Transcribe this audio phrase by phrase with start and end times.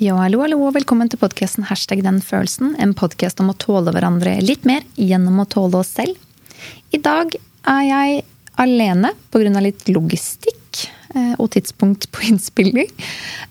[0.00, 2.70] Ja, hallo, hallo, og velkommen til podkasten Hashtag den følelsen.
[2.80, 6.14] En podkast om å tåle hverandre litt mer gjennom å tåle oss selv.
[6.96, 7.34] I dag
[7.68, 8.22] er jeg
[8.64, 9.60] alene pga.
[9.60, 12.88] litt logistikk eh, og tidspunkt på innspilling.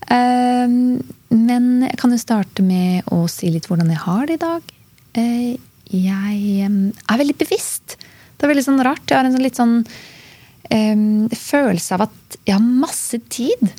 [0.09, 0.73] Eh,
[1.37, 4.73] men jeg kan jo starte med å si litt hvordan jeg har det i dag.
[5.21, 5.51] Eh,
[5.93, 7.99] jeg er veldig bevisst.
[8.33, 9.05] Det er veldig sånn rart.
[9.05, 9.83] Jeg har en sånn litt sånn
[10.69, 13.69] følelse av at jeg har masse tid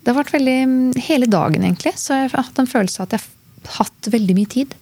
[0.00, 3.16] det har vært veldig Hele dagen, egentlig, så jeg har hatt en følelse av at
[3.18, 3.24] jeg
[3.68, 4.76] har hatt veldig mye tid.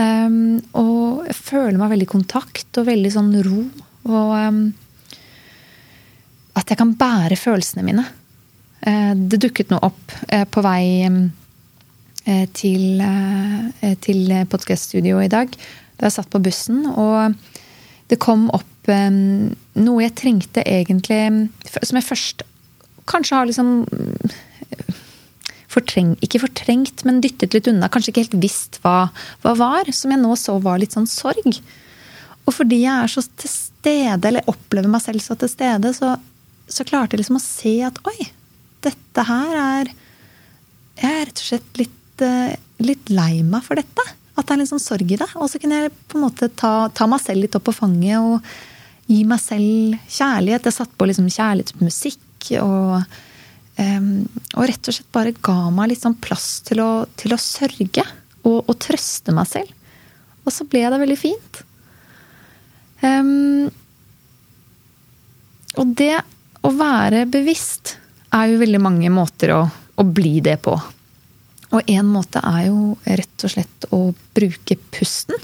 [0.00, 3.64] Um, og jeg føler meg veldig i kontakt og veldig sånn ro.
[4.08, 4.62] Og um,
[6.56, 8.06] at jeg kan bære følelsene mine.
[8.80, 11.22] Uh, det dukket noe opp uh, på vei um,
[12.56, 15.56] til, uh, til podkaststudioet i dag.
[15.98, 17.36] Da jeg satt på bussen, og
[18.08, 21.18] det kom opp noe jeg trengte egentlig
[21.84, 22.42] Som jeg først
[23.10, 23.84] kanskje har liksom
[25.70, 27.88] fortreng, Ikke fortrengt, men dyttet litt unna.
[27.92, 29.10] Kanskje ikke helt visst hva,
[29.44, 29.90] hva var.
[29.94, 31.60] Som jeg nå så var litt sånn sorg.
[32.46, 36.16] Og fordi jeg er så til stede, eller opplever meg selv så til stede, så,
[36.66, 38.18] så klarte jeg liksom å se at oi,
[38.82, 39.92] dette her er
[41.00, 44.04] Jeg er rett og slett litt, eh, litt lei meg for dette.
[44.36, 45.28] At det er litt sånn sorg i det.
[45.38, 48.18] Og så kunne jeg på en måte ta, ta meg selv litt opp på fanget
[48.20, 48.50] og
[49.08, 50.66] gi meg selv kjærlighet.
[50.68, 52.26] Jeg satte på liksom kjærlighetsmusikk
[52.62, 53.02] og,
[53.80, 54.10] um,
[54.56, 58.04] og rett og slett bare ga meg litt sånn plass til å, til å sørge
[58.44, 59.74] og, og, trøste meg selv.
[60.44, 61.60] Og så ble det veldig fint.
[63.04, 63.68] Um,
[65.80, 66.16] og det
[66.66, 67.96] å være bevisst
[68.36, 70.74] er jo veldig mange måter å, å bli det på.
[71.70, 74.00] Og én måte er jo rett og slett å
[74.36, 75.38] bruke pusten.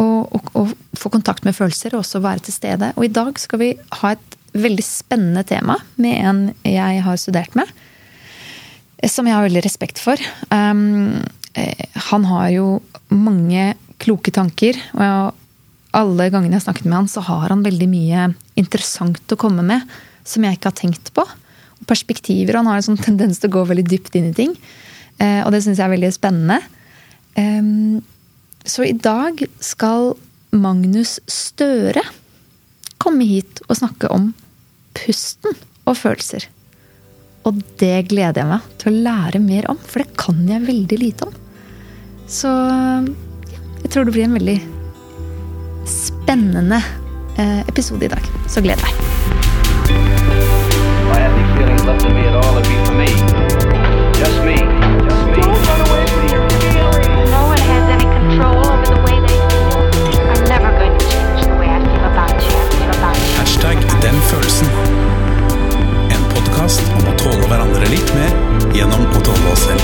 [0.00, 2.92] Og, og, og, få kontakt med følelser og også være til stede.
[2.96, 7.54] Og i dag skal vi ha et veldig spennende tema med en jeg har studert
[7.58, 7.68] med.
[9.08, 10.20] Som jeg har veldig respekt for.
[10.52, 11.22] Um,
[11.54, 12.66] eh, han har jo
[13.08, 14.76] mange kloke tanker.
[14.96, 15.36] Og
[15.96, 18.28] alle gangene jeg har snakket med han, så har han veldig mye
[18.60, 19.86] interessant å komme med
[20.28, 21.24] som jeg ikke har tenkt på.
[21.24, 22.60] Og perspektiver.
[22.60, 24.54] Han har en sånn tendens til å gå veldig dypt inn i ting.
[25.20, 26.60] Uh, og det syns jeg er veldig spennende.
[27.38, 28.00] Um,
[28.68, 30.12] så i dag skal
[30.52, 32.02] Magnus Støre
[33.00, 34.30] komme hit og snakke om
[34.96, 35.56] pusten
[35.88, 36.46] og følelser.
[37.48, 40.98] Og det gleder jeg meg til å lære mer om, for det kan jeg veldig
[41.00, 41.38] lite om.
[42.30, 42.50] Så
[43.80, 44.58] jeg tror det blir en veldig
[45.88, 46.82] spennende
[47.40, 48.32] eh, episode i dag.
[48.46, 48.94] Så gled deg.
[53.00, 53.39] Just
[66.70, 68.34] podkast om å tåle hverandre litt mer
[68.76, 69.82] gjennom å tåle oss selv.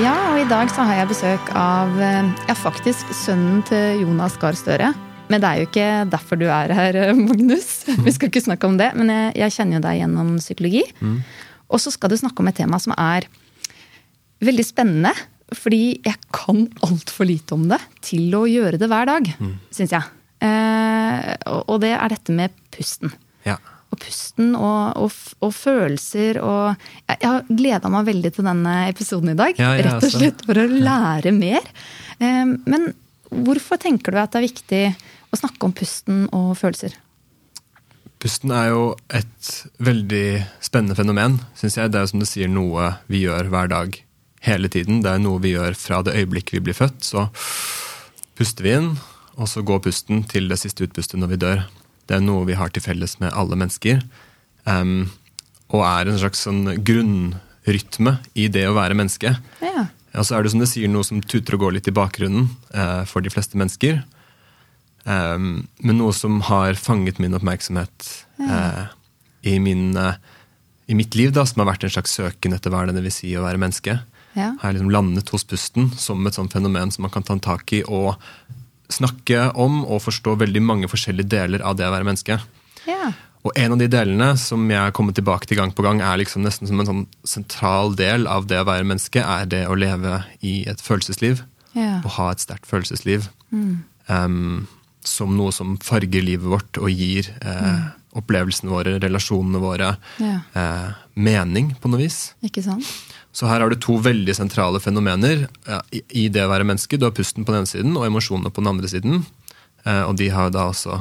[0.00, 4.38] Ja, og i dag så har jeg besøk av eh, ja, faktisk sønnen til Jonas
[4.42, 4.92] Gahr Støre.
[5.30, 7.84] Men det er jo ikke derfor du er her, eh, Magnus.
[7.86, 8.90] Vi skal ikke snakke om det.
[8.98, 10.86] Men jeg, jeg kjenner jo deg gjennom psykologi.
[10.98, 11.20] Mm.
[11.70, 13.30] Og så skal du snakke om et tema som er
[14.42, 15.14] veldig spennende.
[15.56, 19.52] Fordi jeg kan altfor lite om det til å gjøre det hver dag, mm.
[19.74, 20.16] syns jeg.
[20.40, 21.34] Eh,
[21.66, 23.12] og det er dette med pusten.
[23.44, 23.56] Ja.
[23.90, 26.76] Og pusten og, og, og, følelser og
[27.08, 29.58] Jeg, jeg har gleda meg veldig til denne episoden i dag.
[29.60, 31.66] Ja, rett og slett for å lære mer.
[32.18, 32.92] Eh, men
[33.30, 34.84] hvorfor tenker du at det er viktig
[35.30, 36.94] å snakke om pusten og følelser?
[38.20, 38.82] Pusten er jo
[39.16, 39.50] et
[39.80, 40.26] veldig
[40.60, 41.90] spennende fenomen, syns jeg.
[41.90, 43.96] Det er jo som du sier noe vi gjør hver dag
[44.46, 45.02] hele tiden.
[45.04, 47.04] Det er noe vi gjør fra det øyeblikket vi blir født.
[47.04, 47.26] Så
[48.38, 48.90] puster vi inn,
[49.36, 51.64] og så går pusten til det siste utpustet når vi dør.
[52.08, 54.00] Det er noe vi har til felles med alle mennesker.
[54.64, 55.10] Um,
[55.70, 59.36] og er en slags sånn grunnrytme i det å være menneske.
[59.62, 59.86] Ja.
[60.18, 62.48] Og så er det som det sier noe som tuter og går litt i bakgrunnen
[62.74, 64.00] uh, for de fleste mennesker.
[65.04, 68.08] Um, men noe som har fanget min oppmerksomhet
[68.42, 68.90] uh,
[69.46, 70.18] i, min, uh,
[70.90, 73.30] i, mitt liv, da, som har vært en slags søken etter hva det vil si
[73.38, 74.00] å være menneske
[74.36, 74.52] ja.
[74.60, 77.72] har jeg liksom landet hos pusten som et sånt fenomen som man kan ta tak
[77.76, 78.14] i og
[78.90, 82.40] snakke om og forstå veldig mange forskjellige deler av det å være menneske.
[82.88, 83.12] Ja.
[83.46, 86.18] Og en av de delene som jeg har kommet tilbake til gang på gang, er
[86.20, 89.78] liksom nesten som en sånn sentral del av det å være menneske, er det å
[89.78, 91.40] leve i et følelsesliv.
[91.72, 92.00] Ja.
[92.02, 93.30] Og ha et sterkt følelsesliv.
[93.54, 93.80] Mm.
[94.10, 94.66] Um,
[95.06, 97.84] som noe som farger livet vårt og gir eh, mm.
[98.20, 100.34] opplevelsene våre, relasjonene våre, ja.
[100.52, 102.34] eh, mening, på noe vis.
[102.44, 102.84] Ikke sant?
[103.32, 105.78] Så her har du to veldig sentrale fenomener ja,
[106.10, 106.98] i det å være menneske.
[106.98, 109.20] Du har pusten på den ene siden og emosjonene på den andre siden.
[109.86, 110.98] Eh, og de har da også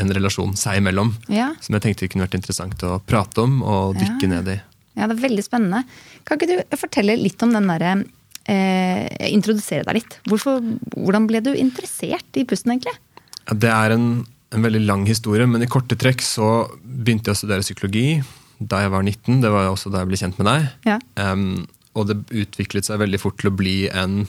[0.00, 1.12] en relasjon seg imellom.
[1.28, 1.50] Ja.
[1.60, 4.32] Som jeg tenkte kunne vært interessant å prate om og dykke Ja.
[4.36, 4.56] ned i.
[4.96, 5.84] Ja, det er veldig spennende.
[6.24, 7.92] Kan ikke du fortelle litt om den derre
[8.48, 10.18] eh, Introdusere deg litt.
[10.26, 10.60] Hvorfor,
[10.96, 12.96] hvordan ble du interessert i pusten, egentlig?
[13.50, 14.24] Det er en,
[14.54, 18.20] en veldig lang historie, men i korte trekk så begynte jeg å studere psykologi
[18.60, 19.40] da jeg var 19.
[19.42, 20.68] Det var også da jeg ble kjent med deg.
[20.86, 20.98] Ja.
[21.16, 21.64] Um,
[21.96, 24.22] og det utviklet seg veldig fort til å bli en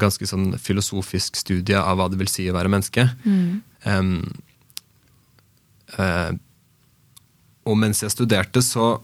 [0.00, 3.06] ganske sånn filosofisk studie av hva det vil si å være menneske.
[3.22, 3.60] Mm.
[3.86, 4.16] Um,
[5.98, 6.32] uh,
[7.68, 8.98] og mens jeg studerte, så,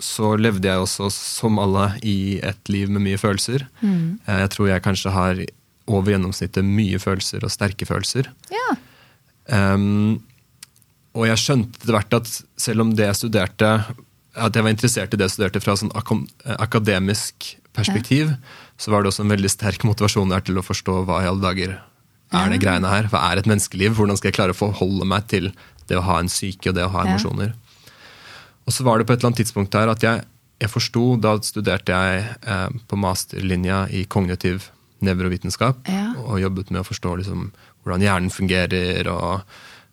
[0.00, 3.66] så levde jeg også, som alle, i et liv med mye følelser.
[3.84, 5.42] Eh, jeg tror jeg kanskje har
[5.88, 8.30] over gjennomsnittet mye følelser og sterke følelser.
[8.52, 8.70] Ja.
[9.48, 10.20] Um,
[11.16, 12.28] og jeg skjønte etter hvert at
[12.60, 13.70] selv om det jeg studerte
[14.38, 18.30] at jeg var interessert i det jeg studerte fra sånn eh, akademisk perspektiv,
[18.78, 21.42] så var det også en veldig sterk motivasjon der til å forstå hva i alle
[21.42, 21.72] dager
[22.34, 23.06] er det greiene her.
[23.10, 23.94] Hva er et menneskeliv?
[23.96, 25.48] Hvordan skal jeg klare å forholde meg til
[25.88, 27.14] det å ha en syke og det å ha Ja.
[27.16, 27.54] emosjoner?
[28.68, 30.24] Og så var det på et eller annet tidspunkt der at jeg,
[30.60, 34.68] jeg forsto Da studerte jeg eh, på masterlinja i kognitiv
[35.00, 36.12] nevrovitenskap Ja.
[36.18, 37.50] og jobbet med å forstå liksom,
[37.82, 39.42] hvordan hjernen fungerer og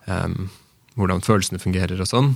[0.10, 0.50] em,
[0.96, 2.32] hvordan følelsene fungerer og sånn.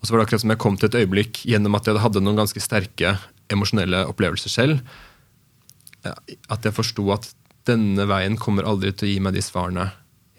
[0.00, 2.22] Og så var det akkurat som jeg kom til et øyeblikk gjennom at jeg hadde
[2.24, 3.18] noen ganske sterke
[3.52, 4.80] emosjonelle opplevelser selv,
[6.48, 7.28] at jeg forsto at
[7.68, 9.90] denne veien kommer aldri til å gi meg de svarene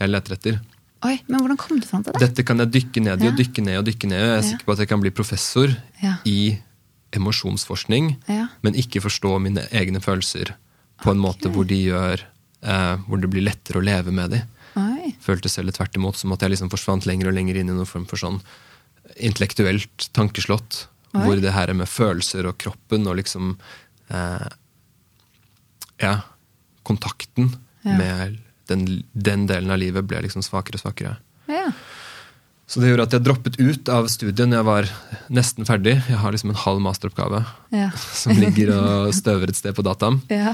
[0.01, 0.57] jeg leter etter.
[1.05, 2.21] Oi, men hvordan kom du fram til det?
[2.27, 4.25] Dette kan jeg dykke ned i og dykke ned og dykke ned i.
[4.25, 4.47] Jeg er Ja.
[4.49, 6.15] sikker på at jeg kan bli professor Ja.
[6.25, 6.57] i
[7.13, 8.15] emosjonsforskning,
[8.63, 10.53] men ikke forstå mine egne følelser
[11.01, 12.21] på en måte hvor, de gjør,
[12.63, 14.41] eh, hvor det blir lettere å leve med de.
[15.21, 17.89] Føltes heller tvert imot som at jeg liksom forsvant lenger og lenger inn i noen
[17.89, 18.39] form for sånn
[19.21, 20.85] intellektuelt tankeslott.
[21.13, 21.23] Oi.
[21.25, 23.55] Hvor det her med følelser og kroppen og liksom
[24.09, 24.47] eh,
[26.01, 26.13] Ja,
[26.87, 27.51] kontakten
[27.83, 27.97] Ja.
[27.97, 28.37] med
[28.69, 31.15] den, den delen av livet ble liksom svakere og svakere.
[31.49, 31.71] Ja.
[32.69, 34.89] Så det gjorde at jeg droppet ut av studiet når jeg var
[35.33, 35.97] nesten ferdig.
[36.07, 37.41] Jeg har liksom en halv masteroppgave
[37.75, 37.89] Ja.
[38.21, 40.21] som ligger og støver et sted på dataen.
[40.31, 40.53] Ja.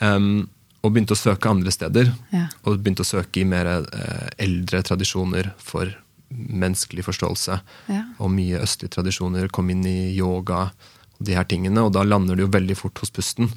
[0.00, 0.48] Um,
[0.84, 2.10] og begynte å søke andre steder.
[2.34, 2.46] Ja.
[2.64, 5.88] Og begynte å søke i mer eh, eldre tradisjoner for
[6.34, 7.60] menneskelig forståelse.
[7.92, 8.02] Ja.
[8.20, 9.48] Og mye østlige tradisjoner.
[9.54, 11.86] Kom inn i yoga og de her tingene.
[11.86, 13.48] Og da lander du jo veldig fort hos pusten.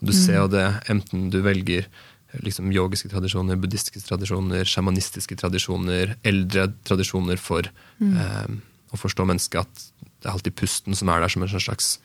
[0.00, 5.38] Og du ser jo det enten du velger eh, liksom yogiske tradisjoner, buddhistiske tradisjoner, sjamanistiske
[5.40, 8.58] tradisjoner, eldre tradisjoner for eh,
[8.92, 11.96] å forstå mennesket, at det er alltid pusten som er der som en slags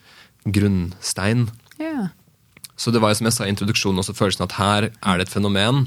[0.48, 1.50] grunnstein.
[1.82, 2.08] ja.
[2.80, 5.34] Så det var som jeg sa i introduksjonen også følelsen at her er det et
[5.34, 5.84] fenomen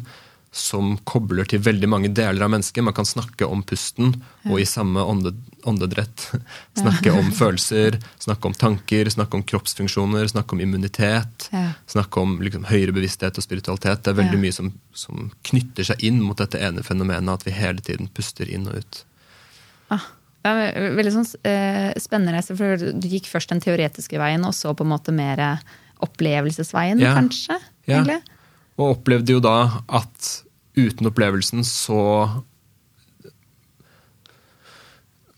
[0.53, 2.85] som kobler til veldig mange deler av mennesket.
[2.85, 4.11] Man kan snakke om pusten,
[4.45, 5.31] og i samme ånde,
[5.65, 6.27] åndedrett
[6.77, 11.47] snakke om følelser, snakke om tanker, snakke om kroppsfunksjoner, snakke om immunitet.
[11.49, 11.71] Ja.
[11.89, 14.05] Snakke om liksom, høyere bevissthet og spiritualitet.
[14.05, 14.43] Det er veldig Ja.
[14.45, 18.45] mye som, som knytter seg inn mot dette ene fenomenet, at vi hele tiden puster
[18.45, 19.03] inn og ut.
[19.89, 20.05] Ah,
[20.45, 24.77] er veldig sånn eh, spennende reise, for du gikk først den teoretiske veien, og så
[24.77, 25.41] på en måte mer
[26.05, 27.15] opplevelsesveien, Ja.
[27.17, 27.57] kanskje?
[27.87, 27.99] Ja.
[28.01, 28.21] egentlig?
[28.77, 29.57] Og opplevde jo da
[29.89, 30.31] at
[30.75, 31.99] uten opplevelsen så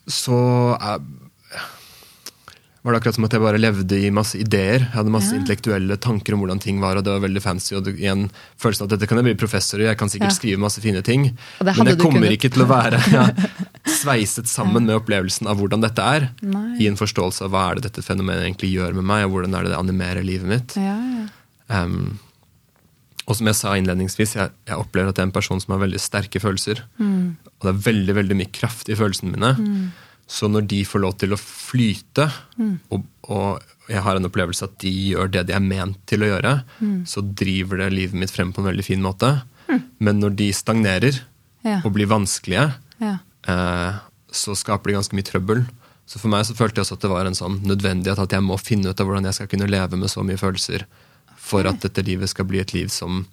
[0.06, 0.36] Så
[0.78, 1.00] er,
[2.86, 4.84] var det akkurat som at jeg bare levde i masse ideer.
[4.84, 5.40] Jeg hadde masse Ja.
[5.40, 7.74] intellektuelle tanker om hvordan ting var, og det var veldig fancy.
[7.74, 8.28] Og det, igjen
[8.62, 10.38] følelsen av at dette kan jeg bli professor i, jeg kan sikkert Ja.
[10.38, 11.36] skrive masse fine ting.
[11.60, 12.38] Men jeg kommer kunnet.
[12.38, 13.26] ikke til å være ja,
[13.86, 16.28] sveiset sammen med opplevelsen av hvordan dette er.
[16.42, 16.76] Nei.
[16.82, 19.54] I en forståelse av hva er det dette fenomenet egentlig gjør med meg, og hvordan
[19.58, 20.76] er det det animerer livet mitt.
[20.80, 21.26] Ja, ja.
[21.82, 22.18] Um,
[23.26, 25.80] og som jeg sa innledningsvis, jeg, jeg opplever at jeg er en person som har
[25.82, 26.84] veldig sterke følelser.
[27.02, 29.50] Og det er veldig veldig mye kraft i følelsene mine.
[30.30, 32.28] Så når de får lov til å flyte,
[32.94, 36.30] og, og jeg har en opplevelse at de gjør det de er ment til å
[36.30, 36.52] gjøre,
[37.10, 39.32] så driver det livet mitt frem på en veldig fin måte.
[39.98, 41.18] Men når de stagnerer
[41.66, 41.80] Ja.
[41.82, 42.68] og blir vanskelige,
[43.02, 43.16] ja.
[43.48, 43.98] Eh,
[44.32, 45.64] så skaper det ganske mye trøbbel.
[46.06, 48.44] Så for meg så følte jeg også at det var en sånn nødvendighet at jeg
[48.46, 50.86] må finne ut av hvordan jeg skal kunne leve med så mye følelser
[51.46, 53.24] for at dette livet skal bli et liv som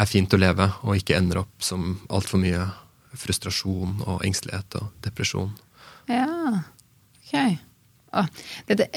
[0.00, 2.64] er fint å leve, og ikke ender opp som altfor mye
[3.18, 5.50] frustrasjon og engstelighet og depresjon.
[6.08, 6.62] Ja,
[7.20, 7.34] ok.
[8.12, 8.30] Åh,
[8.68, 8.88] det, det,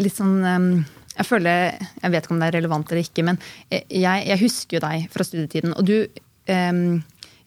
[0.00, 0.64] litt sånn um,
[1.12, 3.36] Jeg føler Jeg vet ikke om det er relevant eller ikke, men
[3.70, 5.94] jeg, jeg husker jo deg fra studietiden, og du
[6.50, 6.98] um,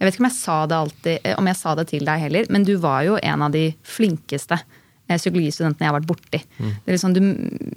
[0.01, 2.23] Jeg vet ikke om jeg sa det alltid, eh, om jeg sa det til deg
[2.23, 6.39] heller, men du var jo en av de flinkeste eh, psykologistudentene jeg har vært borti.
[6.57, 7.21] Det er liksom, du,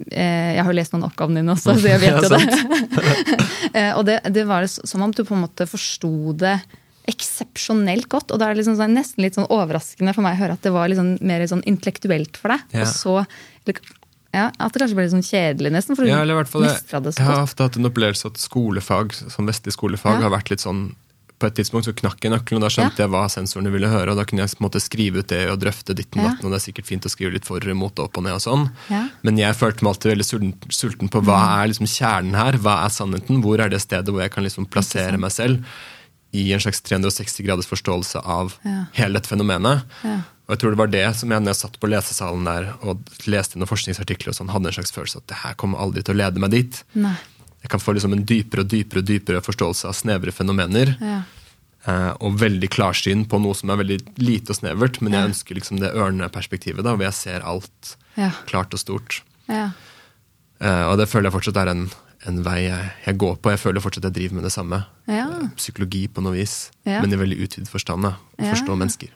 [0.09, 3.85] eh, jeg har jo lest noen oppgavene dine også, så jeg vet jo det.
[3.99, 6.57] Og det, det var som om du på en måte forsto det
[7.05, 8.33] eksepsjonelt godt.
[8.33, 10.65] Og da er det liksom sånn, nesten litt sånn overraskende for meg å høre at
[10.65, 12.65] det var liksom mer sånn intellektuelt for deg.
[12.73, 12.87] Ja.
[12.87, 13.15] Og så
[14.35, 15.95] ja, At det kanskje ble litt sånn kjedelig, nesten.
[15.95, 18.27] For du Ja, eller i hvert fall, jeg, det jeg har ofte hatt en opplevelse
[18.33, 20.25] at skolefag, som vestlig skolefag Ja.
[20.25, 20.89] har vært litt sånn
[21.39, 24.11] på et tidspunkt så knakk jeg nøkkelen, og da skjønte jeg hva sensorene ville høre.
[24.13, 26.29] og Da kunne jeg på en måte skrive ut det og drøfte ditten Ja.
[26.29, 28.33] datten, og det er sikkert fint å skrive litt for og imot opp og ned
[28.37, 28.69] og sånn.
[28.89, 29.09] Ja.
[29.23, 32.85] Men jeg følte meg alltid veldig sulten, sulten på hva er liksom kjernen her, hva
[32.85, 35.63] er sannheten, hvor er det stedet hvor jeg kan liksom plassere meg selv
[36.33, 38.85] i en slags 360 graders forståelse av Ja.
[38.93, 39.83] hele dette fenomenet.
[40.03, 40.21] Ja.
[40.47, 42.99] Og jeg tror det var det som jeg, når jeg satt på lesesalen der og
[43.25, 46.13] leste noen forskningsartikler, og sånn, hadde en slags følelse at det her kommer aldri til
[46.13, 46.83] å lede meg dit.
[46.93, 47.15] Nei.
[47.65, 50.91] Jeg kan få liksom en dypere og dypere og dypere forståelse av snevre fenomener.
[51.01, 51.21] Ja.
[51.85, 55.57] Eh, og veldig klarsyn på noe som er veldig lite og snevert, men jeg ønsker
[55.57, 58.31] liksom det ørneperspektivet, da, hvor jeg ser alt Ja.
[58.49, 59.19] klart og stort.
[59.49, 59.71] Ja.
[60.61, 61.83] Eh, og det føler jeg fortsatt er en,
[62.25, 63.51] en vei jeg, jeg går på.
[63.53, 64.79] Jeg føler fortsatt jeg driver med det samme.
[65.09, 65.25] Ja.
[65.29, 68.05] Eh, Psykologi på noe vis, men i veldig utvidet forstand.
[68.13, 69.13] Å forstå mennesker.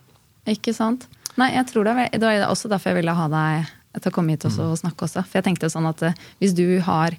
[0.50, 1.08] Ikke sant?
[1.38, 3.70] Nei, jeg tror det det var også derfor jeg ville ha deg
[4.01, 5.24] til å komme hit og snakke også.
[5.25, 6.01] For jeg tenkte sånn at
[6.41, 7.15] hvis du har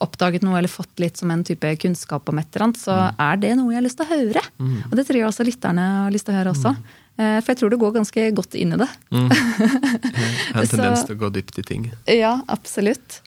[0.00, 3.40] oppdaget noe eller fått litt som en type kunnskap om et eller annet, så er
[3.42, 4.42] det noe jeg har lyst til å høre.
[4.88, 6.72] Og det tror jeg også lytterne har lyst til å høre også.
[6.72, 6.86] Mm.
[7.20, 8.88] For jeg tror du går ganske godt inn i det.
[9.12, 9.26] Jeg
[10.56, 11.90] har en tendens til å gå dypt i ting.
[12.08, 13.20] Ja, absolutt.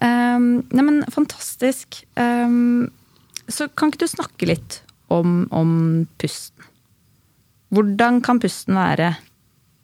[0.00, 2.00] Um, nei, men fantastisk.
[2.16, 2.88] Um,
[3.48, 4.80] så kan ikke du snakke litt
[5.12, 6.64] om, om pusten?
[7.74, 9.12] Hvordan kan pusten være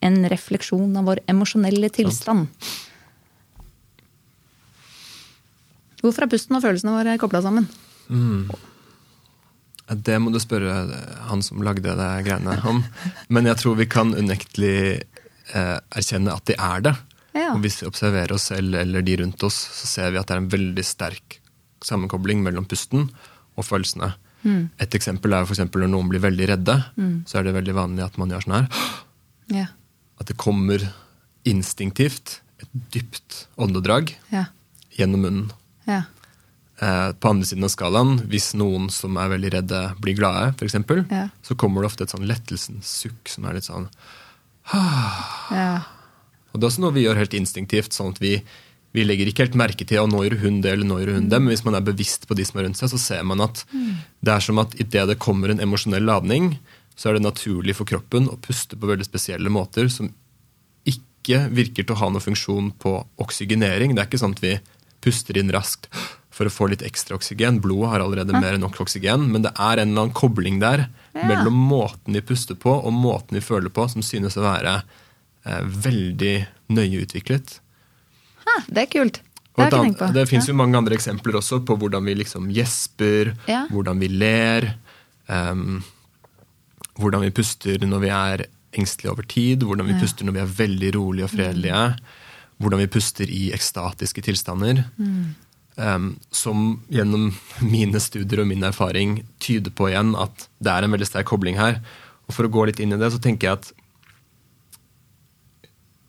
[0.02, 2.48] en refleksjon av vår emosjonelle tilstand?
[6.02, 7.68] Hvorfor er pusten og følelsene våre kobla sammen?
[8.10, 8.50] Mm.
[10.02, 10.72] Det må du spørre
[11.28, 12.80] han som lagde det greiene om.
[13.28, 14.74] Men jeg tror vi kan unektelig
[15.52, 16.94] eh, erkjenne at de er det.
[17.36, 17.50] Ja.
[17.54, 20.36] Og hvis vi observerer oss selv eller de rundt oss, så ser vi at det
[20.36, 21.38] er en veldig sterk
[21.82, 23.08] sammenkobling mellom pusten
[23.58, 24.12] og følelsene.
[24.82, 26.74] Et eksempel er for eksempel når noen blir veldig redde,
[27.30, 28.86] så er det veldig vanlig at man gjør sånn her.
[29.54, 29.66] Ja.
[30.18, 30.82] At det kommer
[31.46, 34.46] instinktivt et dypt åndedrag Ja.
[34.98, 35.52] gjennom munnen.
[35.88, 36.02] Ja.
[36.82, 40.66] Eh, på andre siden av skalaen, hvis noen som er veldig redde, blir glade, for
[40.66, 41.28] eksempel, Ja.
[41.42, 43.88] så kommer det ofte et sånn lettelsens sukk som er litt sånn
[45.52, 45.82] ja.
[46.52, 48.34] Og det er også noe vi gjør helt instinktivt, sånn at vi,
[48.92, 51.40] vi legger ikke helt merke til nå gjør hun det, eller nå gjør hun det,
[51.40, 53.64] men hvis man er bevisst på de som er rundt seg, så ser man at
[53.72, 56.58] det er som at idet det kommer en emosjonell ladning,
[56.94, 60.10] så er det naturlig for kroppen å puste på veldig spesielle måter som
[60.84, 63.94] ikke virker til å ha noen funksjon på oksygenering.
[63.96, 64.52] Det er ikke sånn at vi
[65.02, 65.88] puster inn raskt
[66.32, 67.58] for å få litt ekstra oksygen.
[67.60, 70.86] Blodet har allerede mer enn nok oksygen, men det er en eller annen kobling der
[71.12, 71.26] Ja.
[71.28, 74.78] mellom måten vi puster på og måten vi føler på, som synes å være
[75.44, 77.58] eh, veldig nøye utviklet.
[78.46, 79.20] Ha, det er kult.
[79.52, 80.52] Det har jeg ikke det fins Ja.
[80.52, 83.66] jo mange andre eksempler også på hvordan vi liksom gjesper, Ja.
[83.68, 84.74] hvordan vi ler,
[85.28, 85.82] um,
[86.98, 90.46] hvordan vi puster når vi er engstelige over tid, hvordan vi puster når vi er
[90.56, 91.98] veldig rolige og fredelige,
[92.60, 94.84] hvordan vi puster i ekstatiske tilstander.
[94.98, 95.34] Mm.
[95.76, 97.30] Um, som gjennom
[97.74, 101.56] mine studier og min erfaring tyder på igjen at det er en veldig sterk kobling
[101.60, 101.80] her.
[102.28, 103.72] Og For å gå litt inn i det, så tenker jeg at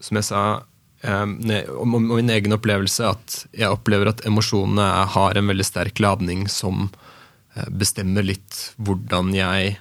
[0.03, 0.41] som jeg sa
[1.07, 1.37] um,
[1.79, 6.45] om, om min egen opplevelse, at jeg opplever at emosjonene har en veldig sterk ladning
[6.51, 6.89] som
[7.55, 9.77] eh, bestemmer litt hvordan jeg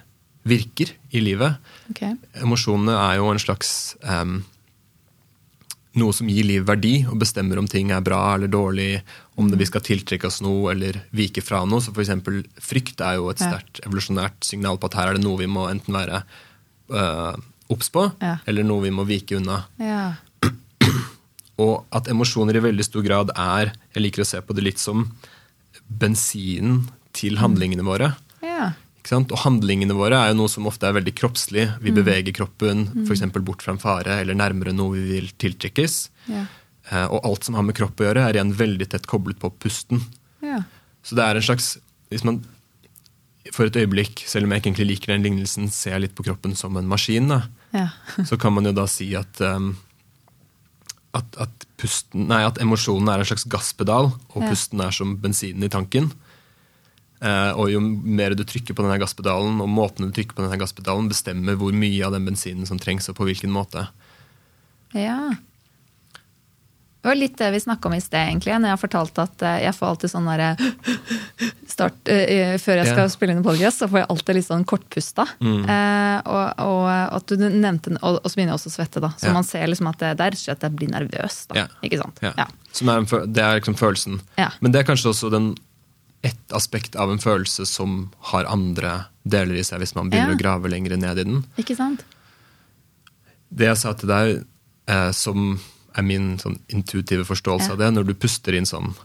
[0.47, 1.59] virker i livet.
[1.91, 2.15] Okay.
[2.43, 4.41] Emosjonene er jo en slags em,
[5.99, 9.01] noe som gir liv verdi, og bestemmer om ting er bra eller dårlig,
[9.37, 11.81] om det vi skal tiltrekke oss noe eller vike fra noe.
[11.85, 15.37] Så eksempel frykt er jo et sterkt evolusjonært signal på at her er det noe
[15.43, 16.23] vi må enten være
[16.89, 17.35] øh,
[17.73, 18.37] obs på, Ja.
[18.49, 19.63] eller noe vi må vike unna.
[19.77, 20.15] Ja.
[21.63, 24.81] Og at emosjoner i veldig stor grad er Jeg liker å se på det litt
[24.81, 25.05] som
[25.87, 28.15] bensinen til handlingene våre.
[28.41, 28.71] ja.
[29.11, 31.65] Og handlingene våre er jo noe som ofte er veldig kroppslig.
[31.81, 31.95] Vi Mm.
[32.03, 33.21] beveger kroppen f.eks.
[33.43, 36.09] bort fra en fare eller nærmere noe vi vil tiltrekkes.
[36.29, 36.45] Ja.
[36.91, 39.51] Eh, Og alt som har med kropp å gjøre, er igjen veldig tett koblet på
[39.59, 40.01] pusten.
[40.41, 40.63] Ja.
[41.03, 41.77] Så det er en slags
[42.09, 42.45] Hvis man
[43.51, 46.55] for et øyeblikk, selv om jeg ikke egentlig liker den lignelsen, ser litt på kroppen
[46.55, 47.41] som en maskin, da,
[47.73, 47.89] Ja.
[48.23, 49.75] så kan man jo da si at um,
[51.13, 54.49] at, at, pusten, nei, at emosjonen er en slags gasspedal, og Ja.
[54.49, 56.11] pusten er som bensinen i tanken.
[57.23, 60.59] Eh, og jo mer du trykker på denne gasspedalen, og måten du trykker på denne
[60.59, 63.87] gasspedalen, bestemmer hvor mye av den bensinen som trengs, og på hvilken måte.
[64.93, 65.31] Ja.
[67.03, 68.53] Det var litt det vi snakka om i sted, egentlig.
[68.55, 70.51] Når jeg har fortalt at eh, jeg får alltid sånn derre
[71.67, 73.09] start, eh, Før jeg skal Ja.
[73.11, 75.25] spille inn en podcast, så får jeg alltid litt sånn kortpusta.
[75.43, 75.65] Mm.
[75.67, 76.87] Eh, og, og
[77.17, 79.09] at du nevnte Og, og så begynner jeg også å svette, da.
[79.19, 79.33] Så Ja.
[79.35, 81.41] man ser liksom at det, det er rett og slett at jeg blir nervøs.
[81.51, 81.55] da.
[81.59, 81.67] Ja.
[81.83, 82.19] Ikke sant?
[82.23, 82.33] Ja.
[82.37, 82.47] Ja.
[82.71, 84.21] Som er det er liksom følelsen.
[84.61, 85.55] Men det er kanskje også den,
[86.23, 90.37] ett aspekt av en følelse som har andre deler i seg, hvis man begynner Ja.
[90.37, 91.43] å grave lenger ned i den.
[91.59, 92.03] Ikke sant?
[93.53, 94.45] Det jeg sa til deg,
[94.87, 95.59] eh, som
[95.95, 97.71] er min sånn intuitive forståelse Ja.
[97.73, 98.95] av det, når du puster inn sånn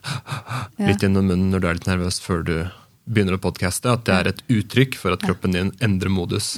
[0.78, 2.70] litt gjennom munnen når du er litt nervøs før du
[3.08, 6.54] begynner å podcaste, at det er et uttrykk for at kroppen din endrer modus.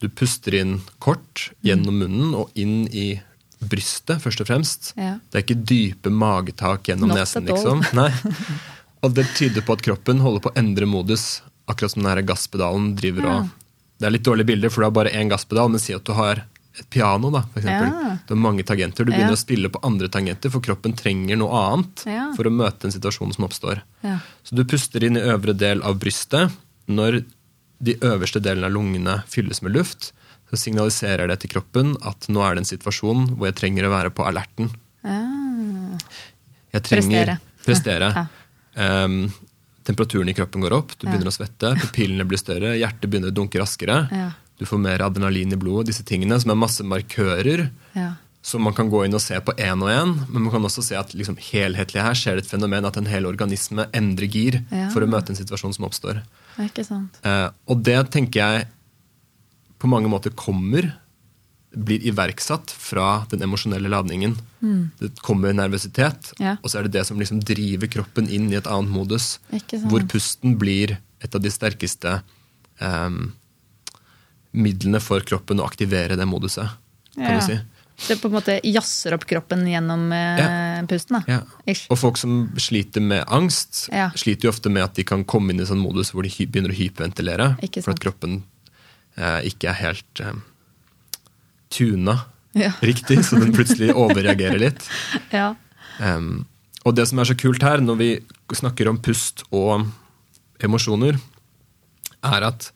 [0.00, 3.20] Du puster inn kort gjennom munnen og inn i
[3.64, 4.92] brystet, først og fremst.
[4.96, 5.18] Ja.
[5.30, 7.84] Det er ikke dype magetak gjennom Not nesen, liksom.
[7.94, 8.10] Nei.
[9.04, 12.94] Og det tyder på at kroppen holder på å endre modus, akkurat som den gasspedalen
[12.98, 13.36] driver Ja.
[13.42, 13.50] og
[14.00, 16.12] Det er litt dårlige bilder, for du har bare én gasspedal, men si at du
[16.12, 16.40] har
[16.76, 17.92] et piano, da, for eksempel.
[17.94, 18.18] Ja.
[18.26, 19.04] Du har mange tangenter.
[19.06, 19.38] Du begynner Ja.
[19.38, 22.32] å spille på andre tangenter, for kroppen trenger noe annet Ja.
[22.34, 23.82] for å møte en situasjon som oppstår.
[24.02, 26.50] Så du puster inn i øvre del av brystet.
[26.88, 27.24] Når
[27.80, 30.12] de øverste delene av lungene fylles med luft,
[30.50, 33.90] så signaliserer det til kroppen at nå er det en situasjon hvor jeg trenger å
[33.94, 34.70] være på alerten.
[35.04, 35.96] Ah.
[36.74, 37.38] Jeg trenger Prestere.
[37.64, 38.28] prestere.
[38.76, 39.30] Ehm,
[39.84, 41.12] temperaturen i kroppen går opp, du Ja.
[41.12, 44.08] begynner å svette, pupillene blir større, hjertet begynner å dunke raskere.
[44.10, 44.30] Ja.
[44.58, 47.70] Du får mer adrenalin i blodet, disse tingene som er masse markører.
[47.94, 48.14] Ja.
[48.42, 50.82] Så man kan gå inn og se på én og én, men man kan også
[50.84, 54.60] se at liksom helhetlig her skjer det et fenomen at en hel organisme endrer gir
[54.92, 56.22] for å møte en situasjon som oppstår.
[56.58, 56.88] Det.
[57.24, 58.66] Eh, og det tenker jeg
[59.80, 60.92] på mange måter kommer,
[61.76, 64.36] blir iverksatt fra den emosjonelle ladningen.
[65.00, 66.44] Det kommer nervøsitet, Mm.
[66.46, 66.56] Ja.
[66.62, 69.38] og så er det det som liksom driver kroppen inn i et annet modus.
[69.50, 72.22] Hvor pusten blir et av de sterkeste
[72.80, 73.32] um,
[74.54, 76.68] midlene for kroppen å aktivere det moduset,
[77.14, 77.38] kan Ja.
[77.40, 77.60] du si.
[78.08, 80.82] Det på en måte jazzer opp kroppen gjennom ja.
[80.88, 81.42] pusten, da.
[81.90, 85.60] Og folk som sliter med angst, sliter jo ofte med at de kan komme inn
[85.60, 87.56] i sånn modus hvor de begynner å hyperventilere.
[87.84, 88.42] For at kroppen
[89.16, 90.32] eh, ikke er helt eh,
[91.74, 92.20] tuna
[92.54, 92.70] Ja.
[92.86, 94.84] riktig, så den plutselig overreagerer litt.
[95.34, 95.52] Ja.
[95.98, 96.44] Um,
[96.84, 98.08] og det som er så kult her, når vi
[98.54, 99.88] snakker om pust og
[100.62, 101.18] emosjoner,
[102.24, 102.70] er at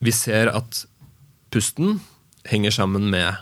[0.00, 0.84] vi ser at
[1.52, 1.98] pusten
[2.48, 3.36] henger sammen med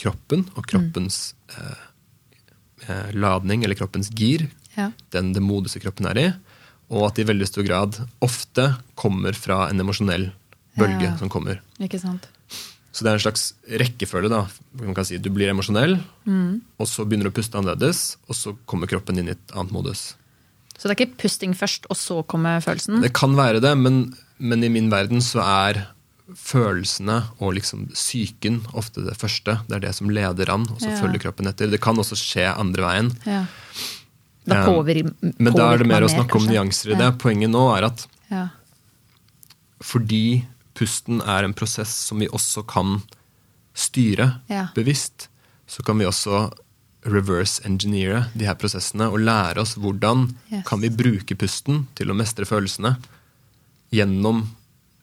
[0.00, 1.74] kroppen og kroppens mm.
[2.88, 4.92] eh, ladning, eller kroppens gir, Ja.
[5.12, 6.28] den det modeste kroppen er i,
[6.90, 8.68] og at det i veldig stor grad ofte
[8.98, 10.30] kommer fra en emosjonell
[10.78, 11.16] bølge Ja.
[11.18, 11.60] som kommer.
[11.82, 12.28] Ikke sant.
[12.92, 14.28] Så det er en slags rekkefølge.
[14.28, 14.46] da.
[14.80, 16.60] Man kan si Du blir emosjonell, Mm.
[16.78, 19.70] og så begynner du å puste annerledes, og så kommer kroppen inn i et annet
[19.72, 20.14] modus.
[20.76, 23.00] Så det er ikke pusting først, og så kommer følelsen?
[23.02, 25.86] Det kan være det, men, men i min verden så er
[26.34, 29.58] følelsene og liksom psyken ofte det første.
[29.68, 31.00] Det er det som leder an, og så Ja.
[31.00, 31.70] følger kroppen etter.
[31.70, 33.10] Det kan også skje andre veien.
[33.26, 33.46] Ja.
[34.46, 37.18] Da Um, påvirker Men da er det mer å snakke om nyanser i det.
[37.18, 38.48] Poenget nå er at Ja.
[39.82, 43.00] fordi pusten er en prosess som vi også kan
[43.74, 44.68] styre Ja.
[44.74, 45.28] bevisst,
[45.66, 46.50] så kan vi også
[47.06, 50.64] reverse engineere de her prosessene og lære oss hvordan Yes.
[50.66, 52.96] kan vi bruke pusten til å mestre følelsene
[53.92, 54.42] gjennom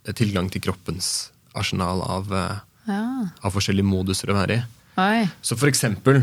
[0.06, 3.02] eh, tilgang til kroppens arsenal av, eh, ja.
[3.42, 4.64] av forskjellige moduser å være i.
[4.98, 5.30] Oi.
[5.42, 6.22] Så for eksempel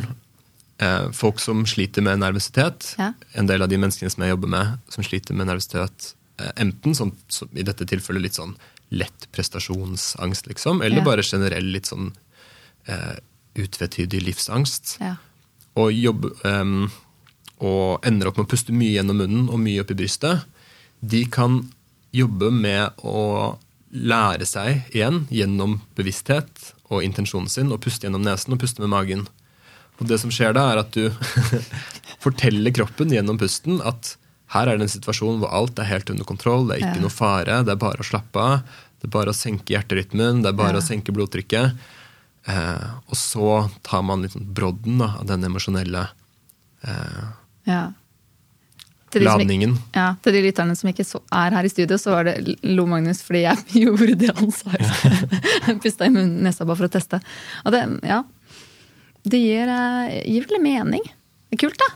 [0.79, 2.95] eh, folk som sliter med nervøsitet.
[2.99, 3.13] Ja.
[3.35, 6.15] En del av de menneskene som jeg jobber med, som sliter med nervøsitet,
[6.59, 8.57] enten som, som i dette tilfellet litt sånn
[8.95, 11.05] lett prestasjonsangst, liksom, eller Ja.
[11.05, 12.13] bare generell litt sånn
[12.87, 13.17] eh,
[13.57, 14.97] utvetydig livsangst.
[15.01, 15.17] Ja.
[15.77, 16.91] Og, jobbe, em,
[17.61, 20.45] og ender opp med å puste mye gjennom munnen og mye opp i brystet.
[21.01, 21.63] De kan
[22.13, 23.57] jobbe med å
[23.95, 28.91] lære seg igjen gjennom bevissthet og intensjonen sin å puste gjennom nesen og puste med
[28.91, 29.27] magen.
[30.01, 31.09] Og det som skjer da, er at du
[32.25, 34.17] forteller kroppen gjennom pusten at
[34.55, 37.03] her er det en situasjon hvor alt er helt under kontroll, det er ikke Ja.
[37.03, 38.61] noe fare, det er bare å slappe av,
[39.05, 40.81] det er bare å senke hjerterytmen, det er bare Ja.
[40.81, 41.75] å senke blodtrykket.
[42.49, 46.07] Eh, og så tar man litt sånn brodden da, av den emosjonelle
[46.85, 47.27] eh,
[47.69, 47.83] ja.
[49.13, 49.77] De som ikke- ladningen.
[49.95, 52.85] Ja, Til de lytterne som ikke så, er her i studio, så var det lo
[52.87, 54.73] Magnus fordi jeg gjorde det han sa.
[54.73, 57.21] Jeg Pusta i munnen, nesa bare for å teste.
[57.65, 58.23] Og det, ja,
[59.25, 61.05] det gir, eh, gir vel mening.
[61.53, 61.93] Det er kult, da.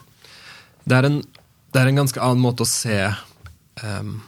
[0.87, 1.18] Det er en,
[1.73, 3.01] det er en ganske annen måte å se,
[3.83, 4.21] um,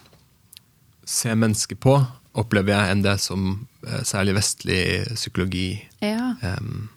[1.07, 1.95] se mennesker på,
[2.35, 4.83] opplever jeg, enn det som eh, særlig vestlig
[5.17, 6.35] psykologi Ja.
[6.43, 6.89] um,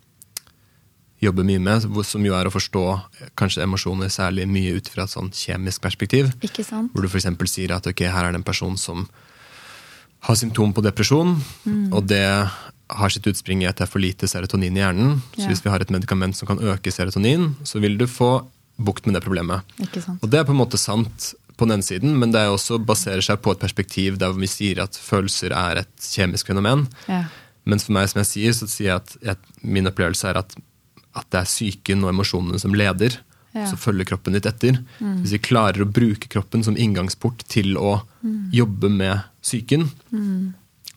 [1.24, 2.84] jobber mye med, som jo er å forstå
[3.22, 6.34] eh, kanskje emosjoner særlig mye ut fra et sånn kjemisk perspektiv.
[6.44, 6.92] Ikke sant?
[6.94, 7.30] Hvor du f.eks.
[7.50, 9.08] sier at ok, her er det en person som
[10.28, 11.94] har symptom på depresjon, Mm.
[11.94, 12.24] og det
[12.94, 15.22] har sitt utspring i at det er for lite serotonin i hjernen.
[15.36, 15.48] Så Ja.
[15.50, 18.46] hvis vi har et medikament som kan øke serotonin, så vil du få
[18.80, 19.62] bukt med det problemet.
[19.80, 20.20] Ikke sant?
[20.24, 23.42] Og det er på en måte sant på den siden, men det også baserer seg
[23.44, 26.88] på et perspektiv der vi sier at følelser er et kjemisk fenomen.
[27.08, 27.26] Ja.
[27.70, 30.56] Mens for meg, som jeg sier, så sier jeg at jeg, min opplevelse er at,
[31.16, 33.20] at det er psyken og emosjonene som leder.
[33.54, 33.68] Ja.
[33.70, 34.80] Så følger kroppen ditt etter.
[34.98, 38.00] Hvis vi klarer å bruke kroppen som inngangsport til å
[38.52, 39.86] jobbe med psyken,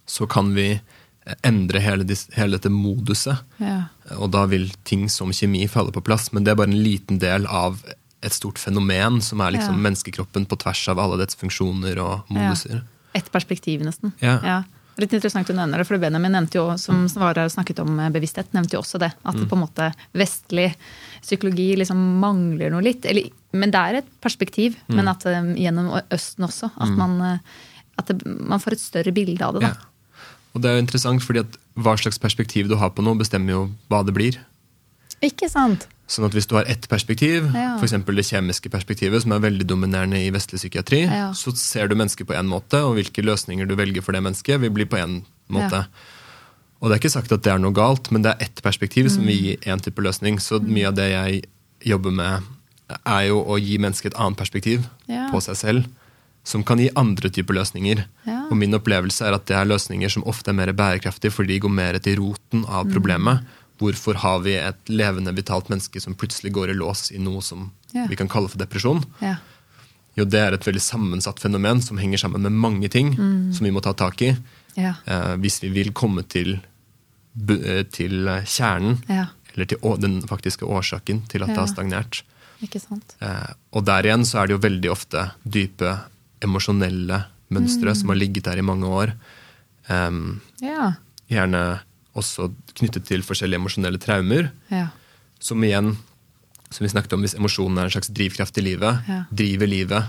[0.09, 0.71] så kan vi
[1.45, 3.45] endre hele, hele dette moduset.
[3.61, 3.91] Ja.
[4.17, 7.21] Og da vil ting som kjemi falle på plass, men det er bare en liten
[7.23, 7.83] del av
[8.27, 9.83] et stort fenomen som er liksom Ja.
[9.89, 12.83] menneskekroppen på tvers av alle dets funksjoner og moduser.
[13.15, 14.13] Et perspektiv, nesten.
[14.21, 14.65] Ja.
[14.99, 18.49] Litt interessant du nevner det, for Benjamin nevnte jo, som Svara snakket om eh, bevissthet,
[18.57, 19.11] nevnte jo også det.
[19.29, 19.41] At Mm.
[19.43, 20.75] det på en måte vestlig
[21.23, 23.05] psykologi liksom mangler noe litt.
[23.05, 24.77] Eller, men det er et perspektiv.
[24.89, 24.97] Mm.
[24.97, 26.71] Men at eh, gjennom Østen også.
[26.81, 27.39] At, man, eh,
[27.99, 29.67] at det, man får et større bilde av det.
[29.67, 29.69] da.
[29.69, 29.75] Ja.
[30.57, 33.53] Og det er jo interessant, fordi at hva slags perspektiv du har på noe, bestemmer
[33.53, 34.39] jo hva det blir.
[35.23, 35.87] Ikke sant?
[36.07, 37.77] Sånn at Hvis du har ett perspektiv, Ja.
[37.81, 37.91] f.eks.
[37.91, 41.33] det kjemiske perspektivet, som er veldig dominerende i vestlig psykiatri, Ja.
[41.33, 44.61] så ser du mennesket på én måte, og hvilke løsninger du velger for det mennesket,
[44.61, 45.73] vil bli på én måte.
[45.73, 45.85] Ja.
[46.81, 49.09] Og det er ikke sagt at det er noe galt, men det er ett perspektiv
[49.11, 49.27] som Mm.
[49.27, 50.37] vil gi én type løsning.
[50.39, 51.45] Så mye av det jeg
[51.85, 52.43] jobber med,
[53.05, 55.29] er jo å gi mennesket et annet perspektiv Ja.
[55.33, 55.87] på seg selv,
[56.45, 58.05] som kan gi andre typer løsninger.
[58.51, 61.61] Og min opplevelse er at det er løsninger som ofte er mer bærekraftige, fordi de
[61.61, 62.69] går mer til roten Mm.
[62.69, 63.41] av problemet.
[63.79, 67.73] Hvorfor har vi et levende, vitalt menneske som plutselig går i lås i noe som
[67.93, 68.07] Ja.
[68.09, 69.05] vi kan kalle for depresjon?
[69.21, 69.37] Ja.
[70.17, 73.53] Jo, det er et veldig sammensatt fenomen som henger sammen med mange ting Mm.
[73.53, 74.37] som vi må ta tak i
[74.77, 74.95] Ja.
[75.07, 76.61] eh, hvis vi vil komme til,
[77.51, 79.27] eh, til kjernen, ja.
[79.55, 82.23] eller til den faktiske årsaken til at det har stagnert.
[82.63, 83.15] Ikke sant?
[83.21, 86.01] Eh, og der igjen så er det jo veldig ofte dype
[86.41, 89.13] emosjonelle mønstre som har ligget der i mange år.
[89.89, 90.95] Um, Ja.
[91.31, 91.81] gjerne
[92.17, 92.49] også
[92.79, 94.51] knyttet til forskjellige emosjonelle traumer.
[94.73, 94.89] Ja.
[95.39, 95.95] Som igjen,
[96.71, 99.23] som vi snakket om, hvis emosjonen er en slags drivkraft i livet, Ja.
[99.31, 100.05] driver livet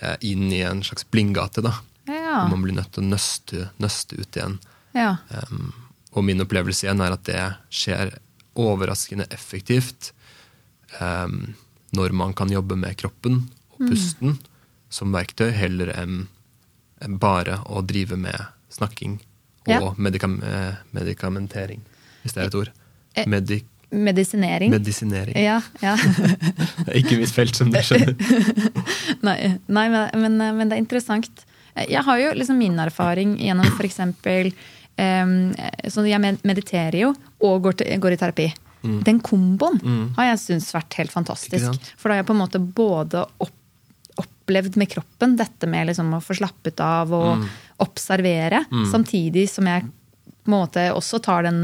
[0.00, 1.62] eh, inn i en slags blindgate.
[1.64, 1.72] da.
[2.06, 2.46] Ja.
[2.48, 4.58] Man blir nødt til å nøste, nøste ut igjen.
[4.94, 5.16] ja.
[5.50, 5.72] Um,
[6.16, 8.14] og min opplevelse igjen er at det skjer
[8.56, 10.12] overraskende effektivt
[11.00, 11.54] um,
[11.92, 13.42] når man kan jobbe med kroppen
[13.74, 13.88] og Mm.
[13.90, 14.38] pusten
[14.90, 16.26] som verktøy, heller enn
[17.20, 19.20] bare å drive med snakking
[19.68, 19.94] og Ja.
[19.96, 21.82] medikam eh, medikamentering,
[22.22, 22.72] hvis det er et ord.
[23.26, 24.70] Medik Medisinering.
[24.70, 25.36] medisinering.
[25.36, 25.96] Ja, ja.
[26.84, 28.12] Det er ikke mitt felt, som du skjønner.
[29.26, 31.44] Nei, nei men, men, det er interessant.
[31.88, 34.00] Jeg har jo liksom min erfaring gjennom f.eks.
[34.98, 35.32] Um,
[35.88, 38.48] så jeg mediterer jo og går, til, går i terapi.
[38.82, 39.80] Den komboen
[40.16, 41.88] har jeg syntes vært helt fantastisk.
[41.98, 43.54] For da har jeg på en måte både opp,
[44.48, 47.44] opplevd med kroppen dette med liksom å få slappet av og
[47.84, 49.84] observere, samtidig som jeg
[50.48, 51.58] på en måte også tar den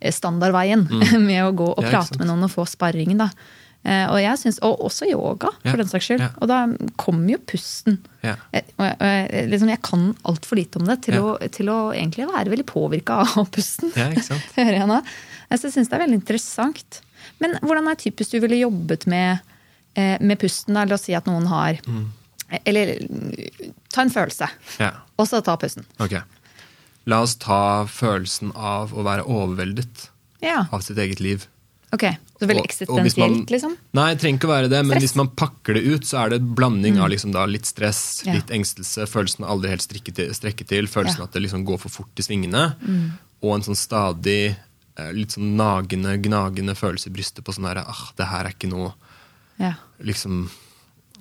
[0.00, 0.86] eh, standardveien
[1.28, 3.12] med å gå og Ja, prate med noen og få sparring.
[3.20, 3.26] da.
[3.84, 6.22] Eh, Og, jeg synes, og også yoga, for Ja, den saks skyld.
[6.24, 6.30] ja.
[6.40, 6.62] Og da
[6.96, 7.98] kommer jo pusten.
[8.24, 8.38] Ja.
[8.54, 11.78] Jeg, og jeg, og liksom, jeg kan altfor lite om det til, å, til å
[11.92, 13.92] egentlig være veldig påvirka av pusten.
[13.92, 14.48] Ja, ikke sant?
[14.56, 15.02] Hører jeg nå.
[15.52, 17.02] Jeg syns det er veldig interessant.
[17.44, 19.53] Men hvordan er typisk du ville jobbet med, eh,
[19.96, 20.76] med pusten?
[20.76, 22.10] eller La oss si at noen har Mm.
[22.66, 24.90] Eller mm, ta en følelse, Ja.
[25.18, 25.84] og så ta pusten.
[25.98, 26.20] Okay.
[27.06, 30.08] La oss ta følelsen av å være overveldet
[30.42, 31.46] Ja, av sitt eget liv.
[31.92, 32.04] ok.
[32.40, 33.76] Så veldig eksistensielt, liksom?
[33.94, 35.02] Nei, det trenger ikke å være det, men Stress.
[35.02, 38.22] hvis man pakker det ut, så er det blanding blanding av liksom da litt stress,
[38.26, 38.34] Ja.
[38.34, 41.24] litt engstelse, følelsen av aldri helt strekke til, strekke til, følelsen Ja.
[41.24, 42.74] at det liksom går for fort i svingene,
[43.42, 44.56] og en sånn stadig
[44.96, 48.50] eh, litt sånn nagende, gnagende følelse i brystet på sånn her ah, det her er
[48.52, 48.92] ikke noe
[49.58, 49.74] Ja.
[50.02, 50.50] liksom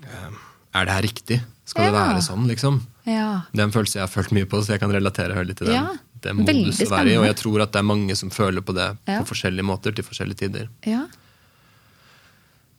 [0.03, 0.29] eh,
[0.73, 1.41] Er det her riktig?
[1.65, 2.81] Skal det være sånn, liksom?
[3.05, 3.41] ja.
[3.53, 5.67] Det er en følelse jeg har følt mye på, så jeg kan relatere litt til
[5.69, 5.75] den.
[5.75, 5.93] Ja,
[6.23, 8.73] det modus å være i, og jeg tror at det er mange som føler på
[8.75, 9.19] det Ja.
[9.21, 10.69] på forskjellige måter til forskjellige tider.
[10.85, 11.05] ja.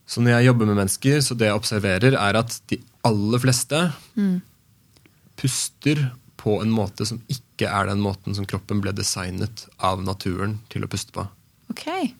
[0.07, 3.93] Så når jeg jobber med mennesker, så det jeg observerer, er at de aller fleste
[4.17, 4.43] Mm.
[5.37, 10.59] puster på en måte som ikke er den måten som kroppen ble designet av naturen
[10.69, 11.27] til å puste på.
[11.71, 12.13] Okay.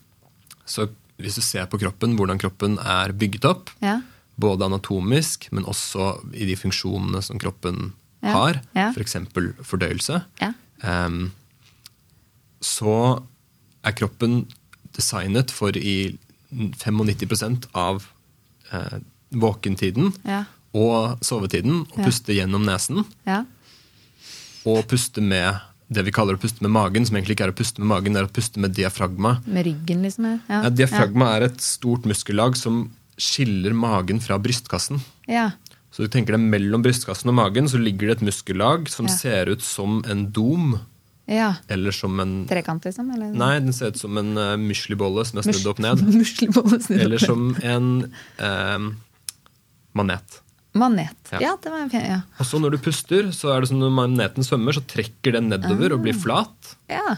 [0.65, 4.01] Så hvis du ser på kroppen, hvordan kroppen er bygget opp, Ja.
[4.41, 8.89] både anatomisk, men også i de funksjonene som kroppen Ja, har, ja.
[8.93, 9.13] f.eks.
[9.33, 10.53] For fordøyelse, Ja.
[10.83, 11.33] um,
[12.65, 13.23] så
[13.85, 14.47] er kroppen
[14.97, 16.17] designet for i
[16.55, 18.07] 95% av
[18.73, 18.99] eh,
[19.35, 20.13] våkentiden
[20.75, 23.05] og sovetiden å puste gjennom nesen.
[23.27, 23.43] Ja.
[24.65, 25.59] Og puste med
[25.93, 28.15] det vi kaller å puste med magen, som egentlig ikke er å puste med magen,
[28.17, 29.37] det er å puste med diafragma.
[29.45, 30.31] Med ryggen, liksom?
[30.49, 30.63] Ja.
[30.65, 32.87] Ja, diafragma er et stort muskellag som
[33.21, 35.03] skiller magen fra brystkassen.
[35.31, 35.51] Ja.
[35.95, 39.15] Så du tenker deg Mellom brystkassen og magen så ligger det et muskellag som Ja.
[39.15, 40.81] ser ut som en dom,
[41.27, 41.55] ja.
[41.69, 43.13] eller som en Trekant, liksom?
[43.15, 43.31] Eller?
[43.31, 46.03] Nei, den ser ut som en uh, muslibolle som er snudd opp ned.
[47.05, 48.91] Eller som en uh,
[49.95, 50.41] manet.
[50.75, 51.17] Manet.
[51.33, 51.39] Ja.
[51.41, 52.03] Ja, det var fint.
[52.09, 52.21] Ja.
[52.41, 55.49] Og så når du puster, så er det som når maneten svømmer, så trekker den
[55.53, 56.03] nedover og Ah.
[56.03, 56.75] blir flat.
[56.91, 57.17] ja.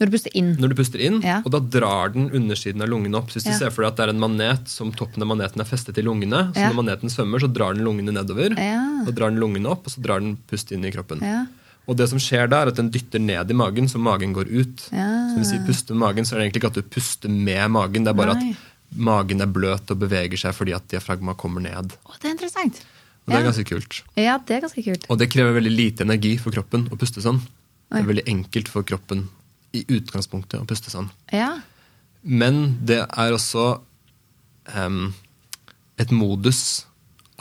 [0.00, 0.54] Når du puster inn.
[0.56, 1.42] Når du puster inn, Ja.
[1.44, 3.28] og da drar den undersiden av lungene opp.
[3.28, 3.52] Så hvis Ja.
[3.52, 5.98] du ser for deg at det er en manet som toppen av maneten er festet
[5.98, 6.70] i lungene, så Ja.
[6.72, 8.56] når maneten svømmer, så drar den lungene nedover.
[8.56, 9.04] Ja.
[9.04, 11.20] Så drar den lungene opp, og så drar den pust inn i kroppen.
[11.20, 11.46] Ja.
[11.86, 14.48] Og det som skjer da, er at den dytter ned i magen, så magen går
[14.48, 14.88] ut.
[14.90, 15.34] Ja.
[15.34, 17.70] Så hvis vi puster med magen, så er det egentlig ikke at du puster med
[17.70, 18.50] magen, det er bare Nei.
[18.50, 18.56] at
[18.96, 21.94] magen er bløt og beveger seg fordi at diafragma kommer ned.
[22.04, 22.80] Å, det er interessant.
[23.26, 23.98] Og det er ganske kult.
[24.18, 25.04] Ja, det er ganske kult.
[25.12, 27.38] Og det krever veldig lite energi for kroppen å puste sånn.
[27.90, 29.26] Det er veldig enkelt for kroppen
[29.76, 31.10] i utgangspunktet å puste sånn.
[31.34, 31.60] Ja.
[32.22, 33.80] Men det er også
[34.74, 35.12] um,
[36.00, 36.86] et modus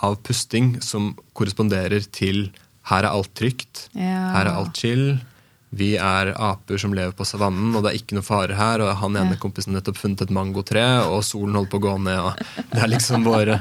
[0.06, 2.50] av pusting som korresponderer til
[2.90, 4.32] her er alt trygt, Ja.
[4.38, 5.20] her er alt chill.
[5.69, 8.82] Vi er aper som lever på savannen, og det er ikke noe fare her.
[8.82, 12.19] Og han ene kompisen nettopp funnet et mangotre, og solen holder på å gå ned.
[12.25, 13.53] Og det er liksom vår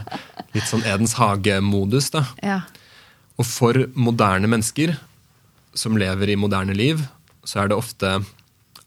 [0.56, 2.10] litt sånn Edens hage-modus.
[2.14, 2.24] da.
[2.40, 2.62] Ja.
[3.38, 4.96] Og for moderne mennesker
[5.76, 7.04] som lever i moderne liv,
[7.44, 8.16] så er det ofte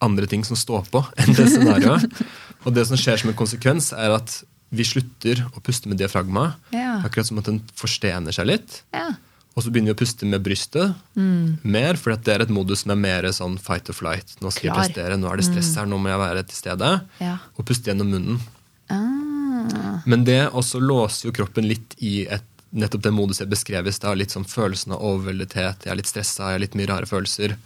[0.02, 2.08] andre ting som står på enn det scenarioet.
[2.66, 6.52] Og det som skjer som en konsekvens, er at vi slutter å puste med diafragma.
[6.74, 7.00] Ja.
[7.06, 8.82] Akkurat som at den forstener seg litt.
[8.94, 9.12] ja.
[9.52, 12.94] Og så begynner vi å puste med brystet mer, for det er et modus som
[12.94, 14.36] er mer sånn fight or flight.
[14.40, 16.92] Nå skal jeg prestere, nå er det stress her, nå må jeg være til stede.
[17.20, 17.34] Ja.
[17.58, 18.40] Og puste gjennom munnen.
[18.88, 20.00] Ah.
[20.08, 23.92] Men det også låser jo kroppen litt i et, nettopp den moduset jeg beskrev i
[23.92, 24.16] stad.
[24.18, 27.58] Litt sånn følelsen av overveldethet, jeg er litt stressa, jeg har litt mye rare følelser.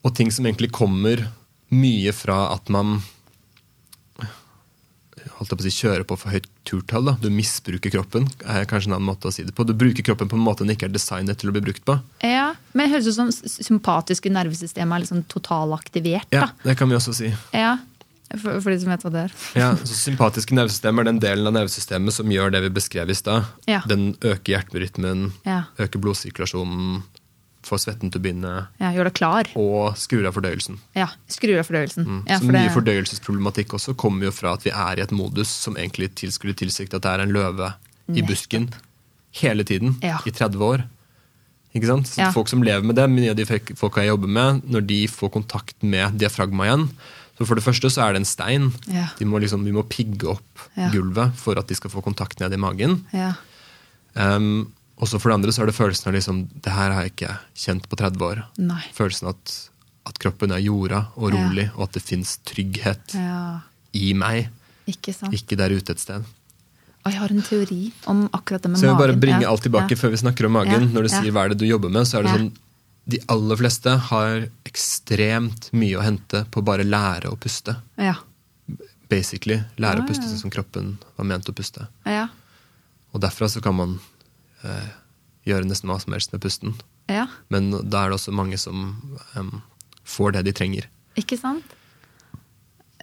[0.00, 1.26] Og ting som egentlig kommer
[1.70, 3.02] mye fra at man
[5.40, 7.06] holdt jeg på å si, kjører på for høyt turtall.
[7.10, 7.16] da.
[7.20, 8.28] Du misbruker kroppen.
[8.44, 9.64] er kanskje en annen måte å si det på.
[9.66, 11.98] Du bruker kroppen på en måte den ikke er designet til å bli brukt på.
[12.22, 12.50] ja.
[12.72, 16.28] Men det høres ut som sympatiske nervesystemet er liksom totalaktivert.
[16.30, 16.50] Ja.
[16.62, 17.32] Det kan vi også si.
[17.56, 17.78] Ja.
[18.30, 19.32] For, for de som vet hva det er.
[19.58, 23.16] Ja, så Sympatiske nervesystemer er den delen av nervesystemet som gjør det vi beskrev i
[23.18, 23.48] stad.
[23.66, 23.80] Ja.
[23.90, 25.64] Den øker hjerterytmen, Ja.
[25.82, 27.00] øker blodsirkulasjonen,
[27.62, 29.44] får svetten til å begynne, Ja, Gjør det klar.
[29.56, 30.78] og skrur av fordøyelsen.
[30.96, 32.26] Ja, Skrur av fordøyelsen.
[32.26, 35.10] Ja, så for mye det- fordøyelsesproblematikk også kommer jo fra at vi er i et
[35.12, 37.74] modus som egentlig skulle tilsikte at det er en løve
[38.08, 38.72] i busken
[39.32, 40.18] hele tiden Ja.
[40.26, 40.84] i 30 år.
[41.74, 42.06] Ikke sant?
[42.06, 42.30] Så Ja.
[42.32, 45.06] Folk som lever med det, mye av de folk- folka jeg jobber med, når de
[45.06, 46.90] får kontakt med diafragma igjen
[47.38, 48.72] så For det første så er det en stein.
[48.86, 49.06] Ja.
[49.18, 50.42] De må liksom, vi må pigge opp
[50.76, 50.90] Ja.
[50.90, 53.06] gulvet for at de skal få kontakt ned i magen.
[53.14, 53.32] Ja.
[54.14, 57.06] Um, og så for det andre så er det følelsen av liksom, det her har
[57.06, 58.42] jeg ikke kjent på 30 år.
[58.60, 58.82] Nei.
[58.96, 59.54] Følelsen at,
[60.10, 61.38] at kroppen er jorda og Ja.
[61.40, 63.60] rolig, og at det fins trygghet ja.
[63.96, 64.50] i meg,
[64.90, 66.24] Ikke ikke der ute et sted.
[67.00, 68.80] Og jeg har en teori om akkurat det med magen.
[68.82, 69.96] Så jeg vil bare bringe Ja, alt tilbake ja.
[69.96, 70.82] før vi snakker om magen.
[70.82, 71.20] Ja, Når du ja.
[71.22, 72.36] sier hva er det du jobber med, så er det Ja.
[72.38, 72.52] sånn
[73.10, 77.76] de aller fleste har ekstremt mye å hente på bare lære å puste.
[77.96, 78.16] Ja.
[79.08, 79.62] Basically.
[79.78, 81.88] Lære Ja, å puste sånn som kroppen var ment å puste.
[82.06, 82.28] Ja.
[83.14, 83.98] Og derfra så kan man
[84.64, 84.88] eh,
[85.46, 86.74] gjøre nesten hva som helst med pusten.
[87.08, 87.26] ja.
[87.48, 89.62] Men da er det også mange som em,
[90.04, 90.86] får det de trenger.
[91.16, 91.64] Ikke sant?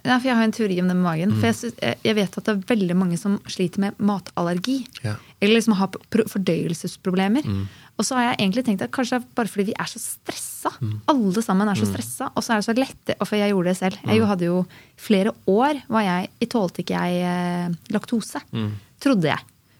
[0.04, 1.32] Nei, for Jeg har en teori om det med magen.
[1.34, 1.40] Mm.
[1.40, 4.86] For jeg, sy- jeg- jeg vet at det er veldig mange som sliter med matallergi.
[5.04, 5.16] Ja.
[5.42, 5.88] Eller liksom har
[6.32, 7.44] fordøyelsesproblemer.
[7.44, 7.66] Mm.
[7.98, 9.98] Og så har jeg egentlig tenkt at kanskje det er bare fordi vi er så
[9.98, 10.70] stressa.
[10.80, 11.00] Mm.
[11.10, 12.30] Alle sammen er så stressa.
[12.36, 13.98] Og så er det så lette Og for jeg gjorde det selv.
[14.06, 14.28] Jeg jo Mm.
[14.28, 14.66] hadde jo
[14.96, 18.40] flere år var jeg, jeg tålte ikke jeg eh, laktose.
[18.52, 18.72] Mm.
[19.00, 19.38] Trodde jeg.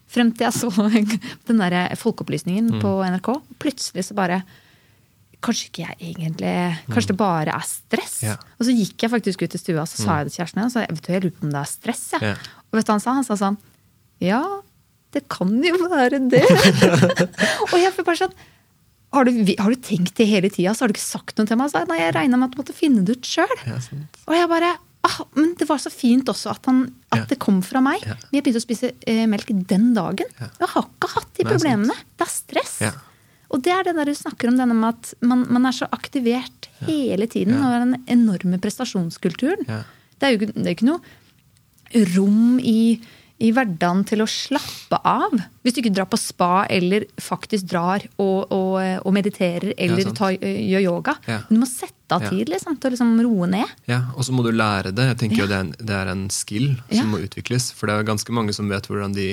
[0.09, 0.71] Frem til jeg så
[1.51, 2.81] den der folkeopplysningen Mm.
[2.83, 3.29] på NRK.
[3.61, 4.43] Plutselig så bare
[5.39, 6.53] Kanskje ikke jeg egentlig
[6.91, 8.17] Kanskje det bare er stress?
[8.25, 8.41] Yeah.
[8.59, 10.67] Og så gikk jeg faktisk ut i stua så sa jeg det til kjæresten min.
[10.67, 12.01] Og så, vet du, jeg lurer på om det er stress.
[12.17, 12.23] Jeg.
[12.27, 12.33] Ja.
[12.73, 13.15] Og vet du hva han sa?
[13.21, 13.59] Han sa sånn
[14.25, 14.41] Ja,
[15.15, 16.43] det kan jo være det.
[17.71, 18.35] og jeg ble bare sånn
[19.15, 20.75] har du, har du tenkt det hele tida?
[20.77, 21.71] Så har du ikke sagt noe til meg?
[21.73, 23.55] Så, nei, jeg regna med at du måtte finne det ut sjøl.
[23.65, 23.79] Ja.
[24.29, 24.75] Og jeg bare
[25.07, 26.83] ah, Men det var så fint også at, han,
[27.13, 27.25] at Ja.
[27.31, 28.03] det kom fra meg.
[28.03, 28.17] Ja.
[28.31, 30.27] Men jeg begynte å spise eh, melk den dagen.
[30.41, 30.49] Ja.
[30.61, 31.95] Jeg har ikke hatt de problemene.
[32.17, 32.75] Det er stress.
[32.81, 32.93] Ja.
[33.51, 35.87] Og det er det der du snakker om, denne med at man, man er så
[35.91, 37.55] aktivert hele tiden.
[37.57, 39.65] Og den enorme prestasjonskulturen.
[40.19, 41.01] Det er jo det er ikke noe
[42.15, 43.01] rom i,
[43.39, 45.35] i hverdagen til å slappe av.
[45.63, 50.15] Hvis du ikke drar på spa eller faktisk drar og, og, og mediterer eller ja,
[50.17, 51.15] tar, gjør yoga.
[51.29, 51.37] Ja.
[51.49, 52.31] Du må sette av Ja.
[52.33, 53.75] tid liksom, til å liksom roe ned.
[53.87, 55.07] Ja, og så må du lære det.
[55.13, 57.69] Jeg tenker jo det er, en, det er en skill som må utvikles.
[57.77, 59.29] For det er ganske mange som vet hvordan de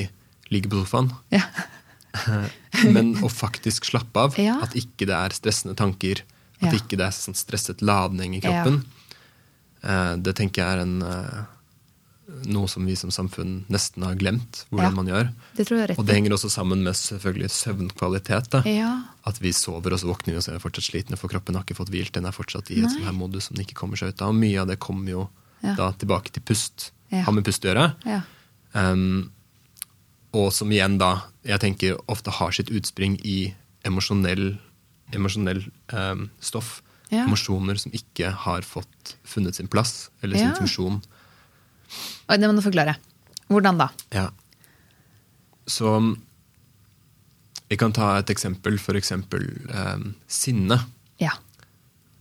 [0.54, 1.10] ligger på sofaen.
[1.34, 1.42] Ja.
[2.96, 6.22] Men å faktisk slappe av, at ikke det er stressende tanker,
[6.62, 8.84] at ikke det er sånn stresset ladning i kroppen,
[9.84, 11.42] eh, det tenker jeg er en, eh,
[12.46, 14.96] noe som vi som samfunn nesten har glemt hvordan Ja.
[14.98, 15.28] man gjør.
[15.56, 18.66] Det Og det henger også sammen med selvfølgelig søvnkvalitet.
[18.66, 19.04] Ja.
[19.26, 21.56] At vi sover og så våkner vi og så er vi fortsatt slitne, for kroppen
[21.56, 22.12] har ikke fått hvilt.
[22.14, 24.22] Den er fortsatt i et sånt sånn her modus som den ikke kommer seg ut
[24.22, 24.30] av.
[24.30, 25.30] Og mye av det kommer jo
[25.64, 25.76] Ja.
[25.76, 26.92] da tilbake til pust.
[27.12, 27.96] Har med pust å gjøre.
[28.06, 28.22] Ja.
[28.74, 29.32] Um,
[30.34, 33.54] og som igjen da, jeg tenker ofte har sitt utspring i
[33.86, 34.58] emosjonell,
[35.14, 36.82] emosjonell um, stoff.
[37.12, 41.02] Emosjoner som ikke har fått funnet sin plass eller sin funksjon.
[42.30, 42.98] Oi, Det må du forklare.
[43.52, 43.90] Hvordan da?
[44.16, 44.30] Ja.
[45.70, 46.16] Så vi
[47.74, 50.78] jeg kan ta et eksempel, for eksempel eh, sinne.
[51.22, 51.34] Ja.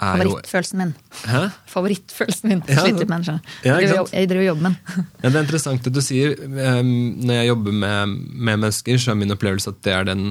[0.00, 0.94] Favorittfølelsen min.
[1.28, 1.42] Hæ?
[1.70, 2.62] Favorittfølelsen min.
[2.68, 2.80] Ja.
[2.80, 3.40] Sliter med den.
[3.64, 5.06] Ja, Jeg driver og jobber med den.
[5.22, 6.90] Ja, det er interessant det du sier um,
[7.22, 10.24] Når jeg jobber med, med mennesker, så er min opplevelse at det er den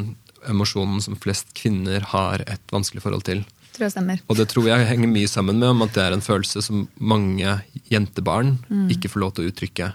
[0.50, 3.46] emosjonen som flest kvinner har et vanskelig forhold til.
[3.74, 4.22] Tror jeg stemmer.
[4.30, 6.86] Og det tror jeg henger mye sammen med om at det er en følelse som
[7.02, 7.56] mange
[7.90, 8.56] jentebarn
[8.94, 9.88] ikke får lov til å uttrykke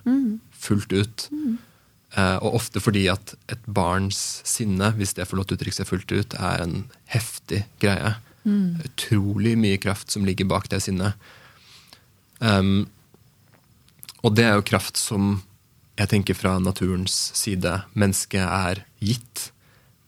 [0.59, 1.29] fullt ut.
[2.19, 5.79] Eh, og ofte fordi at et barns sinne, hvis det får lov til å uttrykke
[5.79, 6.79] seg fullt ut, er en
[7.13, 8.17] heftig greie.
[8.89, 11.19] Utrolig mye kraft som ligger bak det sinnet.
[12.39, 12.89] Um,
[14.23, 15.43] og det er jo kraft som
[15.99, 19.49] jeg tenker fra naturens side mennesket er gitt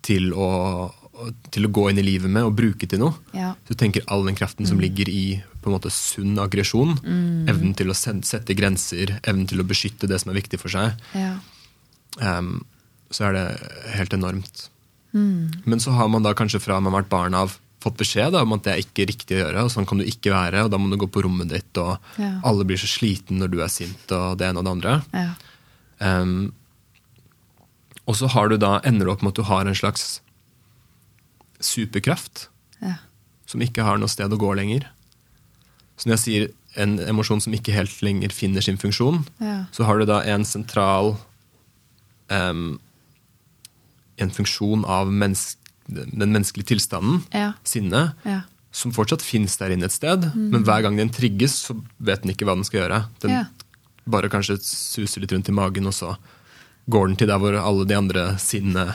[0.07, 0.51] til å,
[1.51, 3.15] til å gå inn i livet med og bruke til noe.
[3.37, 3.53] Ja.
[3.67, 6.97] Så du tenker all den kraften som ligger i på en måte sunn aggresjon,
[7.51, 10.95] evnen til å sette grenser, evnen til å beskytte det som er viktig for seg,
[11.15, 11.35] Ja.
[12.21, 12.65] um,
[13.11, 13.47] så er det
[13.97, 14.69] helt enormt.
[15.13, 18.43] Men så har man da kanskje fra man har vært barn av fått beskjed da,
[18.45, 20.71] om at det er ikke riktig å gjøre, og sånn kan du ikke være, og
[20.71, 22.41] da må du gå på rommet ditt, og Ja.
[22.45, 25.03] alle blir så sliten når du er sint, og det ene og det andre.
[25.13, 25.35] Ja.
[26.23, 26.53] Um,
[28.07, 30.21] og så har du da, ender du opp med at du har en slags
[31.61, 32.49] superkraft
[32.83, 32.95] Ja.
[33.47, 34.87] som ikke har noe sted å gå lenger.
[35.99, 39.65] Så når jeg sier en emosjon som ikke helt lenger finner sin funksjon, Ja.
[39.73, 41.17] så har du da en sentral
[42.31, 42.79] um,
[44.21, 45.57] En funksjon av mennesk,
[45.89, 47.53] den menneskelige tilstanden, Ja.
[47.65, 48.43] sinnet, Ja.
[48.71, 52.31] som fortsatt fins der inne et sted, men hver gang den trigges, så vet den
[52.35, 53.09] ikke hva den skal gjøre.
[53.21, 53.47] Den
[54.07, 56.17] bare kanskje suser litt rundt i magen, og så
[56.89, 58.95] går den til der hvor alle de andre sinne,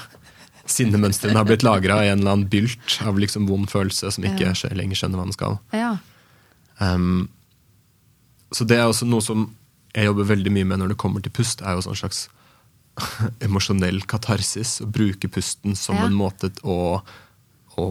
[0.65, 4.47] sinnemønstrene har blitt lagra i en eller annen bylt av liksom vond følelse som ikke
[4.53, 4.69] Ja.
[4.75, 5.59] lenger skjønner hva den skal.
[5.73, 5.97] ja.
[6.79, 7.29] Um,
[8.51, 9.55] så det er også noe som
[9.95, 12.27] jeg jobber veldig mye med når det kommer til pust, er jo sånn slags
[13.45, 14.81] emosjonell katarsis.
[14.83, 16.05] Å bruke pusten som Ja.
[16.05, 17.01] en måte å,
[17.77, 17.85] å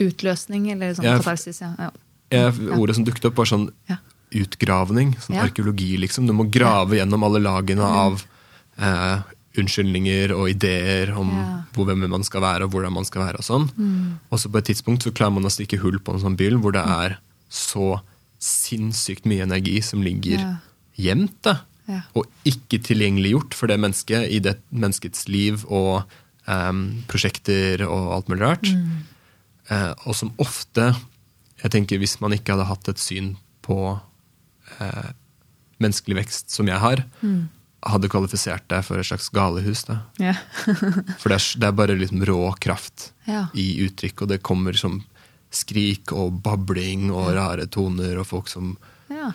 [0.00, 1.60] Utløsning eller sånn jeg, katarsis.
[1.60, 1.90] Ja.
[2.30, 3.68] Jeg, Ordet som dukket opp, var sånn
[4.32, 5.14] utgravning.
[5.20, 6.26] Sånn arkeologi, liksom.
[6.26, 8.22] Du må grave gjennom alle lagene av
[8.78, 9.22] eh,
[9.58, 11.62] unnskyldninger og ideer om Ja.
[11.74, 13.38] hvor, hvem man skal være og hvordan man skal være.
[13.38, 13.70] Og sånn.
[14.30, 16.58] Og så på et tidspunkt så klarer man å stikke hull på en sånn byll
[16.62, 17.18] hvor det er
[17.50, 18.00] så
[18.40, 20.56] sinnssykt mye energi som ligger Ja.
[20.96, 21.42] gjemt.
[21.42, 21.60] da.
[21.88, 22.02] Ja.
[22.14, 26.04] Og ikke tilgjengeliggjort for det mennesket i det menneskets liv og
[26.46, 28.66] um, prosjekter og alt mulig rart.
[29.70, 30.94] Eh, og som ofte
[31.62, 34.00] jeg tenker Hvis man ikke hadde hatt et syn på
[34.80, 35.10] uh,
[35.78, 37.04] menneskelig vekst som jeg har,
[37.86, 39.84] hadde kvalifisert det for et slags galehus.
[39.88, 39.98] Da.
[40.20, 40.34] Ja.
[41.20, 43.46] For det er, det er bare liksom rå kraft Ja.
[43.54, 44.98] i uttrykk, og det kommer som
[45.50, 48.76] skrik og babling og rare toner og folk som
[49.10, 49.32] ja.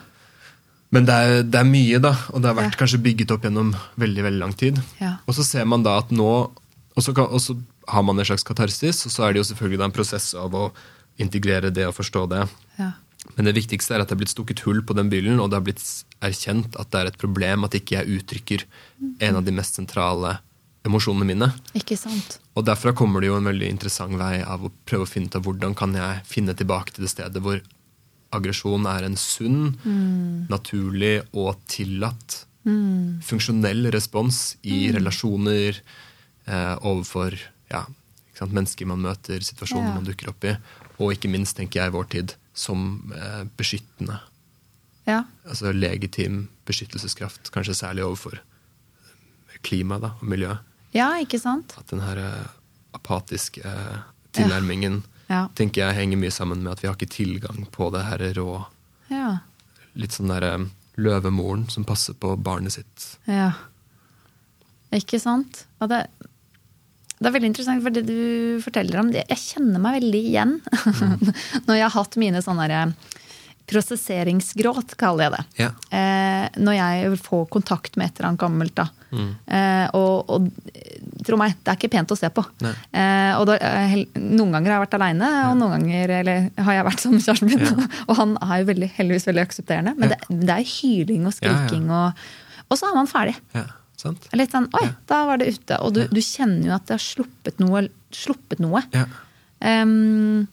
[0.95, 3.73] Men det er, det er mye, da, og det har vært kanskje bygget opp gjennom
[3.99, 4.77] veldig veldig lang tid.
[5.01, 5.15] Ja.
[5.27, 6.29] Og så ser man da at nå
[6.95, 7.58] Og så, kan, og så
[7.91, 10.53] har man en slags katarsis, og så er det jo selvfølgelig da en prosess av
[10.55, 10.69] å
[11.19, 12.45] integrere det og forstå det.
[12.79, 12.91] ja.
[13.36, 15.58] Men det viktigste er at det er blitt stukket hull på den byllen, og det
[15.60, 15.84] har blitt
[16.24, 18.66] erkjent at det er et problem at ikke jeg uttrykker
[19.26, 20.38] en av de mest sentrale
[20.86, 21.50] emosjonene mine.
[21.76, 22.38] Ikke sant?
[22.56, 25.36] Og derfra kommer det jo en veldig interessant vei av å prøve å finne ut
[25.40, 27.60] av hvordan kan jeg finne tilbake til det stedet hvor
[28.36, 29.76] aggresjon er en sunn,
[30.52, 32.44] naturlig og tillatt
[33.26, 37.36] funksjonell respons i relasjoner eh, overfor
[37.70, 37.84] ja,
[38.32, 39.94] ikke sant, mennesker man møter, situasjoner Ja.
[40.00, 40.56] man dukker opp i,
[40.98, 44.20] og ikke minst, tenker jeg, i vår tid, som eh, beskyttende.
[45.06, 45.24] Ja.
[45.46, 48.39] Altså legitim beskyttelseskraft, kanskje særlig overfor
[49.65, 50.56] klima da, og miljø.
[50.96, 51.74] ja, ikke sant?
[51.78, 52.48] At den her eh,
[52.98, 54.00] apatiske eh,
[54.36, 55.48] tilnærmingen Ja.
[55.58, 58.65] tenker jeg henger mye sammen med at vi har ikke tilgang på det her rå
[59.10, 59.39] Ja.
[59.96, 60.68] Litt sånn derre
[61.02, 63.18] løvemoren som passer på barnet sitt.
[63.28, 63.52] ja.
[64.94, 65.65] Ikke sant?
[65.82, 66.06] Og det,
[67.19, 70.58] det er veldig interessant, for det du forteller om det, Jeg kjenner meg veldig igjen
[71.67, 72.95] når jeg har hatt mine sånne der,
[73.65, 75.43] prosesseringsgråt, kaller jeg det.
[75.63, 75.69] Ja.
[75.89, 78.75] Eh, når jeg får kontakt med et eller annet gammelt.
[78.78, 78.86] da.
[79.15, 80.49] Eh, og, og
[81.25, 82.43] tro meg, det er ikke pent å se på.
[82.62, 86.78] Eh, og da, eh, noen ganger har jeg vært aleine, og noen ganger eller, har
[86.78, 87.89] jeg vært sammen med kjæresten min.
[88.10, 89.95] og han er jo veldig, heldigvis veldig aksepterende.
[89.97, 90.19] Men Ja.
[90.30, 91.56] det, det er hyling og Ja, ja.
[91.58, 92.28] skriking, Og,
[92.69, 93.36] og så er man ferdig.
[93.58, 93.65] ja,
[94.06, 94.28] sant?
[94.38, 95.80] Litt sånn, Oi, da var det ute.
[95.86, 97.88] Og du, du kjenner jo at det har sluppet noe.
[98.15, 98.84] Sluppet noe.
[98.96, 99.06] Ja.
[99.65, 100.46] Um,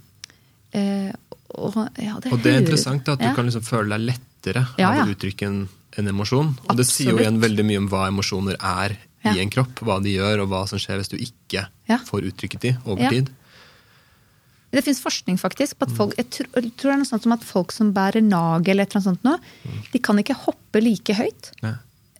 [0.74, 1.12] uh,
[1.52, 3.34] og, ja, det Og det er interessant at du ja.
[3.36, 5.62] kan liksom føle deg lettere Ja, av å uttrykke en,
[6.00, 6.54] en emosjon.
[6.68, 9.36] Og det sier jo igjen veldig mye om hva emosjoner er Ja.
[9.36, 9.78] i en kropp.
[9.86, 11.98] Hva de gjør, og hva som skjer hvis du ikke Ja.
[12.08, 13.10] får uttrykket de over Ja.
[13.10, 13.30] tid.
[14.72, 17.22] Det fins forskning faktisk på at folk jeg tror, jeg tror det er noe sånt
[17.26, 19.34] som at folk som bærer nag, eller et eller annet sånt nå,
[19.92, 21.74] de kan ikke hoppe like høyt Ja.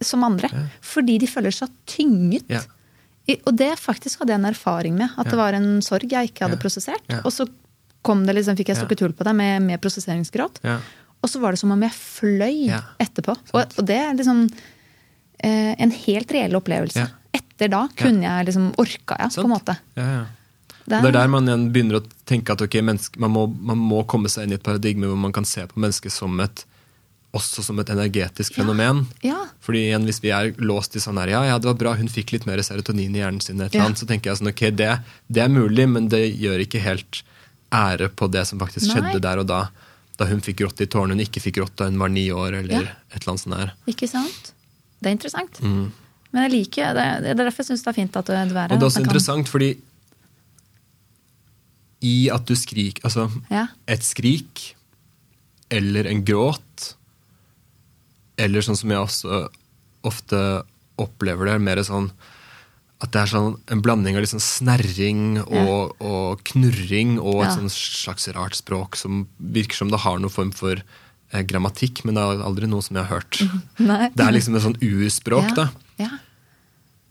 [0.07, 0.49] Som andre.
[0.51, 0.63] Ja.
[0.93, 2.49] Fordi de føler seg tynget.
[2.51, 2.61] Ja.
[3.47, 5.13] Og det faktisk hadde jeg en erfaring med.
[5.17, 6.63] At det var en sorg jeg ikke hadde Ja.
[6.63, 7.05] prosessert.
[7.09, 7.21] Ja.
[7.23, 7.47] Og så
[8.03, 10.59] kom det liksom, fikk jeg stukket hull på det med, med prosesseringsgråt.
[10.63, 10.79] Ja.
[11.23, 13.37] Og så var det som om jeg fløy Ja, etterpå.
[13.53, 14.49] Og, og det er liksom
[15.39, 16.99] eh, en helt reell opplevelse.
[16.99, 17.07] Ja.
[17.33, 19.77] Etter da kunne jeg liksom orka jeg, på en måte.
[19.95, 20.23] Ja, ja.
[20.83, 23.45] Det Og Det er der man igjen begynner å tenke at ok, menneske, man, må,
[23.47, 26.35] man må komme seg inn i et paradigme hvor man kan se på mennesket som
[26.43, 26.65] et,
[27.33, 29.07] også som et energetisk fenomen.
[29.25, 29.39] Ja.
[29.65, 32.07] Fordi igjen, Hvis vi er låst i sånn her, ja, ja, det var bra, hun
[32.07, 33.93] fikk litt mer serotonin i hjernen sin, et eller Ja.
[33.95, 34.91] så tenker jeg sånn, ok, det,
[35.31, 37.23] det er mulig, men det gjør ikke helt
[37.73, 38.93] ære på det som faktisk Nei.
[39.01, 39.69] skjedde der og da.
[40.17, 42.53] Da hun fikk grått i tårene, hun ikke fikk grått da hun var ni år,
[42.59, 42.93] eller Ja.
[43.09, 43.73] et eller annet sånt her.
[43.87, 44.53] Ikke sant?
[45.01, 45.57] Det er interessant.
[45.61, 45.91] Mm.
[46.31, 47.07] Men jeg liker det.
[47.23, 48.63] Det er derfor jeg syns det er fint at du er her.
[48.73, 49.77] Og det er også interessant, kan- fordi
[52.03, 53.67] i at du skriker Altså, Ja.
[53.87, 54.75] et skrik
[55.71, 56.95] eller en gråt,
[58.37, 59.43] eller sånn som jeg også
[60.03, 60.39] ofte
[61.01, 62.11] opplever det, er mer sånn
[63.03, 67.55] at det er sånn en blanding av liksom snerring og, og knurring og et Ja.
[67.57, 72.15] sånn slags rart språk som virker som det har noen form for eh, grammatikk, men
[72.15, 73.41] det er aldri noe som jeg har hørt.
[73.79, 74.07] Nei.
[74.15, 75.65] Det er liksom et sånn urspråk, ja.
[75.65, 75.69] da
[76.05, 76.09] Ja.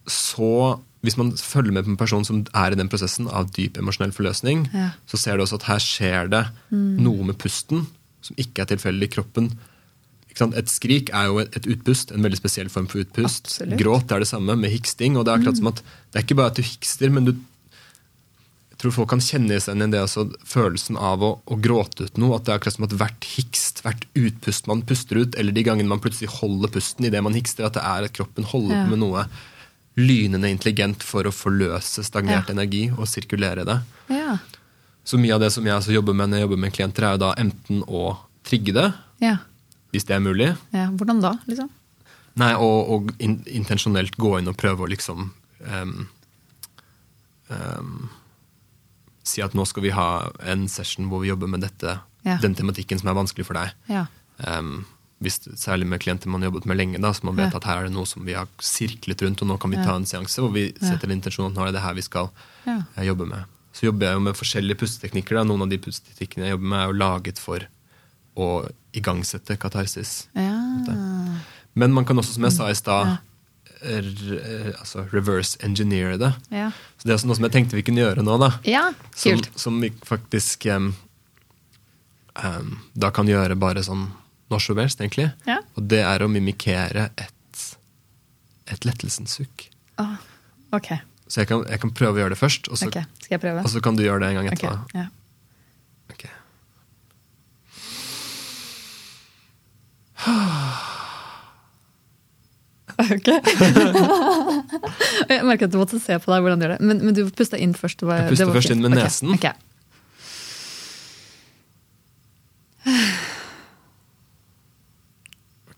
[0.08, 3.76] så hvis man følger med på en person som er i den prosessen av dyp
[3.80, 4.90] emosjonell forløsning, Ja.
[5.10, 7.86] så ser du også at her skjer det noe med pusten
[8.22, 9.48] som ikke er tilfeldig i kroppen.
[10.41, 13.47] Et skrik er jo et et utpust, en veldig spesiell form for utpust.
[13.47, 13.78] Absolutt.
[13.78, 15.16] Gråt er det samme med hiksting.
[15.16, 17.33] og Det er akkurat som at det er ikke bare at du hikster, men du
[18.72, 22.09] jeg tror folk kan kjenne seg igjen i det altså, følelsen av å, å gråte
[22.09, 22.35] ut noe.
[22.35, 25.62] At det er akkurat som at hvert hikst, hvert utpust man puster ut, eller de
[25.62, 28.85] gangene man plutselig holder pusten idet man hikster, at det er at kroppen holder Ja.
[28.89, 29.26] på med noe
[30.01, 32.55] lynende intelligent for å forløse stagnert Ja.
[32.57, 33.78] energi og sirkulere det.
[34.09, 34.39] Ja.
[35.05, 37.12] Så mye av det som jeg altså jobber med når jeg jobber med klienter, er
[37.12, 39.37] jo da enten å trigge det, Ja.
[39.93, 40.88] Hvis det er mulig, ja.
[40.90, 41.68] Hvordan da, liksom?
[42.40, 45.26] nei, og, og in, intensjonelt gå inn og prøve å liksom
[45.68, 46.09] um,
[47.53, 48.09] um,
[49.22, 50.07] Si at nå skal vi ha
[50.51, 52.38] en session hvor vi jobber med dette, Ja.
[52.43, 53.70] den tematikken som er vanskelig for deg.
[53.90, 54.07] Ja.
[54.43, 54.84] Um,
[55.22, 57.57] hvis, særlig med klienter man har jobbet med lenge, da, så man vet Ja.
[57.61, 59.95] at her er det noe som vi har sirklet rundt, og nå kan vi ta
[59.95, 61.14] en seanse hvor vi setter ja.
[61.14, 62.30] intensjon at nå er det det her vi skal
[62.66, 62.82] Ja.
[62.97, 63.45] jeg med.
[63.72, 65.38] Så jobber jeg jo med forskjellige pusteteknikker.
[65.38, 65.45] Da.
[65.45, 67.66] Noen av de pusteteknikkene jeg jobber med, er jo laget for
[68.37, 70.28] å igangsette katarsis.
[70.35, 70.59] ja.
[71.74, 73.14] Men man kan også, som jeg sa i stad,
[73.80, 76.28] r- altså reverse engineere det.
[76.53, 76.66] Ja.
[77.01, 78.35] Så det er også noe som jeg tenkte vi kunne gjøre nå.
[78.43, 78.51] da.
[78.68, 78.83] ja.
[79.16, 79.49] Kult.
[79.57, 80.91] som vi faktisk um,
[82.45, 84.11] um, da kan gjøre bare sånn
[84.53, 85.30] når som helst, egentlig.
[85.49, 85.62] Ja.
[85.80, 87.64] Og det er å mimikere et,
[88.68, 89.70] et lettelsens sukk.
[90.03, 90.12] Åh,
[90.76, 90.91] ok.
[91.33, 93.09] Så jeg kan, jeg kan prøve å gjøre det først, og så, okay.
[93.24, 93.64] Skal jeg prøve?
[93.64, 95.01] og så kan du gjøre det en gang Ok, Okay.
[95.01, 95.09] Ja.
[96.12, 96.28] Ok.
[103.02, 103.26] Ok.
[105.32, 106.80] jeg merker at du måtte se på deg hvordan du gjør det.
[106.86, 107.98] Men, men du pusta inn først.
[108.02, 109.28] det var- Jeg puster først inn med nesen.
[109.32, 109.38] nesen.
[109.38, 109.54] Okay.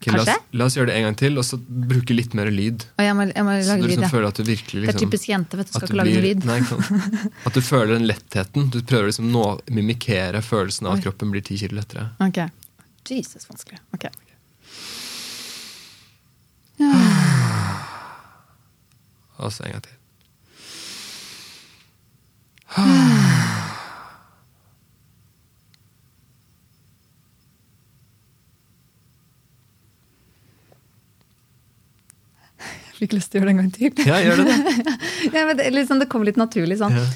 [0.04, 2.50] Okay, la, oss, la oss gjøre det en gang til, og så bruke litt mer
[2.52, 2.82] lyd.
[3.00, 4.10] Og jeg må, jeg må Så lage du lyd, liksom ja.
[4.12, 5.72] føler at du virkelig Det er liksom, typisk jente, vet du.
[5.72, 6.44] Skal du ikke lage noe blir- lyd.
[6.44, 6.60] Nei?
[7.48, 8.66] At du føler den lettheten.
[8.74, 12.04] Du prøver liksom nå å mimikere følelsen av at kroppen blir ti kilo lettere.
[12.26, 12.38] Ok.
[13.08, 13.80] Jesus, vanskelig.
[16.78, 17.24] Ok.
[19.44, 20.00] Og så en gang til.
[32.94, 34.06] Jeg fikk lyst til å gjøre det en gang til.
[34.06, 34.94] Ja, gjør det det.
[35.34, 36.94] ja, men det, liksom, det kommer litt naturlig sånn.
[36.94, 37.06] Ja.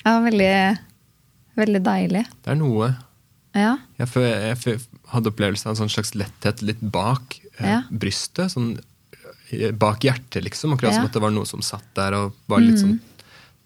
[0.00, 0.52] Ja, veldig,
[1.60, 2.22] veldig deilig.
[2.40, 2.92] Det er noe.
[3.56, 3.76] Ja.
[3.98, 4.80] Jeg, jeg
[5.10, 7.80] hadde opplevelse av en sånn slags letthet litt bak eh, Ja.
[7.90, 8.52] brystet.
[8.54, 8.78] Sånn,
[9.50, 10.74] eh, bak hjertet, liksom.
[10.76, 10.98] Akkurat Ja.
[11.00, 13.00] som at det var noe som satt der og var litt sånn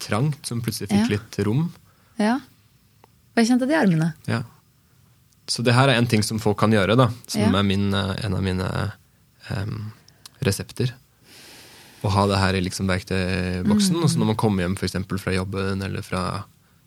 [0.01, 1.72] trangt, som plutselig fikk litt rom.
[2.18, 2.41] ja.
[3.35, 4.14] Og jeg kjente det i armene.
[4.30, 4.43] Ja.
[5.49, 7.09] Så det her er en ting som folk kan gjøre, da.
[7.26, 8.93] Som er min, eh, en av mine
[9.51, 9.93] um,
[10.41, 10.93] resepter.
[12.05, 13.97] Å ha det her i liksom verktøyboksen.
[14.03, 16.45] Og så når man kommer hjem for fra jobben eller fra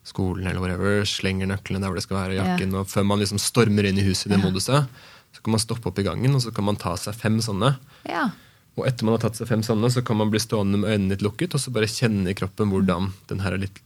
[0.08, 3.42] skolen, eller whatever, slenger nøklene der hvor det skal være, jakken, og før man liksom
[3.42, 4.46] stormer inn i huset i det yeah.
[4.48, 5.00] moduset,
[5.36, 7.74] så kan man stoppe opp i gangen og så kan man ta seg fem sånne.
[8.08, 8.30] Ja.
[8.78, 11.16] Og etter man har tatt seg fem sånne, så kan man bli stående med øynene
[11.16, 13.82] litt lukket og så bare kjenne i kroppen hvordan den her litt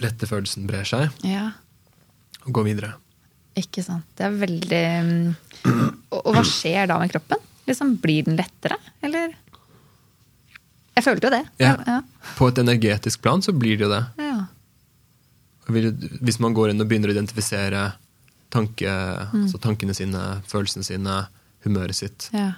[0.00, 1.50] lette følelsen brer seg, ja.
[2.46, 2.94] og gå videre.
[3.60, 4.06] Ikke sant.
[4.16, 5.34] Det er veldig mm,
[6.14, 7.42] og, og hva skjer da med kroppen?
[7.68, 9.34] Liksom, Blir den lettere, eller?
[10.96, 11.44] Jeg følte jo det.
[11.60, 11.74] Ja.
[11.86, 11.98] Ja.
[12.38, 14.02] På et energetisk plan så blir det jo det.
[14.20, 14.29] ja.
[15.70, 17.92] Hvis man går inn og begynner å identifisere
[18.50, 18.90] tanke,
[19.30, 21.16] altså tankene sine, følelsene sine,
[21.64, 22.54] humøret sitt, ja.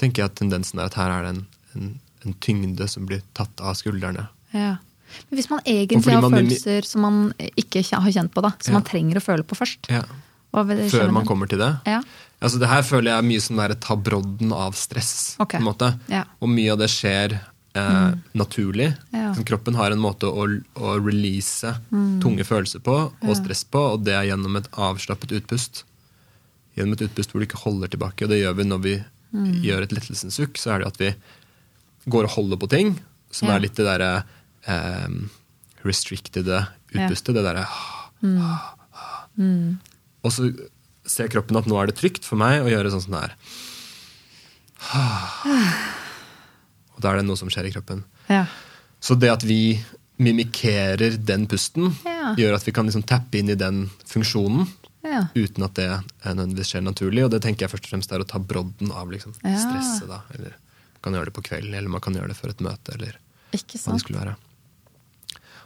[0.00, 1.40] tenker jeg at tendensen er at her er det en,
[1.74, 1.88] en,
[2.24, 4.28] en tyngde som blir tatt av skuldrene.
[4.56, 4.76] ja.
[5.30, 7.18] Men hvis man egentlig man, har følelser som man
[7.56, 8.78] ikke har kjent på, da, som Ja.
[8.78, 11.70] man trenger å føle på først Før man kommer til det.
[11.86, 12.02] Ja.
[12.40, 15.36] Altså det her føler jeg er mye sånn tabrodden ta brodden av stress.
[15.40, 15.58] Okay.
[15.58, 15.88] på en måte.
[16.12, 16.24] Ja.
[16.40, 17.38] Og mye av det skjer
[17.74, 18.96] eh, naturlig.
[19.12, 19.34] Ja.
[19.46, 20.46] Kroppen har en måte å,
[20.76, 22.20] å release Mm.
[22.22, 25.84] tunge følelser på, og stress på, og det er gjennom et avslappet utpust.
[26.76, 28.24] Gjennom et utpust hvor du ikke holder tilbake.
[28.24, 29.04] Og det gjør vi når vi
[29.34, 29.60] Mm.
[29.62, 30.56] gjør et lettelsens sukk.
[30.56, 31.14] Så er det at vi
[32.08, 32.98] går og holder på ting,
[33.30, 33.56] som Ja.
[33.56, 34.24] er litt det derre
[34.66, 35.08] eh,
[35.84, 37.34] restricted utpustet.
[37.34, 37.66] Det derre
[39.38, 39.78] Mm.
[40.24, 40.48] Og så
[41.06, 43.34] ser kroppen at nå er det trygt for meg å gjøre sånn som det er.
[46.98, 48.02] Og da er det noe som skjer i kroppen.
[48.28, 48.44] Ja.
[49.00, 49.78] Så det at vi
[50.18, 52.34] mimikerer den pusten, Ja.
[52.34, 54.66] gjør at vi kan liksom tappe inn i den funksjonen
[55.04, 55.28] Ja.
[55.34, 55.86] uten at det
[56.26, 57.24] nødvendigvis skjer naturlig.
[57.24, 60.08] Og det tenker jeg først og fremst er å ta brodden av liksom, stresset.
[60.10, 60.22] da.
[60.34, 62.94] Eller man kan gjøre det på kvelden, eller man kan gjøre det før et møte.
[62.94, 63.14] eller
[63.52, 64.36] Ikke hva det skulle være.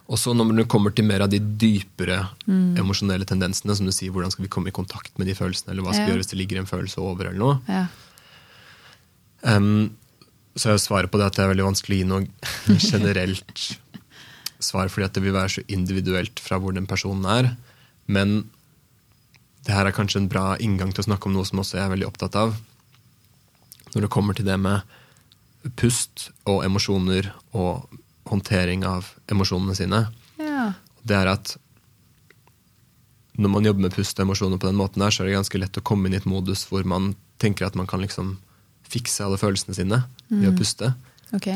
[0.09, 2.77] Og så når du kommer til mer av de dypere Mm.
[2.77, 5.83] emosjonelle tendensene, som du sier, hvordan skal vi komme i kontakt med de følelsene, eller
[5.83, 7.87] hva skal vi gjøre hvis det ligger en følelse over, eller noe, Ja.
[10.59, 13.69] Så er svaret på det at det er veldig vanskelig å gi noe generelt
[14.63, 17.53] svar, fordi at det vil være så individuelt fra hvor den personen er.
[18.07, 18.43] Men
[19.67, 21.87] det her er kanskje en bra inngang til å snakke om noe som også jeg
[21.87, 22.55] er veldig opptatt av.
[23.93, 24.87] Når det kommer til det med
[25.79, 27.87] pust og emosjoner og
[28.31, 30.07] håndtering av emosjonene sine.
[30.41, 30.73] ja.
[31.03, 31.57] Det er at
[33.35, 35.59] når man jobber med pust og emosjoner på den måten, der, så er det ganske
[35.59, 38.37] lett å komme inn i et modus hvor man tenker at man kan liksom
[38.87, 40.03] fikse alle følelsene sine
[40.33, 40.55] ved Mm.
[40.55, 40.95] å puste.
[41.37, 41.47] Ok.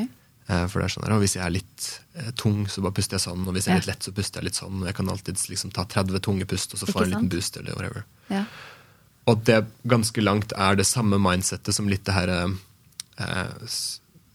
[0.48, 2.92] Eh, For det er sånn her, og Hvis jeg er litt eh, tung, så bare
[2.94, 3.42] puster jeg sånn.
[3.48, 4.80] Og hvis jeg er litt lett, så puster jeg litt sånn.
[4.82, 7.56] Og jeg kan alltid liksom ta 30 tunge pust, og så få en liten boost.
[7.56, 8.04] eller whatever.
[8.30, 8.44] Ja.
[9.26, 13.66] Og det ganske langt er det samme mindsettet som litt det her eh,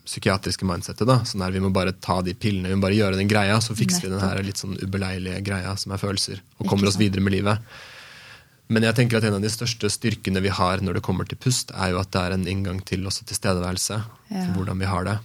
[0.05, 1.07] psykiatriske mindsettet.
[1.07, 3.59] da, sånn her Vi må bare ta de pillene, vi må bare gjøre den greia,
[3.61, 6.97] så fikser vi den her litt sånn ubeleilige greia som er følelser, og kommer oss
[6.99, 7.59] videre med livet.
[8.71, 11.39] Men jeg tenker at en av de største styrkene vi har når det kommer til
[11.43, 13.97] pust, er jo at det er en inngang til også tilstedeværelse.
[14.31, 14.45] Ja.
[14.47, 15.17] For hvordan vi har det.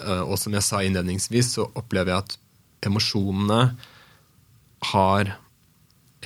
[0.00, 2.36] Eh, Og som jeg sa innledningsvis, så opplever jeg at
[2.88, 3.60] emosjonene
[4.92, 5.34] har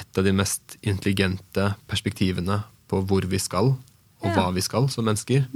[0.01, 3.75] et av de mest intelligente perspektivene på hvor vi skal,
[4.21, 4.35] og Ja.
[4.37, 5.47] hva vi skal som mennesker.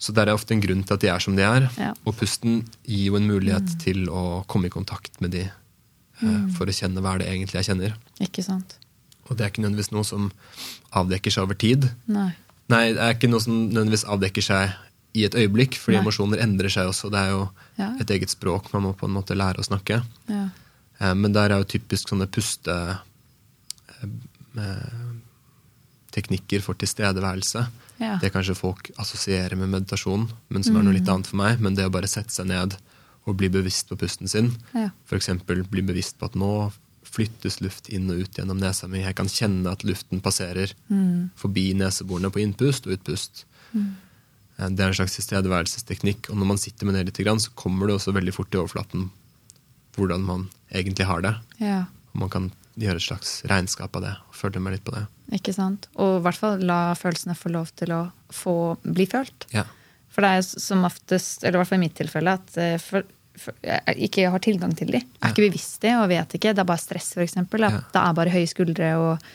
[0.00, 1.70] Så det er ofte en grunn til at de er som de er.
[1.76, 1.92] Ja.
[2.06, 5.42] Og pusten gir jo en mulighet til å komme i kontakt med de
[6.22, 7.94] eh, for å kjenne hva det egentlig jeg kjenner.
[8.20, 8.76] Ikke sant?
[9.30, 10.30] Og det er ikke nødvendigvis noe som
[10.92, 11.88] avdekker seg over tid.
[12.10, 12.32] Nei.
[12.70, 14.72] Nei, det er ikke noe som nødvendigvis avdekker seg
[15.14, 16.02] i et øyeblikk, fordi Nei.
[16.04, 17.10] emosjoner endrer seg også.
[17.10, 17.94] Det er jo Ja.
[18.00, 20.02] et eget språk man må på en måte lære å snakke.
[20.28, 20.48] Ja.
[21.00, 22.98] Eh, Men der er jo typisk sånne puste
[24.02, 24.06] eh,
[24.58, 25.14] eh,
[26.12, 27.66] teknikker for tilstedeværelse.
[28.00, 28.16] Ja.
[28.20, 31.14] Det kanskje folk assosierer med meditasjon, men som er noe litt Mm.
[31.14, 31.60] annet for meg.
[31.60, 32.76] Men det å bare sette seg ned
[33.26, 34.56] og bli bevisst på pusten sin.
[34.74, 34.90] Ja.
[35.06, 35.28] F.eks.
[35.46, 36.72] bli bevisst på at nå
[37.10, 39.02] flyttes luft inn og ut gjennom nesa mi.
[39.02, 41.30] Jeg kan kjenne at luften passerer Mm.
[41.36, 43.44] forbi neseborene på innpust og utpust.
[43.74, 43.96] Mm.
[44.60, 46.28] Det er en slags tilstedeværelsesteknikk.
[46.30, 49.10] Og når man sitter med det litt, så kommer det også veldig fort i overflaten
[49.96, 51.34] hvordan man egentlig har det.
[51.58, 51.84] ja.
[52.12, 55.06] Og man kan gjøre et slags regnskap av det og følge med litt på det.
[55.32, 55.86] Ikke sant?
[55.94, 59.46] Og i hvert fall la følelsene få lov til å få bli følt.
[59.54, 59.62] Ja.
[60.10, 62.56] For det er som oftest, eller i hvert fall i mitt tilfelle, at
[63.96, 65.00] ikke har tilgang til de.
[65.22, 66.52] Er ikke bevisst det og vet ikke.
[66.54, 67.36] Det er bare stress, f.eks.
[67.36, 67.44] Ja.
[67.46, 69.30] det er bare høye skuldre og,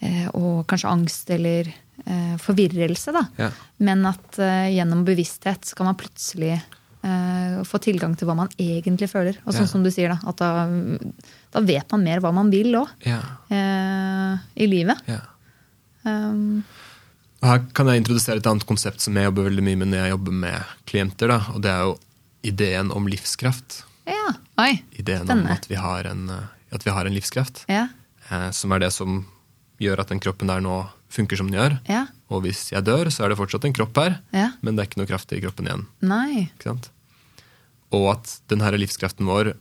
[0.00, 1.68] eh, og kanskje angst eller
[2.06, 3.12] eh, forvirrelse.
[3.12, 3.24] da.
[3.38, 3.50] Ja.
[3.84, 8.48] Men at eh, gjennom bevissthet så kan man plutselig eh, få tilgang til hva man
[8.58, 9.36] egentlig føler.
[9.44, 9.72] Og sånn Ja.
[9.74, 10.68] som du sier, da, da,
[11.52, 13.20] da vet man mer hva man vil òg Ja.
[14.56, 15.00] i livet.
[15.08, 15.20] ja.
[16.04, 16.62] Um,
[17.40, 19.98] Og her kan jeg introdusere et annet konsept som jeg jobber veldig mye med når
[20.02, 21.28] jeg jobber med klienter.
[21.28, 21.94] Da, og det er jo
[22.44, 23.82] ideen om livskraft.
[24.06, 24.34] ja.
[24.60, 24.76] Oi.
[24.94, 27.64] Ideen om at vi har en, eh, vi har en livskraft.
[27.68, 27.88] Ja.
[28.30, 29.24] Eh, som er det som
[29.82, 30.76] gjør at den kroppen der nå
[31.10, 31.74] funker som den gjør.
[31.90, 32.04] Ja.
[32.30, 34.52] Og hvis jeg dør, så er det fortsatt en kropp her, Ja.
[34.62, 35.86] men det er ikke noe kraft i kroppen igjen.
[36.02, 36.50] Nei.
[36.54, 36.90] Ikke sant?
[37.92, 39.54] Og at denne livskraften vår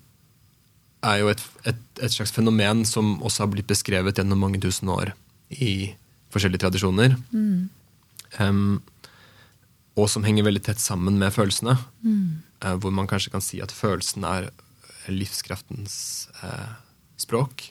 [1.04, 4.88] er jo et, et, et slags fenomen som også har blitt beskrevet gjennom mange tusen
[4.90, 5.12] år
[5.52, 5.94] i
[6.32, 7.18] forskjellige tradisjoner.
[8.40, 8.82] Em,
[9.98, 11.76] og som henger veldig tett sammen med følelsene.
[12.06, 12.40] Eh,
[12.80, 14.50] hvor man kanskje kan si at følelsen er
[15.12, 16.74] livskraftens eh,
[17.20, 17.70] språk.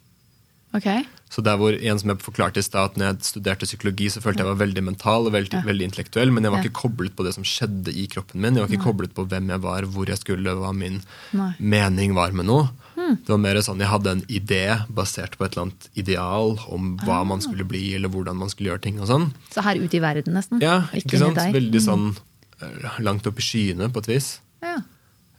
[0.74, 1.02] Okay.
[1.28, 4.22] Så der hvor en som jeg forklarte i stad, at når jeg studerte psykologi, så
[4.24, 5.64] følte jeg var veldig mental og veldig, Ja.
[5.68, 6.64] veldig intellektuell, men jeg var Ja.
[6.64, 8.54] ikke koblet på det som skjedde i kroppen min.
[8.56, 11.54] Jeg var ikke koblet på hvem jeg var, hvor jeg skulle, hva min Nei.
[11.60, 12.70] mening var med noe.
[12.96, 16.96] Det var mer sånn jeg hadde en idé basert på et eller annet ideal om
[16.98, 19.32] hva man skulle bli, eller hvordan man skulle gjøre ting og sånn.
[19.50, 20.60] Så her ute i verden, nesten?
[20.62, 21.36] Ja, ikke, sant?
[21.36, 22.16] Veldig sånn
[22.62, 24.38] eh, langt opp i skyene, på et vis.
[24.62, 24.76] Ja.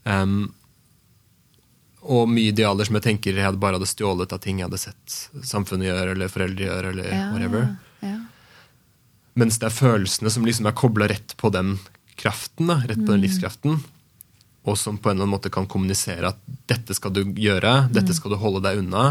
[0.05, 0.51] Em,
[2.03, 4.81] og mye idealer som jeg tenker jeg hadde bare hadde stjålet av ting jeg hadde
[4.81, 5.15] sett
[5.47, 7.69] samfunnet gjøre, eller foreldre gjøre, eller Ja, whatever.
[8.03, 8.17] Ja.
[9.39, 11.77] Mens det er følelsene som liksom er kobla rett på den
[12.19, 13.79] kraften, da, rett på den livskraften.
[14.67, 16.37] Og som på en eller annen måte kan kommunisere at
[16.69, 19.05] dette skal du gjøre, dette skal du holde deg unna.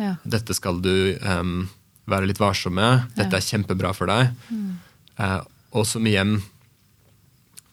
[0.00, 0.14] Ja.
[0.24, 0.90] Dette skal du
[1.22, 1.68] um,
[2.08, 3.06] være litt varsom med.
[3.14, 3.40] Dette Ja.
[3.40, 4.32] er kjempebra for deg.
[5.18, 5.40] Eh,
[5.76, 6.38] og som igjen,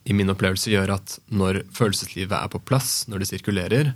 [0.05, 3.93] i min opplevelse, gjør at når følelseslivet er på plass, når det sirkulerer,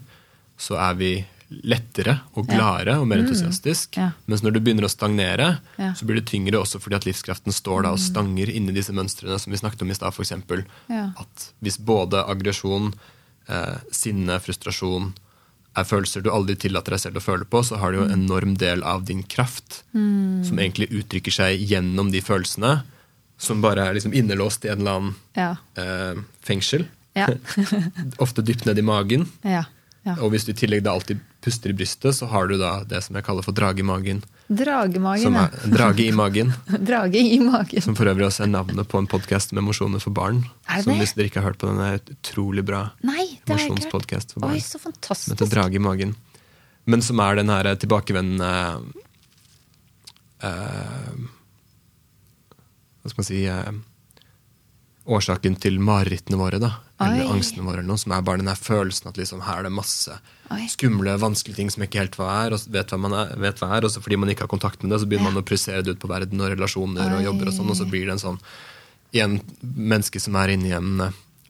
[0.59, 1.11] så er vi
[1.49, 2.99] lettere og Ja.
[2.99, 3.97] og mer entusiastisk.
[3.97, 4.11] Ja.
[4.27, 5.93] Mens når du begynner å stagnere, Ja.
[5.93, 9.39] så blir det tyngre også fordi at livskraften står da og stanger inni disse mønstrene
[9.39, 10.65] som vi snakket om i stad, f.eks.
[10.89, 11.11] Ja.
[11.17, 12.93] At hvis både aggresjon,
[13.47, 15.13] eh, sinne, frustrasjon
[15.75, 18.25] er følelser du aldri tillater deg selv å føle på, så har du jo en
[18.27, 22.83] enorm del av din kraft som egentlig uttrykker seg gjennom de følelsene,
[23.39, 25.49] som bare er liksom innelåst i en eller annen Ja.
[25.79, 26.85] eh, fengsel.
[27.17, 27.27] Ja.
[28.23, 29.27] Ofte dypt ned i magen.
[29.43, 29.63] ja.
[30.05, 30.15] ja.
[30.23, 33.01] Og hvis du i tillegg da alltid puster i brystet, så har du da det
[33.03, 34.21] som jeg kaller for drage i magen.
[34.49, 35.43] Dragemagen, ja.
[35.69, 36.53] drage i magen.
[36.89, 37.83] Drage i magen.
[37.85, 40.39] Som for øvrig også er navnet på en podkast med emosjoner for barn.
[40.67, 44.33] Er det som hvis dere ikke har hørt på den, er et utrolig bra emosjonspodkast
[44.33, 44.57] for barn.
[44.57, 45.51] Oi, så Som heter fantastisk.
[45.53, 46.15] Drage i magen.
[46.89, 48.49] Men som er den her tilbakevendende
[50.41, 51.13] eh,
[53.09, 53.71] Hva skal man si eh,
[55.09, 56.67] Årsaken til marerittene våre, da.
[57.01, 57.31] Eller Oi.
[57.33, 60.13] angstene våre, eller noe, som er bare den følelsen at liksom, her er det masse
[60.53, 60.67] Oi.
[60.69, 63.71] skumle, vanskelige ting som ikke helt hva er, og vet hva man er, vet hva
[63.77, 65.33] er, og så fordi man ikke har kontakt med det, så begynner Ja.
[65.33, 67.87] man å projisere det ut på verden og relasjoner og jobber og sånn, og så
[67.89, 68.37] blir det en sånn
[69.15, 71.01] igjen menneske som er inni en,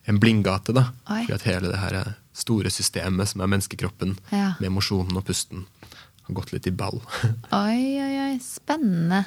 [0.08, 0.86] en blindgate, da.
[1.12, 1.26] Oi.
[1.26, 4.54] Fordi at hele det her eh, store systemet som er menneskekroppen, Ja.
[4.62, 5.66] med emosjonen og pusten,
[6.30, 7.02] har gått litt i ball.
[7.52, 8.40] Oi, oi, oi.
[8.40, 9.26] Spennende.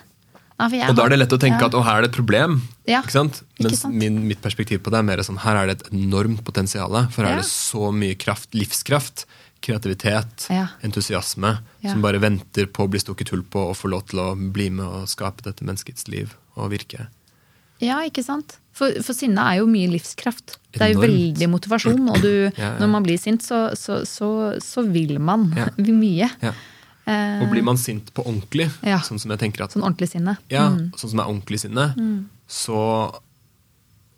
[0.71, 1.69] Ja, og da er det lett å tenke ja.
[1.71, 2.61] at å, her er det et problem.
[2.89, 3.43] Ja, Ikke sant?
[3.59, 3.97] ikke sant.
[3.99, 6.95] Min, mitt perspektiv på det er mer sånn her er det et enormt potensial.
[7.15, 7.39] For her Ja.
[7.39, 9.27] er det så mye kraft, livskraft,
[9.63, 10.49] kreativitet,
[10.83, 14.29] entusiasme, som bare venter på å bli stukket hull på og få lov til å
[14.35, 17.07] bli med og skape dette menneskets liv og virke.
[17.83, 18.59] Ja, ikke sant?
[18.73, 20.57] For, for sinne er jo mye livskraft.
[20.73, 24.29] Det er jo veldig motivasjon, og du, når man blir sint, så, så, så,
[24.63, 26.31] så vil man mye.
[26.43, 26.55] Ja.
[27.07, 28.99] Eh, Og blir man sint på ordentlig, Ja.
[29.01, 30.37] sånn som jeg tenker at sånn ordentlig sinne.
[30.49, 30.93] Ja, Mm.
[30.95, 33.13] sånn som er ordentlig sinne, så,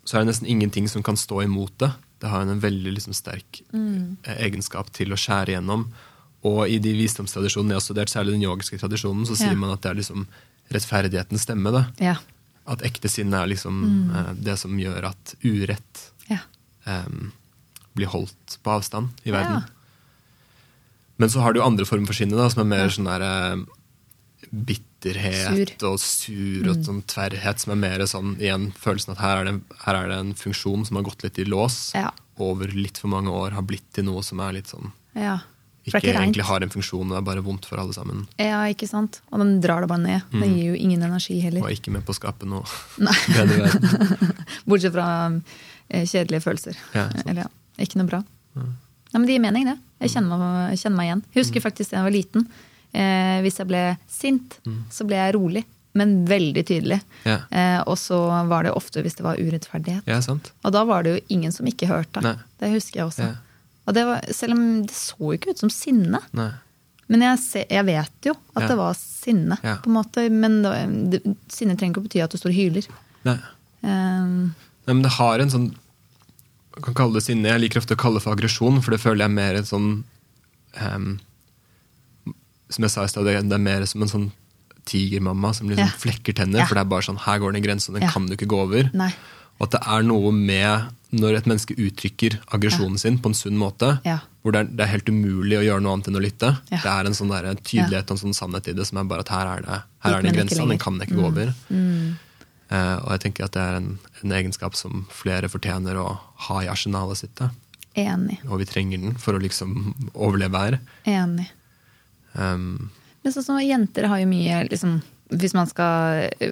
[0.05, 1.91] så er det nesten ingenting som kan stå imot det.
[2.19, 4.17] Det har en veldig liksom, sterk Mm.
[4.23, 5.87] eh, egenskap til å skjære igjennom.
[6.43, 9.55] Og i de visdomstradisjonene jeg har studert, særlig den yogiske tradisjonen, så sier Ja.
[9.55, 10.27] man at det er liksom
[10.71, 11.71] rettferdighetens stemme.
[11.71, 11.87] Da.
[11.99, 12.15] Ja.
[12.67, 14.15] At ekte sinne er liksom Mm.
[14.15, 16.37] eh, det som gjør at urett ja.
[16.85, 17.05] eh,
[17.95, 19.63] blir holdt på avstand i verden.
[21.15, 21.21] Ja.
[21.23, 23.65] Men så har du andre former for sinne, da, som er mer sånn der eh,
[24.51, 26.69] bitterhet og sur Mm.
[26.71, 30.07] og sånn tverrhet, som er mer sånn igjen følelsen at her er, det, her er
[30.09, 32.11] det en funksjon som har gått litt i lås Ja.
[32.37, 35.39] over litt for mange år, har blitt til noe som er litt sånn ja.
[35.85, 38.27] Ikke, ikke egentlig har en funksjon, det er bare vondt for alle sammen.
[38.39, 39.21] Ja, ikke sant?
[39.31, 40.21] Og den drar det bare ned.
[40.31, 41.61] Den gir jo ingen energi heller.
[41.61, 42.63] Og ikke med på å skape noe
[42.97, 44.33] bedre verden.
[44.65, 45.05] Bortsett fra
[45.89, 46.75] eh, kjedelige følelser.
[46.95, 47.05] Ja.
[47.27, 47.47] Eller ja,
[47.85, 48.23] ikke noe bra.
[49.15, 49.77] Nei, men det gir mening, det.
[50.03, 51.19] Jeg kjenner meg, jeg kjenner meg igjen.
[51.31, 52.41] Jeg husker faktisk da jeg var liten.
[52.91, 54.57] Eh, hvis jeg ble sint,
[54.91, 55.61] så ble jeg rolig.
[55.95, 56.97] Men veldig tydelig.
[57.23, 57.37] Ja.
[57.47, 58.17] Eh, og så
[58.49, 60.03] var det ofte hvis det var urettferdighet.
[60.11, 60.49] Ja, sant?
[60.67, 62.19] Og da var det jo ingen som ikke hørte.
[62.25, 62.35] Nei.
[62.59, 63.29] Det husker jeg også.
[63.29, 63.63] Ja.
[63.87, 66.19] Og det var, selv om det så jo ikke ut som sinne.
[66.35, 66.51] Nei.
[67.07, 69.61] Men jeg, se, jeg vet jo at det var sinne.
[69.63, 70.27] På en måte.
[70.33, 70.75] Men det,
[71.15, 72.91] det, sinne trenger ikke å bety at du står og hyler.
[73.29, 73.39] Nei.
[73.85, 74.51] Um,
[74.89, 75.71] Nei, men det har en sånn
[76.81, 77.47] kan kalle det sinne.
[77.47, 79.63] Jeg liker ofte å kalle det for aggresjon, for det føler jeg er mer en
[79.63, 80.03] sånn
[80.81, 81.19] um,
[82.69, 84.31] Som jeg sa i stad, det er- er mer som en sånn
[84.85, 85.93] tigermamma som liksom Ja.
[85.97, 86.59] flekker tenner.
[86.59, 86.65] Ja.
[86.65, 88.09] For det er bare sånn, her går det en grense, og den Ja.
[88.11, 88.89] kan du ikke gå over.
[88.93, 89.13] nei.
[89.59, 93.57] Og at det er noe med når et menneske uttrykker aggresjonen sin på en sunn
[93.57, 94.19] måte, Ja.
[94.43, 96.59] hvor det er, det er helt umulig å gjøre noe annet enn å lytte.
[96.69, 99.19] Det er en sånn der, tydelighet og en sånn sannhet i det som er bare
[99.21, 101.53] at her er det, her er det en grense, den kan jeg ikke gå over.
[101.71, 102.11] Mm.
[102.11, 102.34] Eh,
[102.73, 103.91] og jeg tenker at det er en,
[104.23, 106.07] en egenskap som flere fortjener å
[106.47, 107.35] ha i arsenalet sitt.
[107.37, 107.51] Da.
[107.95, 108.39] Enig.
[108.49, 110.79] Og vi trenger den for å liksom overleve her.
[111.07, 111.47] Enig.
[112.33, 112.89] Um,
[113.23, 114.97] Men sånn som jenter har jo mye liksom,
[115.31, 116.49] Hvis man skal I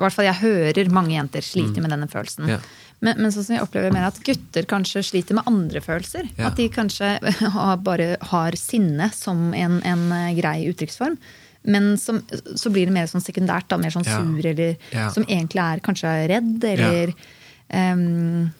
[0.00, 2.48] hvert fall jeg hører mange jenter sliter med denne følelsen.
[2.48, 2.64] Yeah.
[3.04, 6.30] Men, men sånn som jeg opplever mer at gutter kanskje sliter med andre følelser.
[6.38, 6.48] Ja.
[6.48, 7.18] At de kanskje
[7.58, 11.18] har, bare har sinne som en, en eh, grei uttrykksform.
[11.66, 12.20] Men som,
[12.54, 14.20] så blir det mer sånn sekundært, da, mer sånn Ja.
[14.22, 15.08] sur, eller Ja.
[15.10, 17.92] som egentlig er kanskje redd, eller ja.
[17.92, 18.52] Um,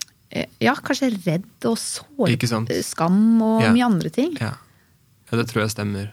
[0.60, 2.34] Ja, kanskje redd og sår,
[2.82, 3.70] skam og Ja.
[3.72, 4.34] mye andre ting.
[4.40, 4.56] ja.
[5.30, 6.10] ja, det tror jeg stemmer.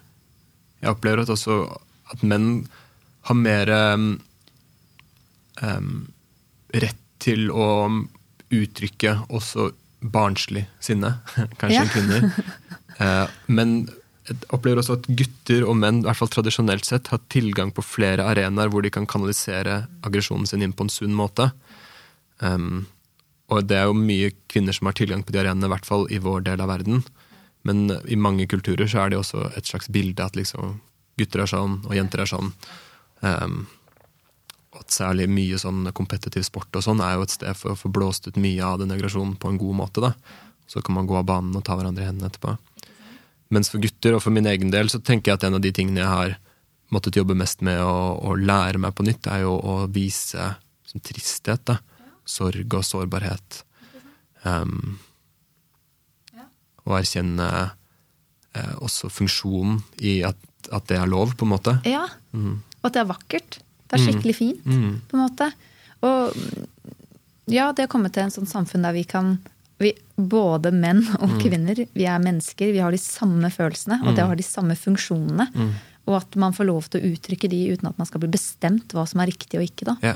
[0.81, 1.77] Jeg opplever at også
[2.13, 2.67] at menn
[3.23, 4.21] har mer um,
[5.61, 6.13] um,
[6.73, 7.67] rett til å
[8.53, 9.71] uttrykke også
[10.03, 11.15] barnslig sinne,
[11.59, 12.27] kanskje enn kvinner.
[12.99, 13.89] Uh, men
[14.23, 17.83] jeg opplever også at gutter og menn i hvert fall tradisjonelt sett, har tilgang på
[17.83, 21.49] flere arenaer hvor de kan kanalisere aggresjonen sin inn på en sunn måte.
[22.39, 22.85] Um,
[23.51, 26.07] og det er jo mye kvinner som har tilgang på de arenaene, i hvert fall
[26.07, 27.03] i vår del av verden.
[27.67, 30.79] Men i mange kulturer så er det også et slags bilde at liksom
[31.19, 32.51] gutter er sånn, og jenter er sånn.
[33.23, 33.65] Um,
[34.73, 37.77] og at særlig mye sånn kompetitiv sport og sånn er jo et sted for å
[37.77, 40.01] få blåst ut mye av den aggresjonen på en god måte.
[40.01, 40.15] da.
[40.67, 42.55] Så kan man gå av banen og ta hverandre i hendene etterpå.
[43.53, 45.71] Mens for gutter, og for min egen del, så tenker jeg at en av de
[45.75, 46.35] tingene jeg har
[46.93, 50.51] måttet jobbe mest med å, å lære meg på nytt, er jo å vise
[50.89, 51.63] sånn tristhet.
[51.69, 51.79] da.
[52.25, 53.63] Sorg og sårbarhet.
[54.43, 54.97] Um,
[56.83, 57.47] og erkjenne
[58.57, 60.39] eh, også funksjonen i at,
[60.69, 61.77] at, det er lov, på en måte.
[61.87, 62.57] Ja, mm.
[62.81, 63.59] og at det er vakkert.
[63.87, 64.93] Det er skikkelig fint, mm.
[65.07, 65.47] på en måte.
[66.03, 66.35] Og
[67.51, 69.37] ja, det å komme til en sånn samfunn der vi kan
[69.81, 71.39] vi, både menn og mm.
[71.41, 74.29] kvinner, vi er mennesker, vi har de samme følelsene, og det mm.
[74.29, 75.49] har de samme funksjonene.
[75.53, 75.73] Mm.
[76.03, 78.93] Og at man får lov til å uttrykke de uten at man skal bli bestemt
[78.95, 79.87] hva som er riktig og ikke.
[79.93, 79.97] da.
[80.03, 80.15] Ja.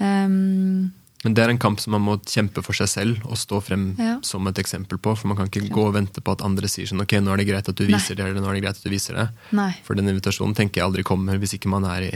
[0.00, 0.92] Um,
[1.24, 3.84] men det er en kamp som man må kjempe for seg selv og stå frem
[3.96, 4.18] ja.
[4.26, 5.14] som et eksempel på.
[5.16, 7.40] For man kan ikke gå og vente på at andre sier sånn ok, nå er
[7.40, 8.18] det greit at du viser Nei.
[8.18, 9.26] det, eller nå er det greit at du viser det.
[9.56, 9.70] Nei.
[9.86, 12.12] For den invitasjonen tenker jeg aldri kommer hvis ikke man er i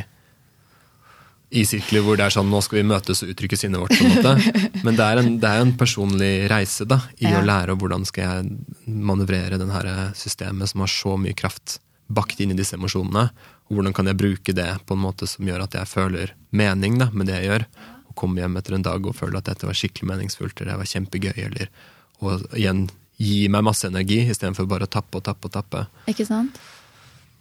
[1.48, 3.94] i sirkler hvor det er sånn nå skal vi møtes og uttrykke sinnet vårt.
[3.96, 4.32] på en måte.
[4.86, 7.38] Men det er en, det er en personlig reise da, i ja.
[7.40, 9.88] å lære hvordan skal jeg manøvrere den her
[10.18, 11.78] systemet som har så mye kraft
[12.08, 13.28] bakt inn i disse emosjonene.
[13.68, 17.00] Og hvordan kan jeg bruke det på en måte som gjør at jeg føler mening
[17.00, 17.66] da, med det jeg gjør.
[18.08, 20.80] Og komme hjem etter en dag og føle at dette var skikkelig meningsfullt eller det
[20.82, 21.36] var kjempegøy.
[21.48, 21.72] eller
[22.24, 22.88] Og igjen
[23.18, 25.86] gi meg masse energi istedenfor bare å tappe og tappe og tappe.
[26.10, 26.60] Ikke sant?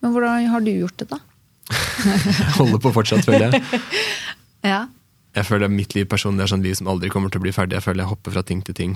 [0.02, 1.20] Men hvordan har du gjort det, da?
[2.60, 3.82] holder på fortsatt, føler jeg.
[4.72, 4.86] ja.
[5.38, 7.78] Jeg føler Mitt liv personlig er sånn liv som aldri kommer til å bli ferdig.
[7.78, 8.96] Jeg føler jeg hopper fra ting til ting.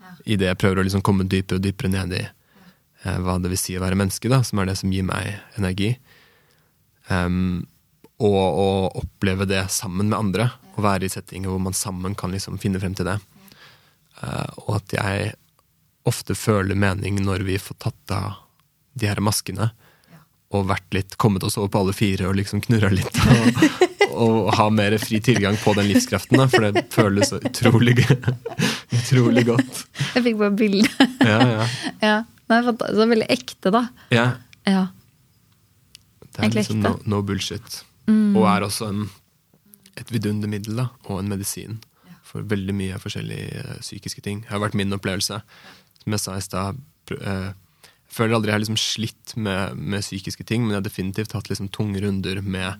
[0.00, 0.14] Ja.
[0.24, 3.52] I det jeg prøver å liksom komme dypere og dypere ned i eh, hva det
[3.52, 5.92] vil si å være menneske, da, som er det som gir meg energi.
[7.10, 7.66] Um,
[8.22, 8.68] og å
[9.02, 10.48] oppleve det sammen med andre.
[10.78, 13.18] Å være i settinger hvor man sammen kan liksom finne frem til det.
[14.22, 15.32] Uh, og at jeg
[16.08, 18.40] ofte føler mening når vi får tatt av
[18.98, 19.70] de her maskene
[20.52, 23.20] og vært litt, kommet oss over på alle fire og liksom knurra litt.
[24.12, 27.94] Og, og, ha mer fri tilgang på den livskraften, da, for det føles så utrolig,
[28.92, 29.84] utrolig godt.
[30.12, 31.08] Jeg fikk bare bilde.
[31.24, 31.68] Ja, ja.
[32.02, 32.18] ja.
[32.52, 33.86] Det er så veldig ekte, da.
[34.12, 34.26] Ja.
[34.68, 34.82] ja.
[36.32, 37.80] Det er liksom no, no bullshit.
[38.10, 38.36] Mm.
[38.36, 39.06] Og er også en,
[39.96, 41.80] et vidundermiddel da, og en medisin
[42.32, 44.44] for veldig mye forskjellige uh, psykiske ting.
[44.44, 45.40] Det har vært min opplevelse.
[46.02, 46.80] Som jeg sa i stad,
[47.12, 47.50] uh,
[48.12, 51.48] føler aldri jeg har liksom slitt med, med, psykiske ting, men jeg har definitivt hatt
[51.50, 52.70] liksom tunge runder med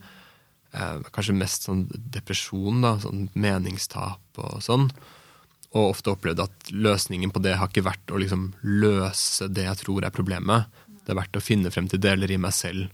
[0.77, 4.91] eh, kanskje mest sånn depresjon, da, sånn meningstap og sånn.
[5.73, 9.81] Og ofte opplevd at løsningen på det har ikke vært å liksom løse det jeg
[9.81, 10.69] tror er problemet.
[11.03, 12.91] Det har vært å finne frem til deler i meg selv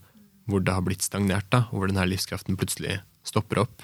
[0.48, 3.82] hvor det har blitt stagnert, da, og hvor denne livskraften plutselig stopper opp.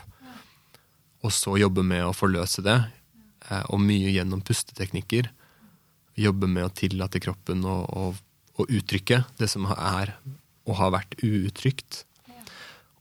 [1.24, 2.78] Og så jobbe med å forløse det,
[3.50, 5.28] eh, og mye gjennom pusteteknikker.
[6.16, 8.04] Jobbe med å tillate kroppen å, å
[8.58, 10.14] å uttrykke det som er
[10.64, 12.04] og har vært uuttrykt.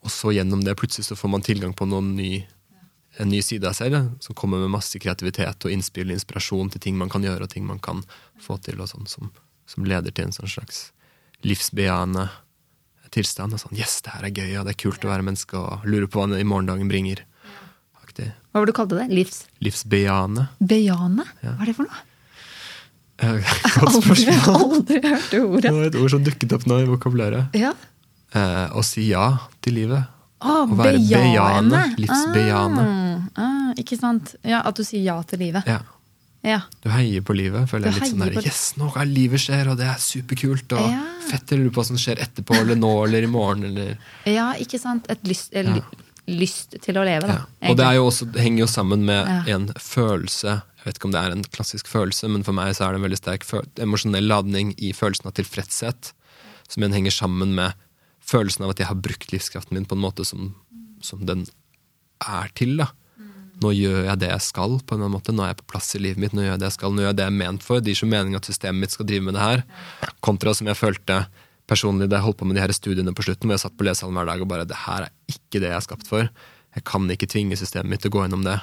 [0.04, 2.44] Og så gjennom det plutselig så får man tilgang på ny,
[3.22, 6.84] en ny side av seg som kommer med masse kreativitet og innspill og inspirasjon til
[6.84, 8.04] ting man kan gjøre og ting man kan
[8.42, 9.32] få til, og sånn, som,
[9.70, 10.90] som leder til en sånn slags
[11.48, 12.28] livsbejaende
[13.14, 13.56] tilstand.
[13.56, 15.88] Og sånn, yes, det her er gøy, og det er kult å være menneske og
[15.88, 17.24] lure på hva i morgendagen bringer.
[18.04, 18.34] Aktig.
[18.52, 19.08] Hva var det du kalte det?
[19.14, 19.46] Livs?
[19.64, 20.50] Livsbejaende.
[20.60, 21.30] Bejaende?
[21.46, 22.04] Hva er det for noe?
[23.80, 24.54] Godt spørsmål.
[24.54, 25.64] Aldri, aldri hørt det ordet.
[25.66, 27.58] Det var et ord som dukket opp nå i vokabulæret.
[27.58, 27.74] Ja.
[28.34, 29.28] Eh, å si ja
[29.64, 30.10] til livet.
[30.44, 31.82] Ah, å være bejane.
[32.02, 32.86] Livsbejane.
[32.86, 34.36] Ah, ah, ikke sant.
[34.44, 35.70] Ja, At du sier ja til livet.
[35.70, 35.80] Ja.
[36.44, 36.60] ja.
[36.84, 37.70] Du heier på livet.
[37.72, 40.76] føler jeg litt sånn der, Yes, nå er livet skjer, og det er superkult.
[40.76, 41.04] Og ja.
[41.30, 43.96] fett eller på hva som skjer etterpå, eller nå, eller i morgen, eller
[44.30, 45.08] Ja, ikke sant.
[45.14, 45.80] Et lyst, eller,
[46.28, 47.40] lyst til å leve, da.
[47.70, 51.22] Og det jo også, henger jo sammen med en følelse jeg vet ikke om det
[51.24, 53.46] er en klassisk følelse, men for meg så er det en veldig sterk
[53.80, 56.10] emosjonell ladning i følelsen av tilfredshet,
[56.68, 57.78] som igjen henger sammen med
[58.24, 60.52] følelsen av at jeg har brukt livskraften min på en måte som,
[61.04, 61.46] som den
[62.20, 62.76] er til.
[62.82, 62.90] da.
[63.64, 65.36] Nå gjør jeg det jeg skal, på en eller annen måte.
[65.36, 66.36] Nå er jeg på plass i livet mitt.
[66.36, 67.80] Nå gjør jeg det jeg skal, nå gjør jeg det jeg er ment for.
[67.80, 69.64] Det gir så mening at systemet mitt skal drive med det her.
[70.26, 71.22] Kontra som jeg følte
[71.70, 73.88] personlig da jeg holdt på med de her studiene på slutten, hvor jeg satt på
[73.88, 76.28] lesesalen hver dag og bare det her er ikke det jeg er skapt for.
[76.74, 78.58] Jeg kan ikke tvinge systemet mitt til å gå gjennom det.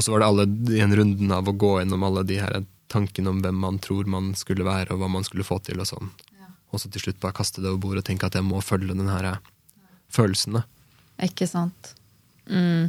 [0.00, 2.54] Og så var det alle den runden av å gå gjennom alle de her
[2.88, 5.90] tankene om hvem man tror man skulle være, og hva man skulle få til, og
[5.90, 6.08] sånn.
[6.40, 6.48] Ja.
[6.72, 8.96] Og så til slutt bare kaste det over bordet og tenke at jeg må følge
[8.96, 9.34] den her ja.
[10.08, 10.56] følelsen.
[10.56, 10.62] Da.
[11.28, 11.92] Ikke sant.
[12.48, 12.88] Mm.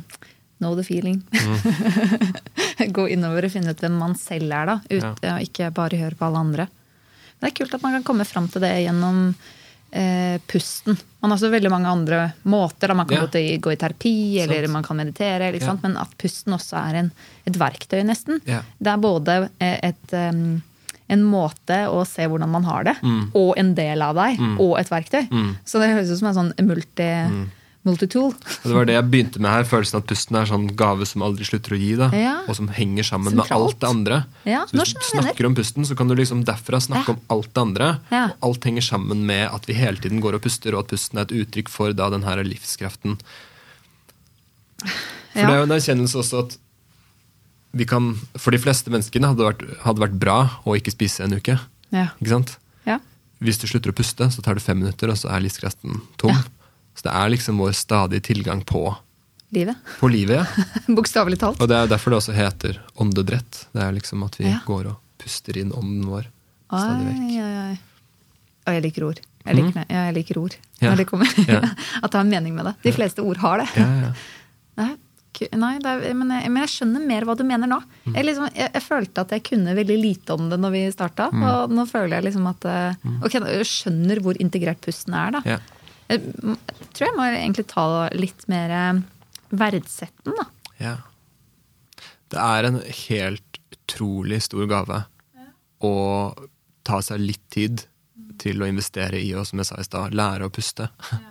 [0.64, 1.20] Know the feeling.
[1.36, 2.32] Mm.
[2.96, 4.80] Gå innover og finne ut hvem man selv er, da.
[4.88, 5.36] Ut, ja.
[5.44, 6.70] ikke bare høre på alle andre.
[7.42, 9.34] Det er kult at man kan komme fram til det gjennom
[9.92, 10.98] eh, pusten.
[11.22, 12.88] Man har så veldig mange andre måter.
[12.88, 12.94] Da.
[12.98, 13.26] Man kan Ja.
[13.26, 14.72] gå, til, gå i terapi, eller Sant.
[14.74, 15.52] man kan meditere.
[15.62, 15.78] Ja.
[15.84, 17.12] Men at pusten også er en,
[17.46, 18.42] et verktøy, nesten.
[18.46, 18.62] Ja.
[18.80, 20.62] Det er både eh, et, um,
[21.12, 23.32] en måte å se hvordan man har det, Mm.
[23.36, 25.28] og en del av deg, og et verktøy.
[25.30, 25.56] Mm.
[25.66, 27.10] Så det høres ut som en sånn multi,
[27.84, 28.34] multitool.
[28.64, 31.48] Det var det jeg begynte med her, følelsen at pusten er sånn gave som aldri
[31.48, 31.96] slutter å gi.
[31.98, 32.34] da, Ja.
[32.48, 33.50] Og som henger sammen Sentralt.
[33.50, 34.26] med alt det andre.
[34.46, 37.14] Ja, så Hvis du snakker om pusten, så kan du liksom derfra snakke Ja.
[37.16, 38.00] om alt det andre.
[38.12, 41.18] Og alt henger sammen med at vi hele tiden går og puster, og at pusten
[41.18, 43.18] er et uttrykk for da den her livskraften.
[44.82, 45.48] For Ja.
[45.48, 46.58] det er jo en erkjennelse også at
[47.74, 51.22] vi kan, for de fleste menneskene hadde det vært, hadde vært bra å ikke spise
[51.24, 51.58] en uke.
[51.92, 52.10] Ja.
[52.22, 52.58] Ikke sant?
[52.86, 53.00] ja.
[53.42, 56.36] Hvis du slutter å puste, så tar det fem minutter, og så er livskraften tom.
[57.02, 58.84] Så det er liksom vår stadige tilgang på,
[59.50, 59.76] Livet.
[60.00, 60.38] på livet.
[60.38, 60.66] ja.
[60.96, 61.58] Bokstavelig talt.
[61.62, 63.64] Og det er derfor det også heter åndedrett.
[63.74, 64.60] Det er liksom at vi Ja.
[64.68, 66.28] går og puster inn ånden vår
[66.70, 67.24] stadig vekk.
[67.26, 67.80] Oi, oi, oi.
[68.62, 69.22] Og jeg liker ord.
[69.42, 69.90] Jeg liker, mm.
[69.90, 70.58] ja, jeg liker ord.
[70.78, 70.92] Ja.
[70.92, 71.32] Når det kommer.
[72.04, 72.76] At det har en mening med det.
[72.86, 73.72] De fleste ord har det.
[73.82, 74.12] Ja, ja.
[74.82, 74.92] Nei,
[75.58, 77.80] Nei, det er, men, jeg, men jeg skjønner mer hva du mener nå.
[78.06, 78.14] Mm.
[78.14, 81.32] Jeg, liksom, jeg, følte at jeg kunne veldig lite om det når vi starta.
[81.34, 81.46] Mm.
[81.50, 85.58] Og nå føler jeg liksom at eh, Ok, jeg skjønner hvor integrert pusten er, da.
[86.12, 86.18] Ja.
[86.18, 86.58] Jeg,
[86.92, 88.74] tror jeg må egentlig ta litt mer
[89.52, 90.46] verdsetten, da.
[90.82, 90.98] ja.
[92.32, 95.02] Det er en helt utrolig stor gave
[95.84, 95.96] å
[96.88, 97.84] ta seg litt tid
[98.42, 100.88] til å investere i og som jeg sa i stad, lære å puste.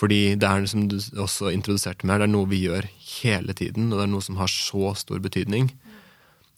[0.00, 2.86] Fordi det er som du også introduserte meg, det er noe vi gjør
[3.20, 5.70] hele tiden, og det er noe som har så stor betydning.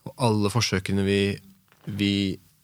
[0.07, 1.21] Og alle forsøkene vi,
[1.87, 2.15] vi,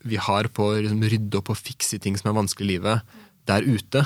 [0.04, 3.16] vi har på å liksom rydde opp og fikse ting som er vanskelig i livet,
[3.48, 4.04] der ute,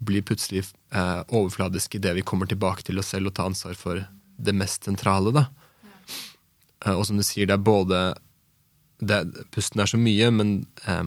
[0.00, 4.04] blir plutselig eh, i idet vi kommer tilbake til oss selv og tar ansvar for
[4.36, 5.32] det mest sentrale.
[5.32, 5.44] da.
[6.86, 8.00] Eh, og som du sier, det er både
[9.00, 9.20] det,
[9.52, 10.54] Pusten er så mye, men
[10.86, 11.04] eh,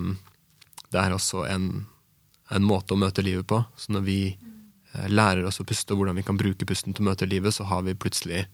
[0.94, 1.86] det er også en,
[2.54, 3.64] en måte å møte livet på.
[3.78, 7.06] Så når vi eh, lærer oss å puste, og hvordan vi kan bruke pusten til
[7.06, 8.46] å møte livet, så har vi plutselig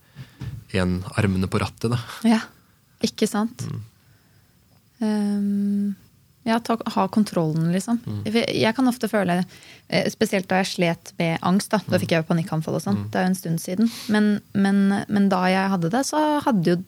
[0.72, 1.92] igjen armene på rattet.
[1.92, 2.00] da.
[2.28, 2.44] Ja,
[3.04, 3.66] ikke sant?
[3.68, 3.88] Mm.
[5.00, 5.96] Um,
[6.50, 8.00] ja, ta, ha kontrollen, liksom.
[8.06, 8.22] Mm.
[8.34, 9.40] Jeg kan ofte føle,
[9.90, 11.92] eh, spesielt da jeg slet med angst, da, Mm.
[11.94, 15.06] da fikk jeg jo panikkanfall og sånn, det er jo en stund siden, men, men,
[15.08, 16.80] men da jeg hadde det, så hadde jo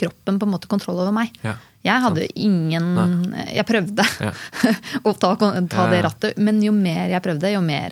[0.00, 1.34] kroppen på en måte kontroll over meg.
[1.44, 4.30] Ja, Jeg hadde ingen Jeg prøvde Ja.
[5.08, 7.90] å ta, ta det rattet, men jo mer jeg prøvde, jo mer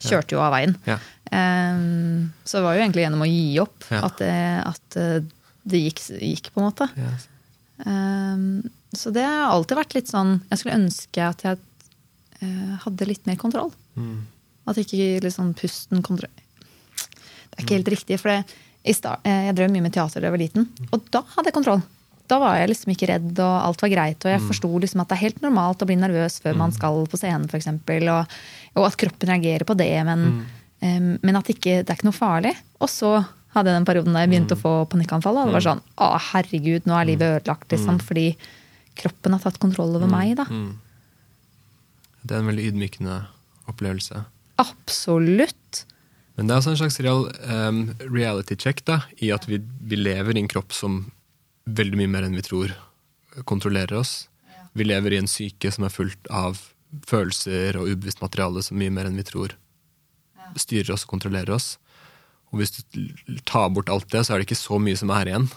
[0.00, 0.74] kjørte jo av veien.
[0.88, 0.98] Ja.
[1.32, 5.20] Um, så det var jo egentlig gjennom å gi opp at, det, at eh,
[5.66, 6.88] det gikk, gikk, på en måte.
[7.84, 8.62] Um,
[8.98, 11.58] så det har alltid vært litt sånn Jeg skulle ønske at jeg
[12.40, 13.72] eh, hadde litt mer kontroll.
[13.94, 14.24] Mm.
[14.66, 16.32] At ikke liksom pusten kontroll...
[16.96, 20.20] Det er ikke helt riktig, for det, i start, eh, jeg drev mye med teater
[20.20, 21.84] da jeg var liten, og da hadde jeg kontroll.
[22.26, 24.24] Da var jeg liksom ikke redd, og alt var greit.
[24.26, 27.04] Og jeg forsto liksom at det er helt normalt å bli nervøs før man skal
[27.06, 27.68] på scenen, f.eks.
[27.70, 28.36] Og,
[28.74, 30.24] og at kroppen reagerer på det, men,
[30.82, 32.52] um, men at ikke, det er ikke noe farlig.
[32.82, 33.12] Og så
[33.54, 35.38] hadde jeg den perioden da jeg begynte å få panikkanfall.
[35.38, 38.02] Og det var sånn Å, herregud, nå er livet ødelagt, liksom.
[38.04, 38.26] Fordi
[38.98, 40.46] kroppen har tatt kontroll over meg, da.
[40.50, 40.76] Mm.
[42.22, 43.18] Det er en veldig ydmykende
[43.70, 44.24] opplevelse.
[44.62, 45.84] Absolutt.
[46.36, 47.82] Men det er også en slags real, um,
[48.12, 51.04] reality check da, i at vi, vi lever i en kropp som
[51.66, 52.74] veldig mye mer enn vi tror
[53.48, 54.26] kontrollerer oss.
[54.76, 56.60] Vi lever i en syke som er fullt av
[57.08, 59.56] følelser og ubevisst materiale som mye mer enn vi tror
[60.60, 61.74] styrer oss og kontrollerer oss.
[62.52, 65.32] Og hvis du tar bort alt det, så er det ikke så mye som er
[65.32, 65.48] igjen.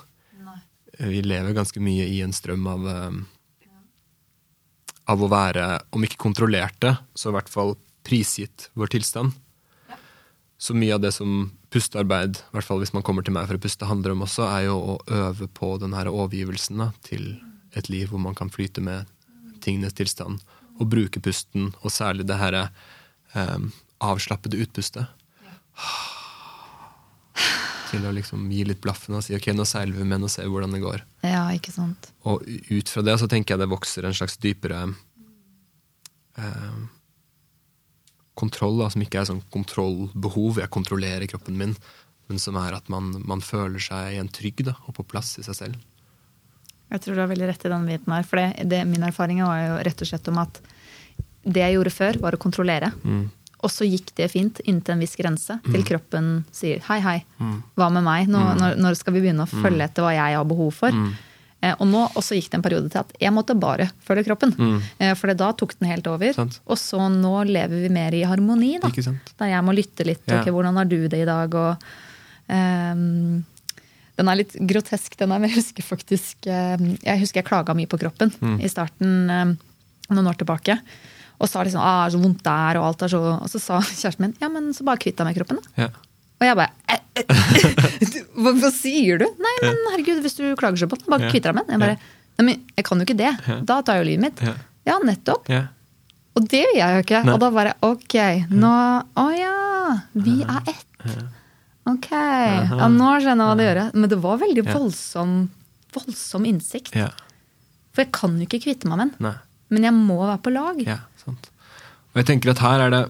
[0.99, 3.19] Vi lever ganske mye i en strøm av em,
[5.09, 9.31] av å være, om ikke kontrollerte, så i hvert fall prisgitt vår tilstand.
[10.59, 13.55] Så mye av det som pustearbeid, i hvert fall hvis man kommer til meg for
[13.55, 17.31] å puste, handler om også, er jo å øve på den her overgivelsen da, til
[17.79, 19.07] et liv hvor man kan flyte med
[19.63, 20.43] tingenes tilstand.
[20.79, 23.57] Og bruke pusten, og særlig det her eh,
[24.03, 25.07] avslappede utpustet.
[27.89, 30.49] Til å liksom gi litt blaffen og si ok, nå seiler vi med, nå ser
[30.51, 31.03] hvordan det går.
[31.25, 32.11] Ja, ikke sant.
[32.29, 34.83] Og ut fra det så tenker jeg det vokser en slags dypere
[36.37, 36.79] eh,
[38.39, 41.75] kontroll, da, som ikke er sånn kontrollbehov, jeg kontrollerer kroppen min,
[42.29, 45.45] men som er at man, man føler seg igjen trygg da, og på plass i
[45.47, 45.87] seg selv.
[46.89, 48.25] Jeg tror du har veldig rett i den biten her.
[48.25, 50.61] For det, det, min erfaring var jo rett og slett om at
[51.45, 52.89] det jeg gjorde før, var å kontrollere.
[53.61, 57.17] Og så gikk det fint inntil en viss grense, til kroppen sier hei, hei,
[57.75, 58.27] hva med meg?
[58.31, 60.95] Nå, når, når skal vi begynne å følge etter hva jeg har behov for?
[61.61, 64.53] Eh, og nå også gikk det en periode til at jeg måtte bare følge kroppen.
[64.97, 66.31] Eh, for da tok den helt over.
[66.31, 66.61] Sant.
[66.71, 68.87] Og så nå lever vi mer i harmoni, da.
[69.41, 70.23] Der jeg må lytte litt.
[70.25, 70.39] Ja.
[70.39, 71.53] ok, Hvordan har du det i dag?
[71.59, 71.83] Og
[72.47, 73.43] ehm,
[74.19, 77.75] den er litt grotesk, den her, men jeg husker faktisk eh, Jeg husker jeg klaga
[77.75, 78.59] mye på kroppen Mm.
[78.63, 79.29] i starten.
[79.29, 79.55] eh,
[80.15, 80.79] noen år tilbake.
[81.39, 84.25] Og sa liksom ah, så vondt der, og alt er så Og så sa kjæresten
[84.25, 85.85] min ja, men så bare kvitt deg med kroppen, da.
[85.85, 85.89] Ja.
[86.39, 89.27] Og jeg bare eh, eh, hva, hva sier du?
[89.43, 91.75] Nei, men herregud, hvis du klager så på den, bare kvitt deg med den.
[91.75, 93.33] Jeg bare, nei, men jeg kan jo ikke det.
[93.67, 94.45] Da tar jeg jo livet mitt.
[94.87, 94.99] Ja.
[95.05, 95.51] Nettopp.
[96.39, 97.19] Og det gjør jeg jo ikke.
[97.27, 97.33] Nei.
[97.35, 98.15] Og da bare ok,
[98.55, 98.71] nå
[99.21, 99.57] Å ja,
[100.15, 101.11] vi er ett.
[101.89, 102.09] Ok.
[102.13, 103.81] Ja, nå skjønner jeg hva det gjør.
[103.95, 105.35] Men det var veldig voldsom,
[105.95, 106.95] voldsom innsikt.
[106.95, 109.37] For jeg kan jo ikke kvitte meg med den.
[109.69, 110.79] Men jeg må være på lag.
[111.29, 111.49] Sant.
[112.13, 113.03] Og jeg tenker at her er det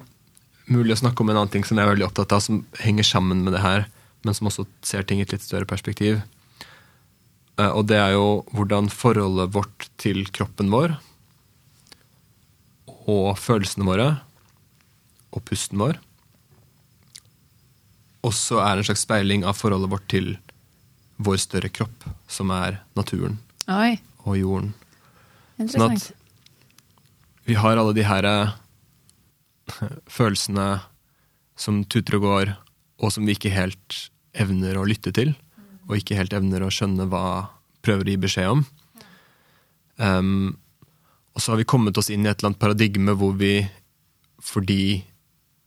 [0.69, 3.07] mulig å snakke om en annen ting som jeg er veldig opptatt av, som henger
[3.07, 3.87] sammen med det her,
[4.27, 6.19] men som også ser ting i et litt større perspektiv.
[7.57, 10.97] Eh, Og det er jo hvordan forholdet vårt til kroppen vår
[13.09, 14.09] og følelsene våre
[15.33, 15.97] og pusten vår
[18.27, 20.33] også er en slags speiling av forholdet vårt til
[21.23, 23.37] vår større kropp, som er naturen
[23.71, 23.95] Oi,
[24.25, 24.73] og jorden.
[25.57, 26.11] interessant.
[27.49, 28.55] Vi har alle de her eh,
[30.09, 30.69] følelsene
[31.59, 32.53] som tuter og går,
[33.01, 34.03] og som vi ikke helt
[34.37, 35.33] evner å lytte til,
[35.89, 37.49] og ikke helt evner å skjønne hva
[37.83, 38.63] prøver å gi beskjed om.
[39.99, 40.57] Um,
[41.33, 43.53] og så har vi kommet oss inn i et eller annet paradigme hvor vi,
[44.43, 44.99] fordi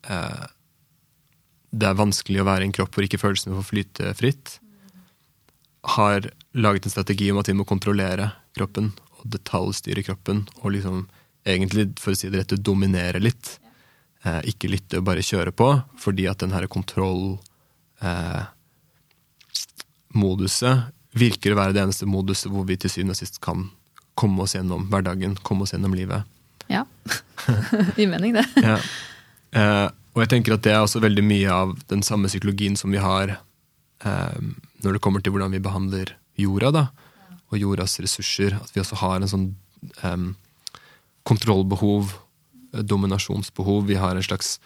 [0.08, 0.44] eh,
[1.72, 4.58] det er vanskelig å være i en kropp hvor ikke følelsene får flyte fritt,
[5.96, 10.44] har laget en strategi om at vi må kontrollere kroppen og detaljstyre kroppen.
[10.62, 11.06] Og liksom
[11.44, 13.58] egentlig, for å si det rett, dominere litt.
[14.22, 15.68] Eh, ikke lytte og bare kjøre på,
[15.98, 17.38] fordi at den her kontroll
[18.02, 18.42] eh,
[20.14, 23.66] moduset virker å være det eneste moduset hvor vi til syvende og sist kan
[24.18, 26.28] komme oss gjennom hverdagen, komme oss gjennom livet.
[26.70, 26.84] Ja.
[27.98, 28.46] Gir mening, det.
[28.62, 28.78] Ja.
[29.52, 32.92] Eh, og jeg tenker at det er også veldig mye av den samme psykologien som
[32.92, 33.34] vi har
[34.04, 34.38] eh,
[34.84, 36.84] når det kommer til hvordan vi behandler jorda, da,
[37.50, 38.56] og jordas ressurser.
[38.60, 39.48] At vi også har en sånn
[40.04, 40.26] eh,
[41.28, 42.14] kontrollbehov,
[42.74, 43.86] eh, dominasjonsbehov.
[43.86, 44.60] Vi har en slags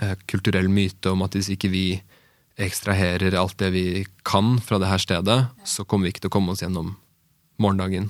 [0.00, 1.86] eh, kulturell myte om at hvis ikke vi
[2.56, 6.36] ekstraherer alt det vi kan fra det her stedet, så kommer vi ikke til å
[6.38, 6.94] komme oss gjennom
[7.60, 8.08] morgendagen.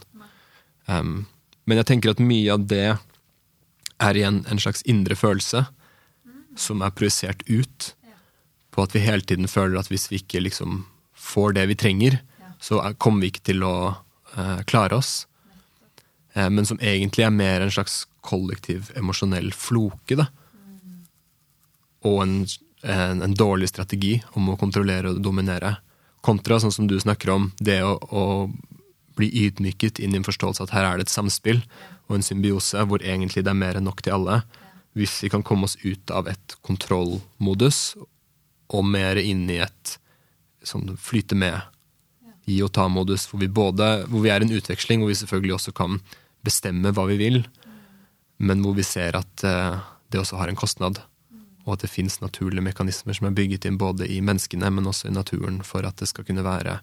[0.86, 1.26] Um,
[1.66, 2.94] men jeg tenker at mye av det
[3.96, 5.64] er igjen en slags indre følelse
[6.56, 7.92] som er projisert ut
[8.70, 10.84] på at vi hele tiden føler at hvis vi ikke liksom
[11.16, 12.20] får det vi trenger,
[12.62, 13.76] så er, kommer vi ikke til å
[14.36, 15.24] uh, klare oss.
[16.36, 20.18] Eh, men som egentlig er mer en slags kollektiv emosjonell floke.
[20.18, 20.28] Da.
[22.04, 22.38] Og en,
[22.84, 25.78] en, en dårlig strategi om å kontrollere og dominere.
[26.26, 28.24] Kontra, sånn som du snakker om, det å, å
[29.16, 31.62] bli ydmyket inn i en forståelse at her er det et samspill
[32.06, 34.42] og en symbiose hvor egentlig det er mer enn nok til alle.
[34.96, 37.96] Hvis vi kan komme oss ut av et kontrollmodus
[38.74, 39.96] og mer inn i et
[40.66, 41.56] sånn flyte med,
[42.46, 45.98] gi og ta-modus, hvor, hvor vi er en utveksling, hvor vi selvfølgelig også kan
[46.46, 47.42] bestemme hva vi vil,
[48.38, 49.78] men hvor vi ser at eh,
[50.12, 51.00] det også har en kostnad.
[51.66, 55.08] Og at det fins naturlige mekanismer som er bygget inn både i menneskene, men også
[55.10, 56.78] i naturen, for at det skal kunne være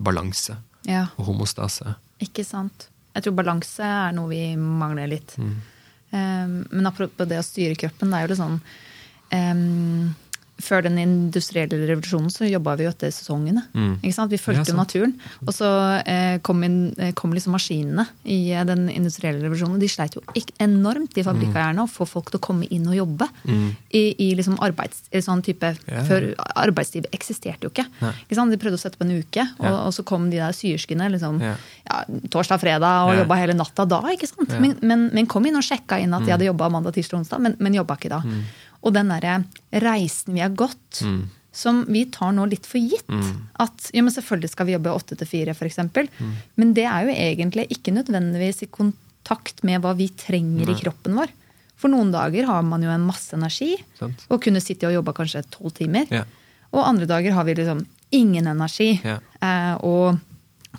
[0.00, 0.56] balanse
[0.88, 1.94] Ja, og homostase.
[2.24, 2.88] ikke sant.
[3.14, 5.36] Jeg tror balanse er noe vi mangler litt.
[5.38, 5.54] Mm.
[6.14, 8.58] Um, men apropos det å styre kroppen, det er jo litt sånn
[9.34, 10.14] um,
[10.62, 13.64] Før den industrielle revolusjonen så jobba vi jo etter sesongene.
[13.74, 13.96] Mm.
[14.02, 15.14] Vi fulgte jo naturen.
[15.42, 15.66] Og så
[16.06, 19.80] eh, kom, inn, eh, kom liksom maskinene i eh, den industrielle revolusjonen.
[19.82, 22.94] De sleit jo ikke enormt, de fabrikkeierne, å få folk til å komme inn og
[23.00, 23.28] jobbe.
[23.94, 26.06] I, i liksom arbeids, i sånn type, yeah.
[26.06, 26.28] Før
[26.62, 27.86] arbeidslivet eksisterte jo ikke.
[28.24, 28.54] Ikke sant?
[28.54, 29.80] De prøvde å sette på en uke, og, yeah.
[29.88, 31.58] og så kom de der syerskene liksom, yeah.
[31.88, 33.22] ja, torsdag, fredag og Ja.
[33.24, 34.00] jobba hele natta da.
[34.14, 34.54] ikke sant?
[34.54, 34.60] Mm.
[34.62, 37.42] Men, men, men kom inn og sjekka inn at de hadde jobba mandag, tirsdag, onsdag,
[37.42, 38.22] men, men jobba ikke da.
[38.84, 39.38] Og den derre
[39.72, 41.28] reisen vi har gått, Mm.
[41.54, 43.08] som vi tar nå litt for gitt.
[43.60, 45.78] At ja, men selvfølgelig skal vi jobbe åtte til fire, f.eks.
[46.20, 46.32] Mm.
[46.56, 51.14] Men det er jo egentlig ikke nødvendigvis i kontakt med hva vi trenger i kroppen
[51.16, 51.28] vår.
[51.76, 54.26] For noen dager har man jo en masse energi Sant.
[54.30, 56.06] og kunne sitte og jobbe kanskje tolv timer.
[56.10, 56.24] Ja.
[56.72, 59.00] Og andre dager har vi liksom ingen energi.
[59.04, 59.18] Ja.
[59.40, 60.18] Eh, og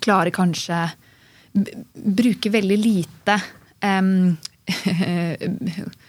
[0.00, 0.92] klarer kanskje
[1.56, 3.38] Bruke veldig lite
[3.80, 4.36] em,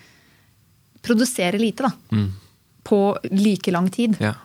[1.07, 1.91] Produsere lite, da.
[2.15, 2.27] Mm.
[2.87, 3.01] På
[3.31, 4.17] like lang tid.
[4.23, 4.35] Ja.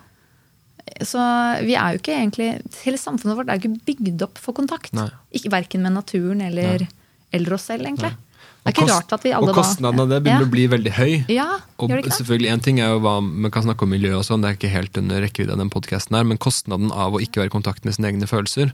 [1.07, 1.23] Så
[1.63, 2.49] vi er jo ikke egentlig
[2.83, 4.93] Hele samfunnet vårt er jo ikke bygd opp for kontakt.
[5.51, 6.87] Verken med naturen eller,
[7.31, 8.13] eller oss selv, egentlig.
[8.13, 8.29] Nei.
[8.63, 10.47] Det er ikke rart at vi alle og kostnaden av det begynner ja.
[10.47, 11.13] å bli veldig høy.
[11.35, 11.47] Ja,
[11.83, 14.53] Og selvfølgelig En ting er jo hva man kan snakke om miljø og sånn, det
[14.53, 17.51] er ikke helt under rekkevidde av den podcasten her, men kostnaden av å ikke være
[17.51, 18.71] i kontakt med sine egne følelser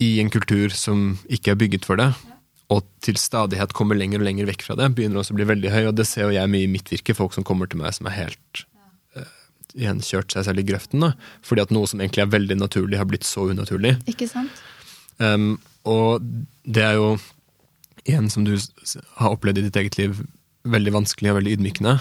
[0.00, 2.08] i en kultur som ikke er bygget for det,
[2.72, 5.72] og til stadighet kommer lenger og lenger vekk fra det, begynner også å bli veldig
[5.74, 5.82] høy.
[5.90, 8.08] Og det ser jo jeg mye i mitt virke, folk som kommer til meg som
[8.08, 8.62] er helt
[9.18, 9.28] uh,
[9.78, 11.04] gjenkjørt seg selv i grøften.
[11.04, 11.12] da,
[11.46, 13.96] Fordi at noe som egentlig er veldig naturlig, har blitt så unaturlig.
[14.10, 14.62] Ikke sant?
[15.18, 15.56] Um,
[15.88, 16.24] og
[16.64, 17.12] det er jo
[18.06, 20.22] igjen, som du har opplevd i ditt eget liv,
[20.62, 21.96] veldig vanskelig og veldig ydmykende.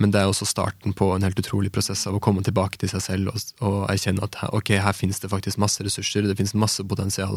[0.00, 2.88] Men det er også starten på en helt utrolig prosess av å komme tilbake til
[2.88, 6.56] seg selv og, og erkjenne at ok, her finnes det faktisk masse ressurser, det finnes
[6.56, 7.36] masse potensial,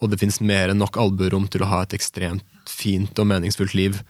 [0.00, 3.76] og det finnes mer enn nok albuerom til å ha et ekstremt fint og meningsfullt
[3.76, 4.00] liv.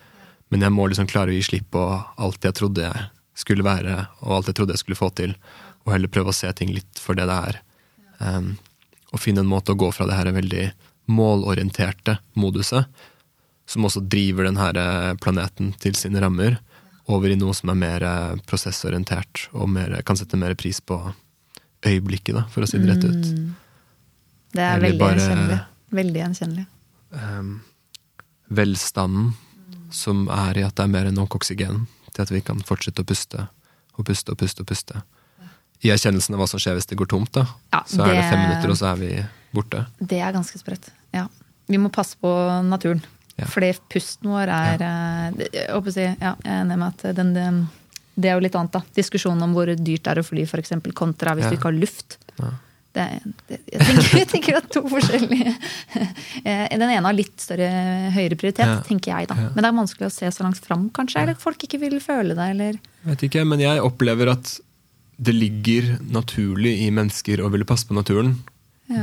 [0.54, 3.08] Men jeg må liksom klare å gi slipp på alt jeg trodde jeg
[3.42, 5.34] skulle være, og alt jeg trodde jeg skulle få til,
[5.82, 7.60] og heller prøve å se ting litt for det det er.
[8.22, 8.52] Um,
[9.10, 10.68] og finne en måte å gå fra det her veldig
[11.10, 12.86] målorienterte moduset,
[13.70, 16.58] som også driver denne planeten til sine rammer,
[17.10, 20.98] over i noe som er mer eh, prosessorientert, og mer, kan sette mer pris på
[21.86, 23.30] øyeblikket, da, for å si det rett ut.
[24.52, 25.60] Det er Eller veldig bare- gjenkjennelig.
[25.90, 26.66] Veldig gjenkjennelig.
[27.10, 27.60] um,
[28.50, 29.32] velstanden
[29.90, 33.02] som er i at det er mer enn nok oksygen til at vi kan fortsette
[33.02, 33.48] å puste
[33.98, 35.02] og puste og puste og puste.
[35.82, 37.46] I erkjennelsen av hva som skjer hvis det går tomt, da.
[37.72, 39.10] Ja, så er det det- fem minutter, og så er vi
[39.54, 39.86] borte.
[39.98, 40.90] Det er ganske sprøtt.
[41.12, 41.26] Ja.
[41.68, 42.28] Vi må passe på
[42.68, 43.02] naturen.
[43.40, 43.48] Ja.
[43.50, 44.94] Fordi pusten vår er ja.
[45.50, 47.60] Jeg å si, ja, jeg er enig med at den, den,
[48.20, 48.82] det er jo litt annet, da.
[48.96, 50.74] Diskusjonen om hvor dyrt det er å fly, f.eks.
[50.98, 51.50] kontra hvis Ja.
[51.54, 52.18] du ikke har luft.
[52.40, 52.50] Ja.
[52.90, 53.04] Det,
[53.46, 55.52] det, jeg, tenker, jeg tenker at to forskjellige
[56.42, 57.68] Eh, Den ene har litt større
[58.14, 59.36] høyere prioritet, tenker jeg da.
[59.54, 61.22] Men det er vanskelig å se så langt fram, kanskje.
[61.22, 64.56] Eller folk ikke vil føle det, eller Vet ikke, men jeg opplever at
[65.20, 68.38] det ligger naturlig i mennesker å ville passe på naturen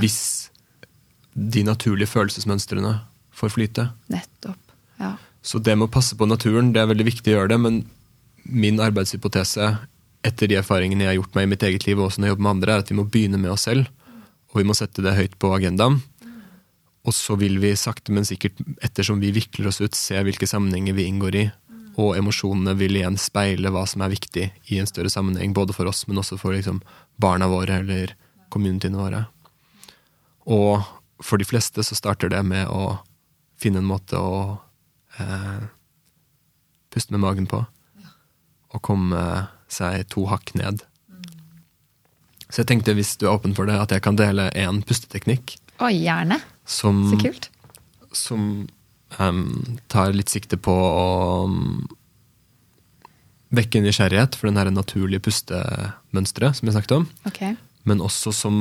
[0.02, 0.50] hvis
[1.38, 2.92] de naturlige følelsesmønstrene
[3.38, 3.90] får flyte.
[4.12, 4.74] nettopp.
[4.98, 5.14] Ja.
[5.42, 7.78] Så det med å passe på naturen, det er veldig viktig å gjøre det, men
[8.48, 9.70] min arbeidshypotese
[10.26, 12.36] etter de erfaringene jeg har gjort meg i mitt eget liv, og også når jeg
[12.36, 13.88] jobber med andre, er at vi må begynne med oss selv,
[14.52, 16.02] og vi må sette det høyt på agendaen.
[17.08, 20.98] Og så vil vi sakte, men sikkert, ettersom vi vikler oss ut, se hvilke sammenhenger
[20.98, 21.46] vi inngår i,
[21.98, 25.90] og emosjonene vil igjen speile hva som er viktig i en større sammenheng, både for
[25.90, 26.82] oss, men også for liksom,
[27.22, 28.14] barna våre eller
[28.54, 29.24] communityene våre.
[30.48, 30.84] Og
[31.24, 33.00] for de fleste så starter det med å
[33.58, 34.60] finne en måte å
[35.20, 35.66] eh,
[36.94, 37.64] puste med magen på.
[38.76, 40.84] Og komme seg to hakk ned.
[42.48, 45.58] Så jeg tenkte, hvis du er åpen for det, at jeg kan dele én pusteteknikk
[45.84, 46.38] Å, gjerne.
[46.64, 47.50] som, Så kult.
[48.16, 48.44] som
[49.20, 49.42] um,
[49.92, 51.84] tar litt sikte på å um,
[53.52, 57.56] vekke nysgjerrighet for den her naturlige pustemønsteret som jeg snakket om Okay.
[57.88, 58.58] men også som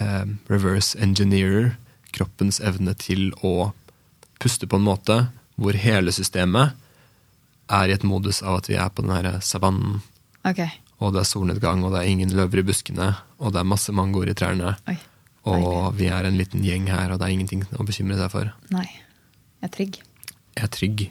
[0.00, 1.74] eh, reverse engineerer
[2.16, 3.72] kroppens evne til å
[4.42, 5.18] puste på en måte
[5.60, 6.74] hvor hele systemet
[7.72, 10.00] er i et modus av at vi er på den her savannen,
[10.44, 10.68] Okay.
[11.00, 13.92] og det er solnedgang, og det er ingen løver i buskene, og det er masse
[13.96, 14.96] mangoer i trærne, Oi.
[15.48, 18.50] og vi er en liten gjeng her, og det er ingenting å bekymre seg for.
[18.74, 18.84] Nei.
[19.62, 19.96] Jeg er trygg.
[20.58, 21.06] Jeg er trygg.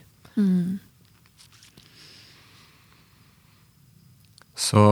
[4.55, 4.83] Så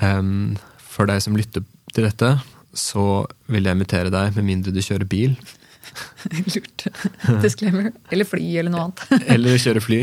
[0.00, 2.32] um, for deg som lytter til dette,
[2.72, 5.36] så vil jeg invitere deg, med mindre du kjører bil,
[6.54, 6.86] Lurt.
[7.42, 7.90] Disclaimer.
[8.10, 9.02] Eller fly, eller noe annet.
[9.36, 10.00] eller kjøre fly,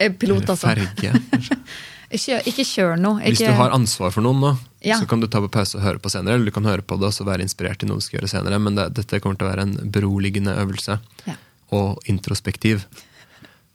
[0.00, 0.68] Eh, Pilot, altså.
[0.70, 1.10] ferge.
[1.30, 1.56] kanskje.
[2.10, 3.20] Kjør, ikke kjør noe.
[3.20, 4.48] Ikke, Hvis du har ansvar for noen nå,
[4.82, 4.96] Ja.
[4.98, 6.96] så kan du ta på pause og høre på senere, eller du kan høre på
[6.98, 9.46] det og være inspirert til noe du skal gjøre senere, men det, dette kommer til
[9.46, 10.96] å være en beroligende øvelse,
[11.28, 11.36] Ja.
[11.70, 12.82] og introspektiv.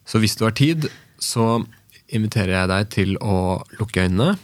[0.05, 1.63] Så hvis du har tid, så
[2.11, 3.37] inviterer jeg deg til å
[3.79, 4.35] lukke øynene,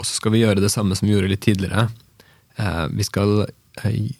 [0.00, 1.90] og så skal vi gjøre det samme som vi gjorde litt tidligere.
[2.60, 3.46] Eh, vi skal
[3.82, 4.10] eh,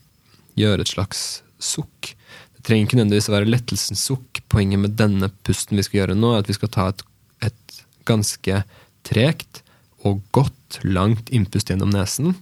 [0.58, 2.12] gjøre et slags sukk.
[2.56, 4.42] Det trenger ikke nødvendigvis å være lettelsens sukk.
[4.52, 7.04] Poenget med denne pusten vi skal gjøre nå, er at vi skal ta et,
[7.50, 8.62] et ganske
[9.06, 9.62] tregt
[10.06, 12.34] og godt, langt innpust gjennom nesen.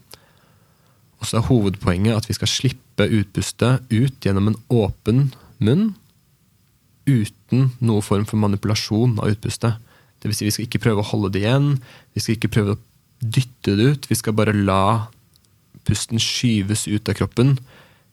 [1.18, 5.30] Og så er hovedpoenget at vi skal slippe utpustet ut gjennom en åpen
[5.62, 5.90] munn
[7.08, 9.78] uten noen form for manipulasjon av utpustet.
[10.22, 11.70] Vil si, vi skal ikke prøve å holde det igjen,
[12.14, 12.80] vi skal ikke prøve å
[13.18, 15.08] dytte det ut, vi skal bare la
[15.88, 17.56] pusten skyves ut av kroppen.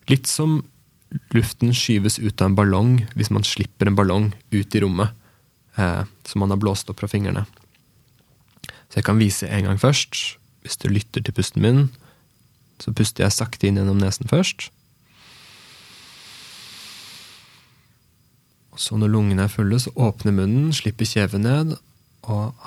[0.10, 0.62] Litt som
[1.36, 5.14] luften skyves ut av en ballong hvis man slipper en ballong ut i rommet
[5.78, 7.46] eh, som man har blåst opp fra fingrene.
[8.90, 10.38] Så jeg kan vise en gang først.
[10.66, 11.84] Hvis du lytter til pusten min,
[12.82, 14.70] så puster jeg sakte inn gjennom nesen først.
[18.76, 21.76] Og så når lungene er fulle, så åpner munnen, slipper kjeven ned,
[22.28, 22.58] og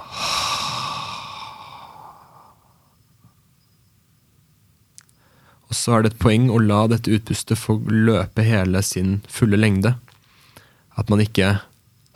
[5.69, 9.59] Og så er det et poeng å la dette utpustet få løpe hele sin fulle
[9.61, 9.95] lengde.
[10.97, 11.59] At man ikke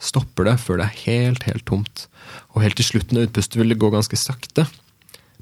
[0.03, 2.07] stopper det før det er helt, helt tomt.
[2.53, 4.65] Og helt til slutten av utpustet vil det gå ganske sakte.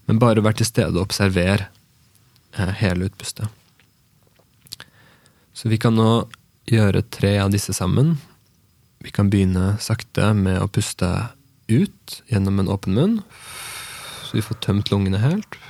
[0.05, 1.67] Men bare vær til stede og observer
[2.57, 3.47] eh, hele utpustet.
[5.55, 6.25] Så vi kan nå
[6.71, 8.15] gjøre tre av disse sammen.
[9.01, 11.09] Vi kan begynne sakte med å puste
[11.71, 13.19] ut gjennom en åpen munn.
[14.27, 15.60] Så vi får tømt lungene helt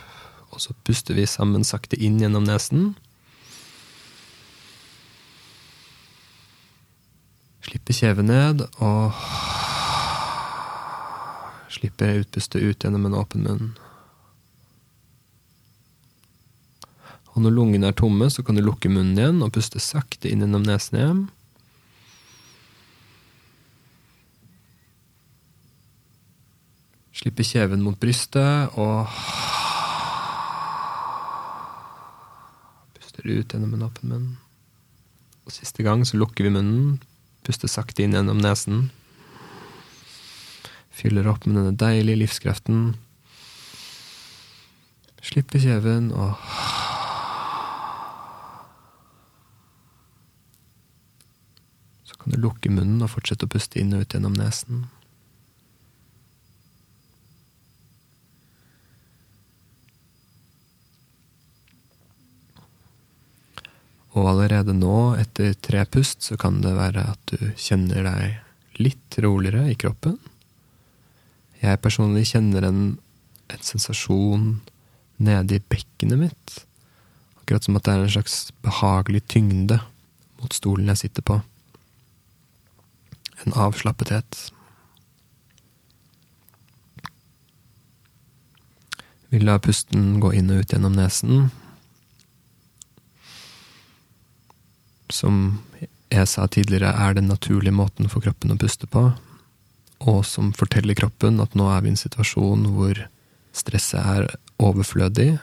[0.52, 2.94] og så puster vi sammen sakte inn gjennom nesen.
[7.65, 9.15] Slipper kjeven ned, og
[11.72, 13.72] slipper utpustet ut gjennom en åpen munn.
[17.32, 20.44] Og når lungene er tomme, så kan du lukke munnen igjen og puste sakte inn
[20.44, 21.22] gjennom nesen igjen.
[27.22, 29.07] Slippe kjeven mot brystet og
[33.22, 34.30] Puster ut gjennom en åpen munn.
[35.45, 36.95] Og siste gang så lukker vi munnen,
[37.45, 38.88] puster sakte inn gjennom nesen.
[40.89, 42.95] Fyller opp med denne deilige livskraften.
[45.22, 46.34] Slipper kjeven og
[52.10, 54.88] Så kan du lukke munnen og fortsette å puste inn og ut gjennom nesen.
[64.11, 69.17] Og allerede nå, etter tre pust, så kan det være at du kjenner deg litt
[69.23, 70.17] roligere i kroppen.
[71.61, 72.81] Jeg personlig kjenner en,
[73.53, 74.49] en sensasjon
[75.21, 76.57] nede i bekkenet mitt.
[77.39, 79.79] Akkurat som at det er en slags behagelig tyngde
[80.41, 81.39] mot stolen jeg sitter på.
[83.45, 84.49] En avslappethet.
[89.31, 91.47] Vi la pusten gå inn og ut gjennom nesen.
[95.13, 95.61] Som
[96.11, 99.11] jeg sa tidligere er den naturlige måten for kroppen å puste på,
[100.01, 103.03] og som forteller kroppen at nå er vi i en situasjon hvor
[103.55, 104.31] stresset er
[104.61, 105.35] overflødig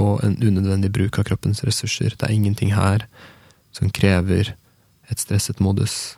[0.00, 2.16] og en unødvendig bruk av kroppens ressurser.
[2.18, 3.06] Det er ingenting her
[3.74, 4.54] som krever
[5.10, 6.16] et stresset modus.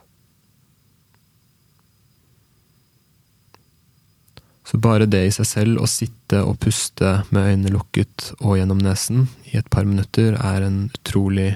[4.67, 8.81] Så bare det i seg selv, å sitte og puste med øynene lukket og gjennom
[8.83, 11.53] nesen i et par minutter, er en utrolig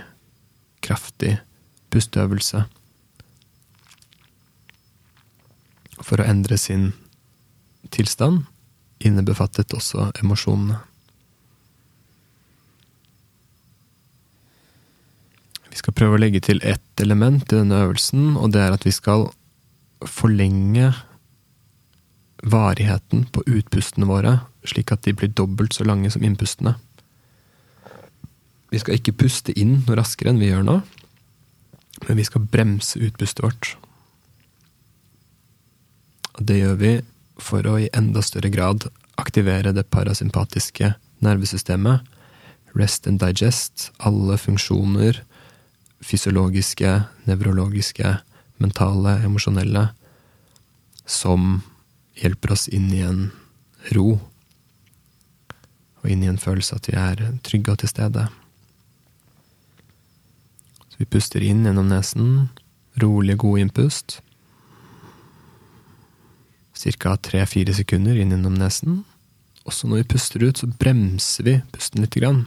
[0.84, 1.38] kraftig
[1.90, 2.64] pusteøvelse
[6.00, 6.92] for å endre sin
[7.92, 8.44] tilstand,
[9.00, 10.80] innebefattet også emosjonene.
[15.70, 18.86] Vi skal prøve å legge til ett element i denne øvelsen, og det er at
[18.86, 19.28] vi skal
[20.08, 20.90] forlenge
[22.42, 26.74] varigheten på utpustene våre, slik at de blir dobbelt så lange som innpustene.
[28.70, 30.80] Vi skal ikke puste inn noe raskere enn vi gjør nå,
[32.06, 33.74] men vi skal bremse utpustet vårt.
[36.38, 36.92] Og det gjør vi
[37.40, 38.86] for å i enda større grad
[39.20, 40.94] aktivere det parasympatiske
[41.24, 42.06] nervesystemet,
[42.78, 45.20] rest and digest, alle funksjoner,
[46.00, 46.92] fysiologiske,
[47.28, 48.14] nevrologiske,
[48.62, 49.90] mentale, emosjonelle,
[51.04, 51.60] som
[52.20, 53.24] hjelper oss inn i en
[53.96, 54.20] ro,
[56.00, 58.28] og inn i en følelse at vi er trygge og til stede.
[61.00, 62.48] Vi puster inn gjennom nesen.
[63.00, 64.18] Rolig, god innpust.
[66.76, 68.98] Cirka tre-fire sekunder inn gjennom nesen.
[69.64, 72.42] Også når vi puster ut, så bremser vi pusten lite grann.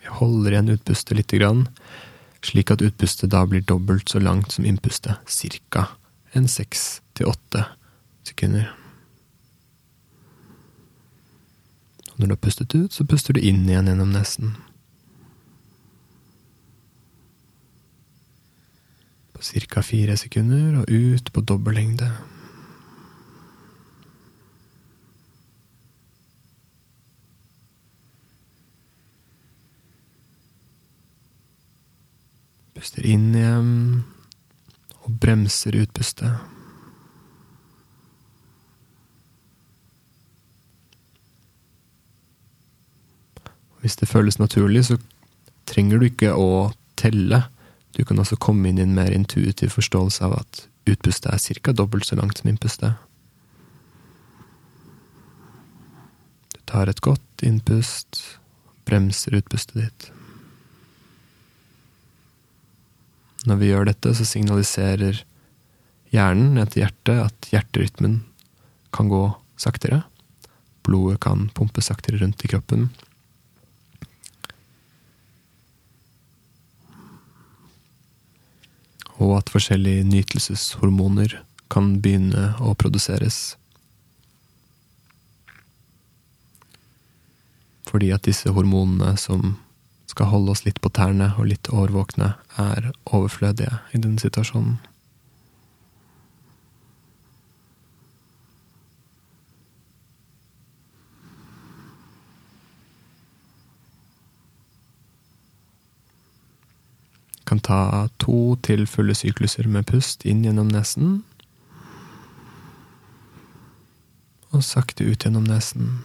[0.00, 1.66] Vi holder igjen utpustet lite grann,
[2.40, 5.20] slik at utpustet da blir dobbelt så langt som innpustet.
[5.28, 5.90] Cirka
[6.32, 7.66] en seks til åtte
[8.24, 8.72] sekunder.
[12.16, 14.56] Når du har pustet ut, så puster du inn igjen gjennom nesen.
[19.35, 19.82] på ca.
[19.82, 22.10] fire sekunder og ut på dobbellengde.
[32.76, 33.72] Puster inn igjen
[35.06, 36.34] og bremser utpustet.
[43.80, 44.96] Hvis det føles naturlig, så
[45.66, 47.44] trenger du ikke å telle
[47.96, 51.72] du kan også komme inn i en mer intuitiv forståelse av at utpustet er ca.
[51.72, 52.98] dobbelt så langt som innpustet.
[56.52, 58.20] Du tar et godt innpust,
[58.84, 60.10] bremser utpustet ditt.
[63.46, 65.22] Når vi gjør dette, så signaliserer
[66.12, 68.20] hjernen til hjertet at hjerterytmen
[68.94, 69.22] kan gå
[69.56, 70.02] saktere.
[70.86, 72.90] Blodet kan pumpe saktere rundt i kroppen.
[79.18, 81.38] Og at forskjellige nytelseshormoner
[81.72, 83.56] kan begynne å produseres.
[87.86, 89.56] Fordi at disse hormonene som
[90.10, 94.78] skal holde oss litt på tærne og litt årvåkne, er overflødige i denne situasjonen.
[107.46, 111.20] Kan ta to til fulle sykluser med pust inn gjennom nesen.
[114.50, 115.98] Og sakte ut gjennom nesen.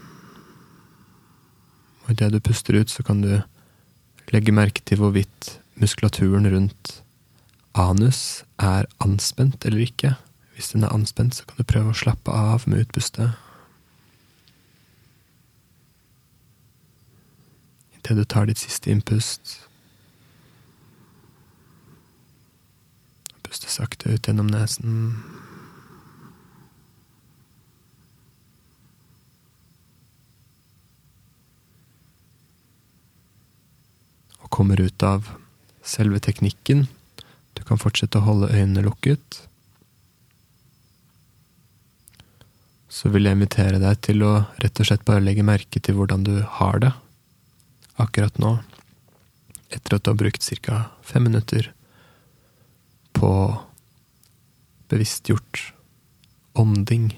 [2.05, 3.41] Og idet du puster ut, så kan du
[4.31, 7.01] legge merke til hvorvidt muskulaturen rundt
[7.73, 10.15] anus er anspent eller ikke.
[10.53, 13.33] Hvis den er anspent, så kan du prøve å slappe av med utpustet.
[17.97, 19.70] Idet du tar ditt siste innpust.
[23.51, 25.09] Puste sakte ut gjennom nesen.
[34.39, 35.27] Og kommer ut av
[35.83, 36.85] selve teknikken.
[37.59, 39.41] Du kan fortsette å holde øynene lukket.
[42.87, 44.31] Så vil jeg invitere deg til å
[44.63, 46.93] rett og slett bare legge merke til hvordan du har det
[47.99, 48.55] akkurat nå,
[49.75, 50.81] etter at du har brukt ca.
[51.03, 51.73] fem minutter
[53.21, 53.31] på
[54.89, 55.73] bevisstgjort
[56.57, 57.11] ånding.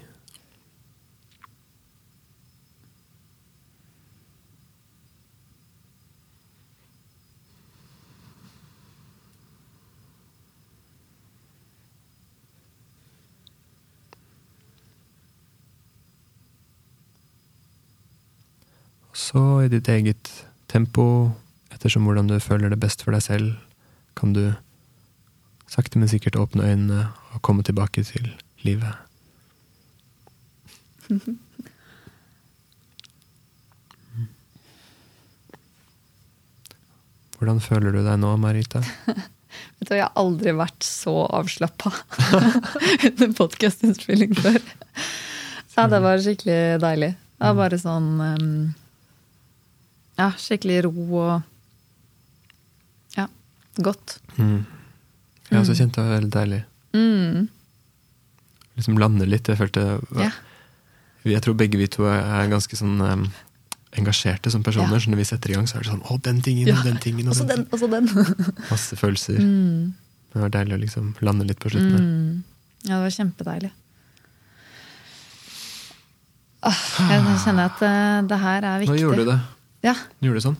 [19.14, 20.30] Så i ditt eget
[20.70, 21.32] tempo,
[21.74, 23.56] ettersom hvordan du føler det best for deg selv,
[24.20, 24.52] kan du
[25.74, 28.30] sakte, men sikkert åpne øynene og komme tilbake til
[28.66, 28.94] livet.
[37.44, 38.80] Hvordan føler du deg nå, Marita?
[39.80, 41.92] Vet du, Jeg har aldri vært så avslappa
[43.10, 44.62] under podkastinnspilling før.
[45.74, 47.12] Så det var skikkelig deilig.
[47.18, 48.08] Det var bare sånn
[50.16, 53.28] Ja, skikkelig ro og Ja,
[53.84, 54.20] godt.
[54.38, 54.62] Mm.
[55.54, 56.62] Jeg så også kjent det var veldig deilig.
[56.98, 57.48] Mm.
[58.78, 59.50] Liksom lande litt.
[59.50, 59.86] Jeg følte
[60.18, 60.32] Ja.
[61.24, 63.22] Jeg tror begge vi to er ganske sånn um,
[63.96, 64.92] engasjerte som personer.
[64.98, 65.00] Ja.
[65.00, 66.82] Så når vi setter i gang, så er det sånn Å, den tingen, Ja.
[66.84, 68.10] den tingen, og Også den også den.
[68.74, 69.40] Masse følelser.
[69.40, 69.94] Mm.
[70.34, 71.96] Det var deilig å liksom lande litt på slutten.
[71.96, 72.44] Mm.
[72.90, 73.72] Ja, det var kjempedeilig.
[76.64, 76.82] Åh,
[77.12, 78.96] jeg kjenner at uh, det her er viktig.
[78.96, 79.40] Nå gjorde du det.
[79.84, 79.96] Ja.
[80.20, 80.60] Du gjorde det sånn.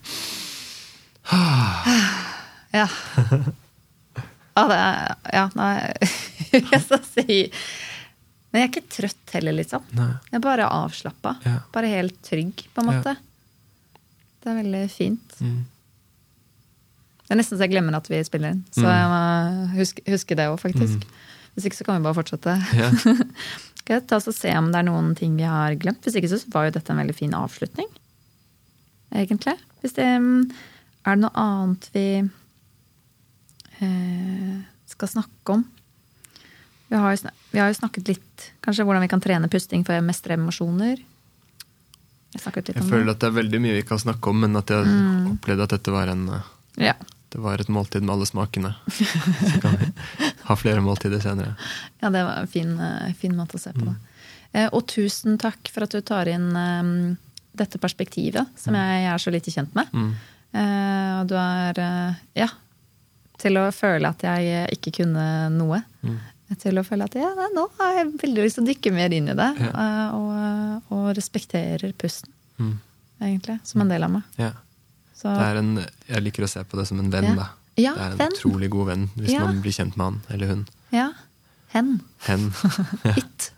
[2.74, 2.88] Ja.
[4.58, 5.76] ja, det er, ja nei
[6.54, 7.38] Jeg skal si
[8.52, 9.86] Men jeg er ikke trøtt heller, liksom.
[9.98, 10.12] Nei.
[10.30, 11.32] Jeg er bare avslappa.
[11.46, 11.56] Ja.
[11.74, 13.00] Bare helt trygg, på en Ja.
[13.00, 13.16] måte.
[14.44, 15.34] Det er veldig fint.
[15.42, 15.64] Mm.
[17.24, 18.64] Det er nesten så jeg glemmer at vi spiller inn.
[18.76, 18.92] Så Mm.
[18.94, 19.22] jeg må
[19.80, 21.02] huske, huske det òg, faktisk.
[21.02, 21.16] Mm.
[21.56, 22.54] Hvis ikke så kan vi bare fortsette.
[22.78, 22.92] Ja.
[23.84, 26.04] Skal jeg ta oss og se om det er noen ting vi har glemt?
[26.06, 27.90] Hvis ikke så var jo dette en veldig fin avslutning.
[29.14, 29.58] Egentlig.
[29.82, 30.52] Hvis det, mm,
[31.06, 32.06] er det noe annet vi
[34.88, 35.64] skal snakke om?
[36.88, 39.98] Vi har, jo vi har jo snakket litt kanskje hvordan vi kan trene pusting for
[39.98, 41.00] å mestre emosjoner.
[42.34, 43.12] Jeg Jeg om føler det.
[43.16, 45.38] at det er veldig mye vi kan snakke om, men at jeg Mm.
[45.38, 46.42] opplevde at dette var en eh,
[46.78, 46.94] Ja.
[47.30, 48.76] det var et måltid med alle smakene.
[48.90, 49.92] Så kan vi
[50.50, 51.56] ha flere måltider senere.
[52.02, 53.80] Ja, det var en fin, eh, fin måte å se Mm.
[53.82, 53.96] på det.
[54.54, 57.18] Eh, Og tusen takk for at du tar inn um,
[57.56, 59.88] dette perspektivet, som jeg er så lite kjent med.
[59.94, 60.14] Mm.
[60.54, 62.48] Eh, Og du er eh, Ja.
[63.42, 65.82] Til å føle at jeg ikke kunne noe.
[66.04, 66.20] Mm.
[66.62, 69.28] Til å føle at ja, nå har jeg veldig lyst til å dykke mer inn
[69.32, 69.48] i det.
[69.60, 69.72] Ja.
[69.74, 72.30] eh, Og, og respekterer pusten,
[72.60, 72.76] Mm.
[73.22, 74.24] egentlig, som en del av meg.
[74.38, 74.52] Ja.
[75.18, 75.74] Så, Det er en,
[76.08, 77.36] jeg liker å se på det som en venn.
[77.36, 77.48] Da.
[77.78, 78.36] Ja, det er en venn.
[78.38, 80.66] utrolig god venn hvis man blir kjent med han eller hun.
[80.94, 81.10] ja.
[81.74, 82.02] Hen.
[82.28, 82.52] Hen.
[83.18, 83.50] It.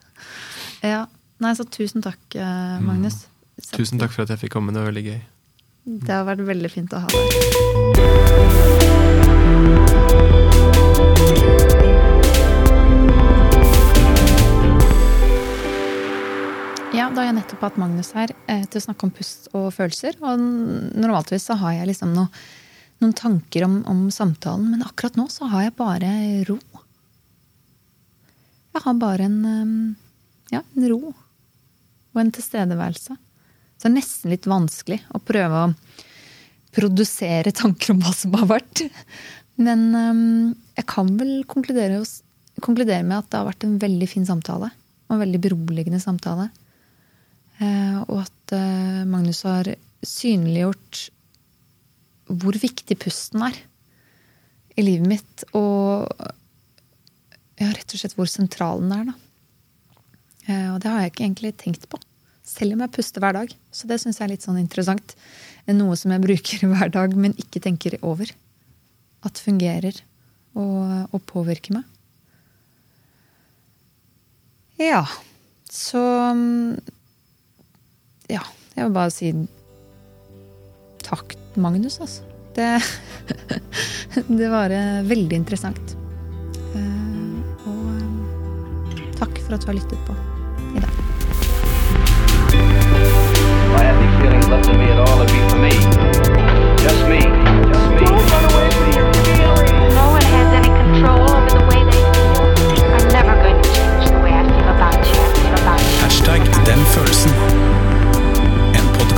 [0.81, 1.05] Ja.
[1.43, 3.25] Nei, så tusen takk, eh, Magnus.
[3.59, 3.71] Mm.
[3.75, 4.71] Tusen takk for at jeg fikk komme.
[4.71, 5.21] Det var veldig gøy.
[5.99, 8.54] Det har vært veldig fint å ha deg.
[16.95, 19.65] Ja, da har jeg nettopp hatt Magnus her eh, til å snakke om pust og
[19.75, 20.15] følelser.
[20.23, 22.29] Og normaltvis så har jeg liksom noe,
[23.03, 26.13] noen tanker om, om samtalen, men akkurat nå så har jeg bare
[26.47, 26.55] ro.
[28.75, 29.37] Jeg har bare en,
[30.55, 33.19] ja, en ro og en tilstedeværelse.
[33.19, 35.71] Så det er nesten litt vanskelig å prøve å
[36.75, 38.87] produsere tanker om hva som har vært.
[39.59, 40.27] Men um,
[40.79, 42.05] jeg kan vel konkludere,
[42.63, 44.71] konkludere med at det har vært en veldig fin samtale.
[45.09, 46.53] Og en veldig beroligende samtale.
[47.63, 49.69] Eh, og at eh, Magnus har
[50.05, 51.05] synliggjort
[52.25, 53.57] hvor viktig pusten er
[54.75, 55.45] i livet mitt.
[55.55, 56.09] Og
[57.55, 59.15] ja, rett og slett hvor sentral den er, da.
[60.49, 62.01] Eh, Og det har jeg ikke egentlig tenkt på.
[62.45, 63.53] Selv om jeg puster hver dag.
[63.73, 65.15] Så det syns jeg er litt sånn interessant.
[65.71, 68.29] Noe som jeg bruker hver dag, men ikke tenker over.
[69.25, 69.95] at fungerer
[70.53, 71.85] og, og påvirker meg.
[74.77, 75.01] Ja.
[75.71, 75.97] Så
[76.37, 76.75] mm,
[78.29, 78.41] ja,
[78.75, 79.31] jeg vil bare si
[81.05, 82.23] takk, Magnus, altså.
[82.55, 82.69] Det,
[84.39, 85.95] det var eh, veldig interessant.
[86.75, 90.15] Eh, og eh, takk for at du har lyttet på
[90.73, 91.03] i dag.
[93.75, 96.04] My ethnic feelings left in me had all it be for me.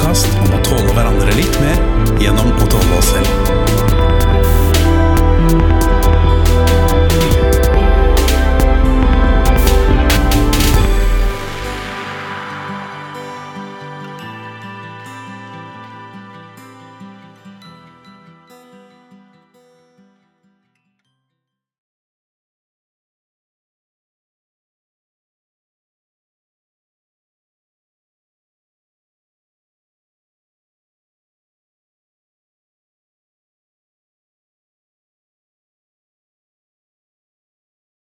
[0.07, 1.81] podkast om å tåle hverandre litt mer
[2.21, 3.66] gjennom å tåle oss selv.